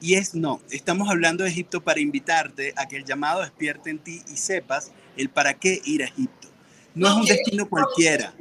Y 0.01 0.15
es 0.15 0.35
no, 0.35 0.61
estamos 0.71 1.09
hablando 1.09 1.45
de 1.45 1.51
Egipto 1.51 1.81
para 1.81 2.01
invitarte 2.01 2.73
a 2.77 2.89
que 2.89 2.97
el 2.97 3.05
llamado 3.05 3.41
despierte 3.41 3.91
en 3.91 4.01
ti 4.01 4.21
y 4.33 4.37
sepas 4.37 4.91
el 5.17 5.29
para 5.29 5.55
qué 5.55 5.81
ir 5.85 6.03
a 6.03 6.07
Egipto. 6.07 6.49
No, 6.95 7.09
es 7.09 7.15
un 7.15 7.25
destino 7.25 7.69
cualquiera. 7.69 8.35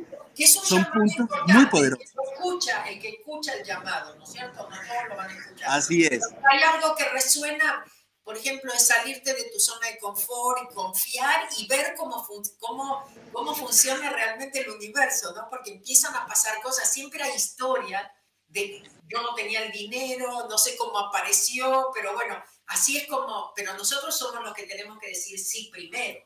Son 0.48 0.86
puntos 0.92 1.28
muy 1.48 1.66
poderosos. 1.68 2.06
El 2.06 2.14
que, 2.14 2.34
escucha, 2.34 2.90
el 2.90 3.00
que 3.00 3.10
escucha 3.10 3.54
el 3.54 3.64
llamado, 3.64 4.16
¿no 4.16 4.24
es 4.24 4.32
cierto? 4.32 4.70
No 4.70 4.76
todos 4.76 5.10
lo 5.10 5.16
van 5.16 5.30
a 5.30 5.34
escuchar. 5.34 5.70
Así 5.70 6.06
es. 6.06 6.22
Hay 6.50 6.64
algo 6.64 6.96
que 6.96 7.10
resuena 7.10 7.86
por 8.24 8.38
ejemplo, 8.38 8.72
es 8.72 8.88
salirte 8.88 9.34
de 9.34 9.50
tu 9.50 9.60
zona 9.60 9.88
de 9.88 9.98
confort 9.98 10.62
y 10.64 10.74
confiar 10.74 11.50
y 11.58 11.68
ver 11.68 11.96
cómo, 11.98 12.26
cómo, 12.60 13.04
cómo 13.34 13.56
funciona 13.56 14.12
realmente 14.12 14.60
el 14.62 14.70
universo, 14.70 15.34
¿no? 15.34 15.50
Porque 15.50 15.72
empiezan 15.72 16.16
a 16.16 16.28
pasar 16.28 16.62
cosas, 16.62 16.92
siempre 16.94 17.24
hay 17.24 17.36
historia 17.36 18.12
de 18.48 18.84
yo 19.08 19.22
no 19.22 19.34
tenía 19.34 19.64
el 19.64 19.72
dinero, 19.72 20.48
no 20.48 20.58
sé 20.58 20.78
cómo 20.78 20.98
apareció, 20.98 21.90
pero 21.94 22.14
bueno, 22.14 22.42
así 22.68 22.98
es 22.98 23.08
como, 23.08 23.52
pero 23.56 23.74
nosotros 23.74 24.18
somos 24.18 24.44
los 24.44 24.54
que 24.54 24.64
tenemos 24.64 25.00
que 25.00 25.08
decir 25.08 25.40
sí 25.40 25.70
primero. 25.72 26.20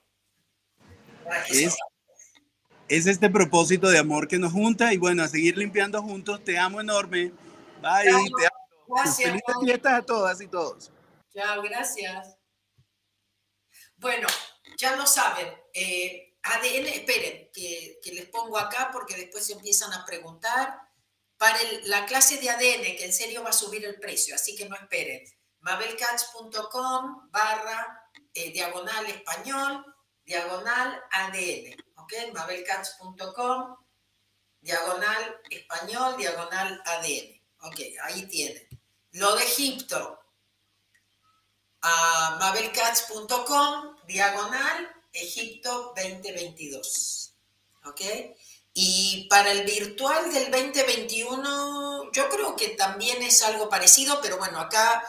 Es, 1.49 1.75
es, 2.87 3.07
este 3.07 3.29
propósito 3.29 3.89
de 3.89 3.97
amor 3.97 4.27
que 4.27 4.37
nos 4.37 4.53
junta 4.53 4.93
y 4.93 4.97
bueno, 4.97 5.23
a 5.23 5.27
seguir 5.27 5.57
limpiando 5.57 6.01
juntos. 6.01 6.43
Te 6.43 6.57
amo 6.57 6.81
enorme. 6.81 7.31
Bye. 7.81 8.03
te 8.03 8.09
amo. 8.09 8.25
Gracias. 8.87 9.29
Felices 9.29 9.55
fiestas 9.61 9.93
a 9.93 10.01
todas 10.01 10.41
y 10.41 10.47
todos. 10.47 10.91
Chao, 11.33 11.61
gracias. 11.61 12.37
Bueno, 13.97 14.27
ya 14.77 14.95
lo 14.95 15.05
saben. 15.05 15.47
Eh, 15.73 16.37
ADN, 16.43 16.87
esperen, 16.87 17.49
que, 17.51 17.99
que 18.03 18.11
les 18.11 18.25
pongo 18.27 18.57
acá 18.57 18.89
porque 18.93 19.15
después 19.15 19.45
se 19.45 19.53
empiezan 19.53 19.91
a 19.93 20.05
preguntar 20.05 20.85
para 21.37 21.57
la 21.85 22.05
clase 22.05 22.37
de 22.37 22.49
ADN, 22.49 22.97
que 22.97 23.05
en 23.05 23.13
serio 23.13 23.43
va 23.43 23.49
a 23.49 23.53
subir 23.53 23.83
el 23.85 23.99
precio, 23.99 24.35
así 24.35 24.55
que 24.55 24.69
no 24.69 24.75
esperen. 24.75 25.23
mabelcats.com 25.59 27.29
barra 27.31 28.09
eh, 28.33 28.51
diagonal 28.51 29.05
español, 29.07 29.85
diagonal 30.23 31.01
ADN, 31.11 31.75
¿ok? 32.05 32.33
mabelcats.com, 32.33 33.77
diagonal 34.61 35.41
español, 35.49 36.17
diagonal 36.17 36.81
ADN, 36.85 37.41
ok, 37.61 37.79
ahí 38.03 38.27
tienen. 38.27 38.67
Lo 39.11 39.35
de 39.35 39.43
Egipto, 39.43 40.19
a 41.81 42.37
mabelcats.com, 42.39 43.95
diagonal 44.05 45.03
Egipto 45.13 45.93
2022, 45.95 47.33
¿ok? 47.85 48.01
Y 48.73 49.27
para 49.29 49.51
el 49.51 49.65
virtual 49.65 50.31
del 50.31 50.51
2021, 50.51 52.11
yo 52.11 52.29
creo 52.29 52.55
que 52.55 52.69
también 52.69 53.23
es 53.23 53.41
algo 53.41 53.69
parecido, 53.69 54.19
pero 54.21 54.37
bueno, 54.37 54.59
acá 54.59 55.03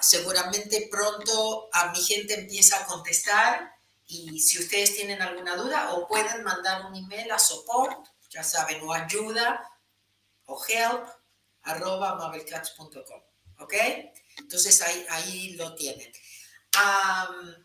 seguramente 0.00 0.88
pronto 0.90 1.68
a 1.72 1.92
mi 1.92 2.02
gente 2.02 2.34
empieza 2.34 2.80
a 2.80 2.86
contestar 2.86 3.73
y 4.06 4.40
si 4.40 4.58
ustedes 4.58 4.94
tienen 4.94 5.22
alguna 5.22 5.56
duda 5.56 5.92
o 5.94 6.06
pueden 6.06 6.42
mandar 6.42 6.86
un 6.86 6.94
email 6.94 7.30
a 7.32 7.38
support, 7.38 8.06
ya 8.30 8.42
saben, 8.42 8.82
o 8.82 8.92
ayuda 8.92 9.70
o 10.46 10.62
help 10.68 11.08
arroba 11.62 12.16
mabelcats.com, 12.16 13.22
¿ok? 13.60 13.74
Entonces 14.38 14.82
ahí, 14.82 15.06
ahí 15.08 15.52
lo 15.54 15.74
tienen 15.74 16.12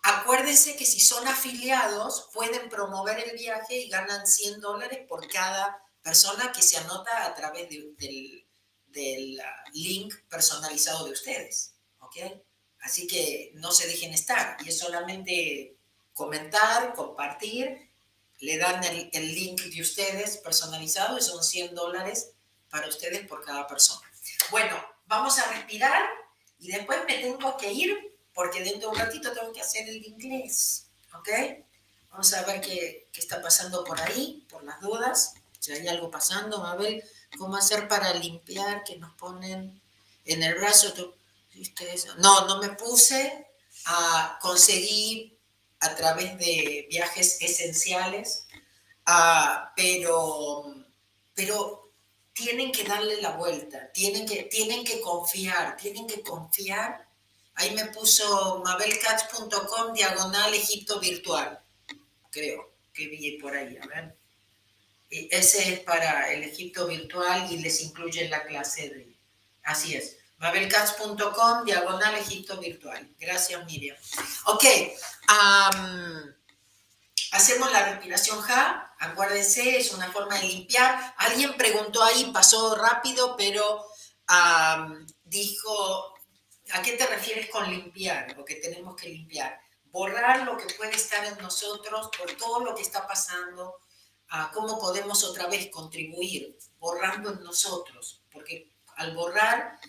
acuérdense 0.03 0.75
que 0.75 0.85
si 0.85 0.99
son 0.99 1.27
afiliados, 1.27 2.29
pueden 2.33 2.69
promover 2.69 3.19
el 3.19 3.37
viaje 3.37 3.77
y 3.77 3.89
ganan 3.89 4.25
100 4.25 4.61
dólares 4.61 4.99
por 5.07 5.27
cada 5.27 5.81
persona 6.01 6.51
que 6.51 6.61
se 6.61 6.77
anota 6.77 7.25
a 7.25 7.35
través 7.35 7.69
del, 7.69 7.95
del 8.87 9.39
ah, 9.39 9.63
link 9.73 10.13
personalizado 10.29 11.05
de 11.05 11.11
ustedes. 11.11 11.75
¿Ok? 11.99 12.17
Así 12.81 13.07
que 13.07 13.51
no 13.55 13.71
se 13.71 13.87
dejen 13.87 14.13
estar 14.13 14.57
y 14.63 14.69
es 14.69 14.77
solamente 14.77 15.77
comentar, 16.19 16.93
compartir, 16.95 17.89
le 18.39 18.57
dan 18.57 18.83
el, 18.83 19.09
el 19.13 19.33
link 19.33 19.61
de 19.61 19.81
ustedes 19.81 20.35
personalizado 20.37 21.17
y 21.17 21.21
son 21.21 21.41
100 21.41 21.73
dólares 21.73 22.31
para 22.69 22.89
ustedes 22.89 23.25
por 23.25 23.41
cada 23.45 23.65
persona. 23.67 24.05
Bueno, 24.51 24.75
vamos 25.07 25.39
a 25.39 25.49
respirar 25.53 26.03
y 26.59 26.73
después 26.73 26.99
me 27.07 27.19
tengo 27.19 27.55
que 27.55 27.71
ir 27.71 28.17
porque 28.33 28.61
dentro 28.61 28.91
de 28.91 28.97
un 28.97 28.99
ratito 29.05 29.31
tengo 29.31 29.53
que 29.53 29.61
hacer 29.61 29.87
el 29.87 30.05
inglés, 30.05 30.87
¿ok? 31.17 31.29
Vamos 32.11 32.33
a 32.33 32.43
ver 32.43 32.59
qué, 32.59 33.07
qué 33.13 33.21
está 33.21 33.41
pasando 33.41 33.85
por 33.85 34.01
ahí, 34.01 34.45
por 34.49 34.65
las 34.65 34.81
dudas, 34.81 35.35
si 35.59 35.71
hay 35.71 35.87
algo 35.87 36.11
pasando, 36.11 36.65
a 36.65 36.75
ver 36.75 37.01
cómo 37.37 37.55
hacer 37.55 37.87
para 37.87 38.13
limpiar, 38.13 38.83
que 38.83 38.97
nos 38.97 39.13
ponen 39.13 39.81
en 40.25 40.43
el 40.43 40.55
brazo. 40.55 40.91
¿tú? 40.91 41.13
No, 42.17 42.45
no 42.45 42.57
me 42.59 42.69
puse, 42.69 43.47
a 43.85 44.37
conseguir 44.41 45.38
a 45.81 45.95
través 45.95 46.37
de 46.37 46.87
viajes 46.89 47.41
esenciales, 47.41 48.45
uh, 49.07 49.69
pero, 49.75 50.85
pero 51.33 51.91
tienen 52.33 52.71
que 52.71 52.83
darle 52.83 53.21
la 53.21 53.31
vuelta, 53.31 53.91
tienen 53.91 54.25
que, 54.25 54.43
tienen 54.43 54.83
que 54.83 55.01
confiar, 55.01 55.77
tienen 55.77 56.07
que 56.07 56.21
confiar 56.21 57.09
Ahí 57.59 57.71
me 57.71 57.87
puso 57.87 58.61
mabelcats.com 58.63 59.93
diagonal 59.93 60.53
Egipto 60.53 60.97
virtual. 60.97 61.59
Creo 62.31 62.71
que 62.93 63.07
vi 63.09 63.37
por 63.37 63.53
ahí, 63.53 63.77
a 63.77 63.85
ver. 63.85 64.15
ese 65.09 65.73
es 65.73 65.79
para 65.81 66.31
el 66.31 66.43
Egipto 66.43 66.87
virtual 66.87 67.51
y 67.51 67.57
les 67.57 67.81
incluye 67.81 68.29
la 68.29 68.45
clase 68.45 68.89
de... 68.89 69.13
Así 69.63 69.93
es. 69.93 70.18
mabelcats.com 70.39 71.65
diagonal 71.65 72.15
Egipto 72.15 72.57
virtual. 72.57 73.09
Gracias, 73.19 73.65
Miriam. 73.65 73.97
Ok. 74.45 74.65
hacemos 77.31 77.71
la 77.71 77.89
respiración 77.89 78.41
Ja. 78.41 78.93
Acuérdense, 78.99 79.77
es 79.77 79.93
una 79.93 80.11
forma 80.11 80.37
de 80.39 80.47
limpiar. 80.47 81.13
Alguien 81.17 81.55
preguntó 81.55 82.03
ahí, 82.03 82.31
pasó 82.33 82.75
rápido, 82.75 83.37
pero 83.37 83.85
dijo 85.23 86.15
¿A 86.71 86.81
qué 86.81 86.93
te 86.93 87.07
refieres 87.07 87.49
con 87.49 87.69
limpiar? 87.69 88.35
Lo 88.37 88.45
que 88.45 88.55
tenemos 88.55 88.95
que 88.95 89.09
limpiar. 89.09 89.59
Borrar 89.85 90.43
lo 90.43 90.55
que 90.57 90.71
puede 90.75 90.95
estar 90.95 91.25
en 91.25 91.37
nosotros 91.39 92.09
por 92.17 92.31
todo 92.37 92.63
lo 92.63 92.75
que 92.75 92.83
está 92.83 93.07
pasando, 93.07 93.75
a 94.27 94.51
cómo 94.51 94.77
podemos 94.77 95.23
otra 95.23 95.47
vez 95.47 95.71
contribuir, 95.71 96.55
borrando 96.77 97.31
en 97.31 97.43
nosotros, 97.43 98.21
porque 98.31 98.71
al 98.97 99.15
borrar 99.15 99.79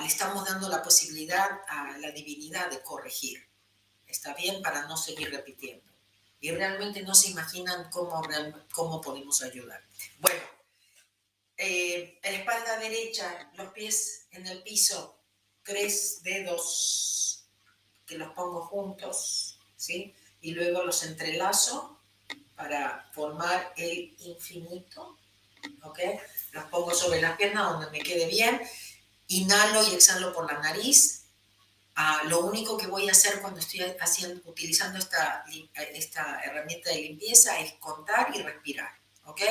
le 0.00 0.06
estamos 0.06 0.46
dando 0.46 0.68
la 0.68 0.82
posibilidad 0.82 1.60
a 1.68 1.96
la 1.98 2.10
divinidad 2.10 2.70
de 2.70 2.82
corregir. 2.82 3.46
¿Está 4.06 4.34
bien? 4.34 4.62
Para 4.62 4.86
no 4.86 4.96
seguir 4.96 5.30
repitiendo. 5.30 5.90
Y 6.40 6.50
realmente 6.50 7.02
no 7.02 7.14
se 7.14 7.30
imaginan 7.30 7.90
cómo, 7.90 8.22
cómo 8.72 9.00
podemos 9.00 9.42
ayudar. 9.42 9.82
Bueno, 10.18 10.42
eh, 11.56 12.18
espalda 12.22 12.78
derecha, 12.78 13.50
los 13.54 13.72
pies 13.72 14.26
en 14.30 14.46
el 14.46 14.62
piso, 14.62 15.18
tres 15.62 16.22
dedos 16.22 17.44
que 18.06 18.16
los 18.16 18.32
pongo 18.32 18.66
juntos, 18.66 19.58
¿sí? 19.76 20.14
Y 20.40 20.52
luego 20.52 20.82
los 20.82 21.02
entrelazo 21.02 22.00
para 22.56 23.10
formar 23.12 23.72
el 23.76 24.16
infinito, 24.18 25.18
¿ok? 25.82 25.98
Los 26.52 26.64
pongo 26.64 26.94
sobre 26.94 27.20
la 27.20 27.36
pierna 27.36 27.64
donde 27.64 27.90
me 27.90 28.00
quede 28.00 28.26
bien. 28.26 28.60
Inhalo 29.30 29.82
y 29.88 29.94
exhalo 29.94 30.32
por 30.32 30.50
la 30.50 30.58
nariz. 30.60 31.24
Ah, 31.96 32.22
lo 32.28 32.40
único 32.40 32.76
que 32.78 32.86
voy 32.86 33.08
a 33.08 33.12
hacer 33.12 33.40
cuando 33.40 33.60
estoy 33.60 33.80
haciendo, 34.00 34.40
utilizando 34.48 34.98
esta, 34.98 35.44
esta 35.94 36.40
herramienta 36.44 36.90
de 36.90 37.02
limpieza 37.02 37.58
es 37.60 37.72
contar 37.74 38.30
y 38.34 38.42
respirar, 38.42 38.90
¿ok? 39.24 39.42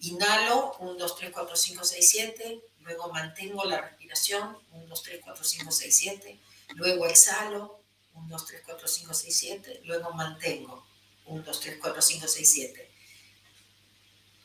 Inhalo, 0.00 0.76
1, 0.80 0.94
2, 0.94 1.16
3, 1.16 1.30
4, 1.32 1.56
5, 1.56 1.84
6, 1.84 2.10
7 2.10 2.62
luego 2.86 3.12
mantengo 3.12 3.64
la 3.64 3.80
respiración, 3.80 4.56
1, 4.70 4.86
2, 4.86 5.02
3, 5.02 5.20
4, 5.22 5.44
5, 5.44 5.72
6, 5.72 5.96
7, 5.96 6.40
luego 6.76 7.06
exhalo, 7.06 7.80
1, 8.14 8.28
2, 8.28 8.46
3, 8.46 8.62
4, 8.64 8.88
5, 8.88 9.14
6, 9.14 9.38
7, 9.38 9.80
luego 9.84 10.12
mantengo, 10.12 10.86
1, 11.26 11.42
2, 11.42 11.60
3, 11.60 11.78
4, 11.80 12.02
5, 12.02 12.28
6, 12.28 12.52
7. 12.52 12.85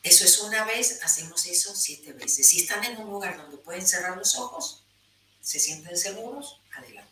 Eso 0.02 0.24
es 0.24 0.40
una 0.40 0.64
vez, 0.64 1.00
hacemos 1.02 1.46
eso 1.46 1.74
siete 1.74 2.12
veces. 2.12 2.48
Si 2.48 2.60
están 2.60 2.82
en 2.84 2.96
un 2.98 3.10
lugar 3.10 3.36
donde 3.36 3.56
pueden 3.56 3.86
cerrar 3.86 4.16
los 4.16 4.36
ojos, 4.36 4.82
se 5.40 5.60
sienten 5.60 5.96
seguros, 5.96 6.60
adelante. 6.72 7.11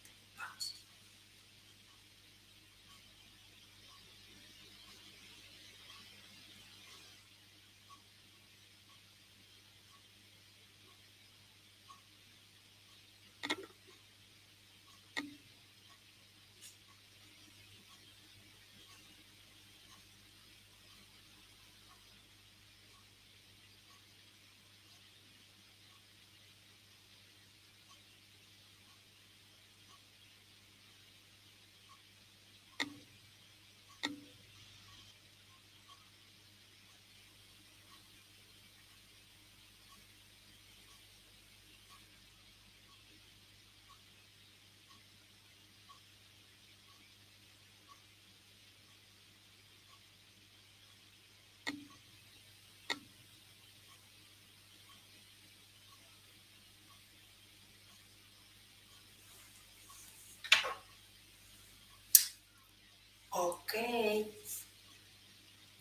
Ok. 63.71 64.27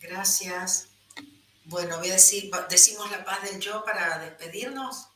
Gracias. 0.00 0.86
Bueno, 1.64 1.98
voy 1.98 2.10
a 2.10 2.14
decir, 2.14 2.50
decimos 2.68 3.10
la 3.10 3.24
paz 3.24 3.42
del 3.42 3.60
yo 3.60 3.84
para 3.84 4.18
despedirnos. 4.18 5.08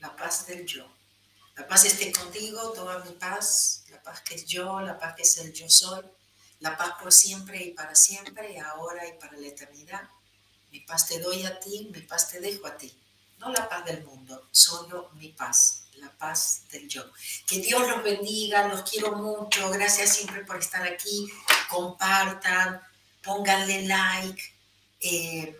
La 0.00 0.16
paz 0.16 0.46
del 0.46 0.66
yo. 0.66 0.84
La 1.56 1.68
paz 1.68 1.84
esté 1.84 2.12
contigo, 2.12 2.72
toda 2.72 2.98
mi 3.04 3.12
paz, 3.12 3.84
la 3.90 4.02
paz 4.02 4.20
que 4.22 4.34
es 4.34 4.46
yo, 4.46 4.80
la 4.80 4.98
paz 4.98 5.14
que 5.14 5.22
es 5.22 5.38
el 5.38 5.52
yo 5.52 5.68
soy, 5.70 6.04
la 6.60 6.76
paz 6.76 6.94
por 7.00 7.12
siempre 7.12 7.62
y 7.62 7.70
para 7.70 7.94
siempre, 7.94 8.58
ahora 8.58 9.06
y 9.06 9.12
para 9.18 9.36
la 9.36 9.46
eternidad. 9.46 10.08
Mi 10.72 10.80
paz 10.80 11.06
te 11.06 11.20
doy 11.20 11.44
a 11.44 11.60
ti, 11.60 11.88
mi 11.92 12.00
paz 12.00 12.30
te 12.30 12.40
dejo 12.40 12.66
a 12.66 12.76
ti. 12.76 12.92
No 13.38 13.50
la 13.50 13.68
paz 13.68 13.84
del 13.84 14.02
mundo, 14.04 14.48
solo 14.50 15.10
mi 15.14 15.28
paz, 15.28 15.81
la 16.02 16.16
paz 16.18 16.64
del 16.70 16.88
yo. 16.88 17.04
Que 17.46 17.58
Dios 17.58 17.88
los 17.88 18.02
bendiga, 18.02 18.68
los 18.68 18.82
quiero 18.82 19.12
mucho, 19.12 19.70
gracias 19.70 20.16
siempre 20.16 20.44
por 20.44 20.58
estar 20.58 20.82
aquí, 20.82 21.30
compartan, 21.70 22.82
pónganle 23.22 23.86
like, 23.86 24.42
eh, 25.00 25.56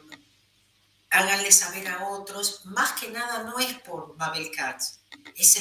háganle 1.11 1.53
saber 1.53 1.89
a 1.89 2.09
otros. 2.09 2.67
Más 2.67 2.93
que 3.01 3.09
nada 3.09 3.45
no 3.45 3.59
es 3.59 3.79
por 3.81 4.17
Mabel 4.17 4.51
Katz, 4.51 4.99
es 5.37 5.59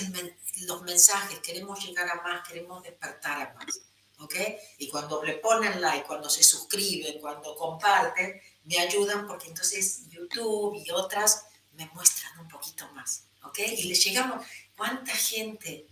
los 0.62 0.82
mensajes, 0.82 1.40
queremos 1.40 1.84
llegar 1.86 2.10
a 2.10 2.22
más, 2.22 2.48
queremos 2.48 2.84
despertar 2.84 3.42
a 3.42 3.54
más. 3.54 3.82
¿ok? 4.20 4.36
Y 4.78 4.88
cuando 4.90 5.24
le 5.24 5.36
ponen 5.36 5.82
like, 5.82 6.06
cuando 6.06 6.30
se 6.30 6.44
suscriben, 6.44 7.20
cuando 7.20 7.56
comparten, 7.56 8.40
me 8.64 8.78
ayudan 8.80 9.28
porque 9.28 9.48
entonces 9.48 10.08
YouTube 10.10 10.76
y 10.76 10.92
otras 10.92 11.46
me 11.74 11.90
muestran 11.94 12.40
un 12.40 12.48
poquito 12.48 12.88
más, 12.94 13.26
¿ok? 13.44 13.60
Y 13.60 13.84
les 13.84 14.04
llegamos, 14.04 14.46
¿cuánta 14.82 15.14
gente 15.14 15.86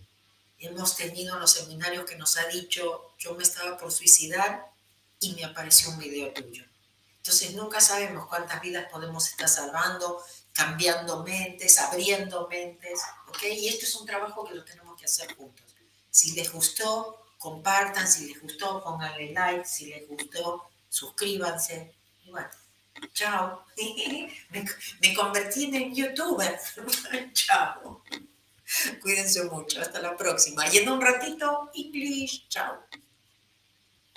hemos 0.58 0.96
tenido 0.96 1.34
en 1.34 1.40
los 1.40 1.52
seminarios 1.52 2.04
que 2.04 2.16
nos 2.16 2.36
ha 2.36 2.46
dicho, 2.48 3.14
yo 3.20 3.36
me 3.36 3.44
estaba 3.44 3.78
por 3.78 3.92
suicidar 3.92 4.68
y 5.20 5.32
me 5.34 5.44
apareció 5.44 5.90
un 5.90 5.98
video 6.00 6.32
tuyo? 6.32 6.64
Entonces 7.18 7.54
nunca 7.54 7.80
sabemos 7.80 8.26
cuántas 8.26 8.60
vidas 8.60 8.90
podemos 8.90 9.28
estar 9.28 9.48
salvando, 9.48 10.20
cambiando 10.52 11.22
mentes, 11.22 11.78
abriendo 11.78 12.48
mentes, 12.48 12.98
¿ok? 13.28 13.44
Y 13.44 13.68
esto 13.68 13.84
es 13.84 13.94
un 13.94 14.06
trabajo 14.06 14.44
que 14.44 14.56
lo 14.56 14.64
tenemos 14.64 14.98
que 14.98 15.04
hacer 15.04 15.36
juntos. 15.36 15.64
Si 16.10 16.32
les 16.32 16.52
gustó, 16.52 17.26
compartan, 17.38 18.08
si 18.08 18.26
les 18.26 18.42
gustó, 18.42 18.82
pónganle 18.82 19.30
like, 19.30 19.66
si 19.66 19.86
les 19.86 20.08
gustó, 20.08 20.68
suscríbanse. 20.88 21.94
Y 22.24 22.32
bueno, 22.32 22.50
chao. 23.12 23.64
me, 24.50 24.68
me 25.00 25.14
convertí 25.14 25.66
en 25.76 25.94
youtuber. 25.94 26.58
chao. 27.34 28.02
Cuídense 29.00 29.44
mucho. 29.44 29.80
Hasta 29.80 30.00
la 30.00 30.16
próxima. 30.16 30.64
Y 30.72 30.78
en 30.78 30.88
un 30.88 31.00
ratito, 31.00 31.70
English. 31.74 32.48
Chao. 32.48 32.86